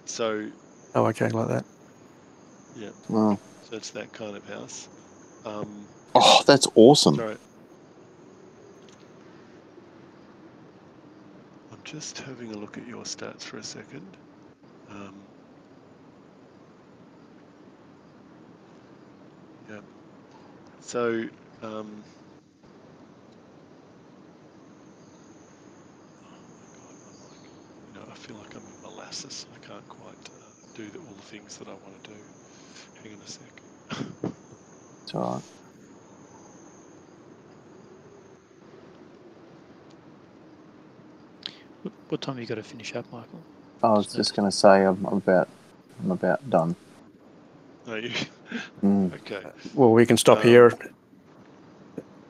so, 0.06 0.48
Oh, 0.94 1.06
okay, 1.06 1.28
like 1.28 1.48
that. 1.48 1.64
Yeah. 2.74 2.90
Wow. 3.08 3.38
so 3.62 3.76
it's 3.76 3.90
that 3.90 4.12
kind 4.12 4.36
of 4.36 4.44
house. 4.46 4.88
Um, 5.44 5.88
Oh, 6.14 6.42
that's 6.46 6.66
awesome. 6.74 7.16
sorry. 7.16 7.36
I'm 11.70 11.78
just 11.84 12.18
having 12.18 12.52
a 12.52 12.56
look 12.56 12.78
at 12.78 12.86
your 12.86 13.04
stats 13.04 13.42
for 13.42 13.58
a 13.58 13.62
second. 13.62 14.16
Um, 14.90 15.26
yeah. 19.68 19.80
So, 20.80 21.24
um, 21.62 22.04
oh 26.22 26.40
my 26.56 26.64
God, 26.72 26.96
I'm 27.06 27.20
like, 27.30 27.50
you 27.86 27.92
know, 27.94 28.06
I 28.10 28.14
feel 28.14 28.36
like 29.10 29.20
I'm 29.20 29.30
in 29.32 29.38
molasses. 29.38 29.46
I 29.54 29.66
can't 29.66 29.88
quite 29.88 30.28
uh, 30.28 30.44
do 30.76 30.90
the, 30.90 30.98
all 30.98 31.14
the 31.16 31.22
things 31.22 31.56
that 31.58 31.68
I 31.68 31.72
want 31.72 32.04
to 32.04 32.10
do. 32.10 32.16
Hang 33.02 33.12
on 33.14 33.18
a 33.24 33.28
sec. 33.28 33.48
It's 35.04 35.14
all 35.14 35.34
right. 35.34 35.42
What, 41.82 41.92
what 42.08 42.20
time 42.20 42.36
have 42.36 42.42
you 42.42 42.48
got 42.48 42.56
to 42.56 42.62
finish 42.62 42.94
up, 42.94 43.06
Michael? 43.12 43.40
I 43.82 43.92
was 43.92 44.12
just 44.12 44.34
going 44.36 44.50
to 44.50 44.56
say 44.56 44.84
I'm, 44.84 45.04
I'm 45.06 45.18
about 45.18 45.48
I'm 46.02 46.10
about 46.10 46.48
done. 46.50 46.76
Are 47.88 47.98
you? 47.98 48.10
Mm. 48.84 49.12
Okay. 49.26 49.42
Well, 49.74 49.92
we 49.92 50.06
can 50.06 50.16
stop 50.16 50.38
Um, 50.38 50.44
here. 50.44 50.72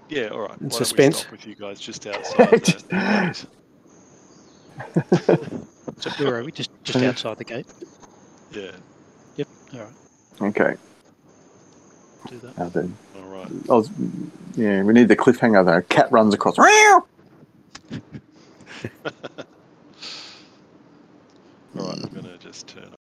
Yeah, 0.08 0.28
all 0.28 0.40
right. 0.40 0.60
In 0.60 0.70
Why 0.70 0.80
don't 0.80 0.92
we 0.92 1.00
suspense? 1.00 1.16
stop 1.18 1.30
with 1.30 1.46
you 1.46 1.54
guys 1.54 1.80
just 1.80 2.06
outside 2.06 2.58
the, 2.60 2.82
the 2.88 2.94
gate? 2.96 3.46
So 6.00 6.10
where 6.24 6.38
are 6.38 6.44
we? 6.44 6.52
Just 6.52 6.70
just 6.84 7.02
outside 7.02 7.38
the 7.38 7.44
gate. 7.44 7.66
Yeah, 8.52 8.70
Yep. 9.36 9.48
All 9.74 9.80
right. 9.80 9.92
Okay. 10.40 10.76
Do 12.28 12.38
that. 12.38 12.58
Now 12.58 12.68
then, 12.68 12.96
all 13.16 13.22
right. 13.22 13.50
I 13.68 13.72
was, 13.72 13.90
yeah, 14.56 14.82
we 14.82 14.92
need 14.92 15.08
the 15.08 15.16
cliffhanger 15.16 15.64
though. 15.64 15.82
Cat 15.82 16.10
runs 16.12 16.34
across. 16.34 16.58
Meow! 16.58 17.06
All 21.78 21.86
right, 21.86 21.98
I'm 22.02 22.10
going 22.12 22.24
to 22.24 22.38
just 22.38 22.66
turn 22.66 22.94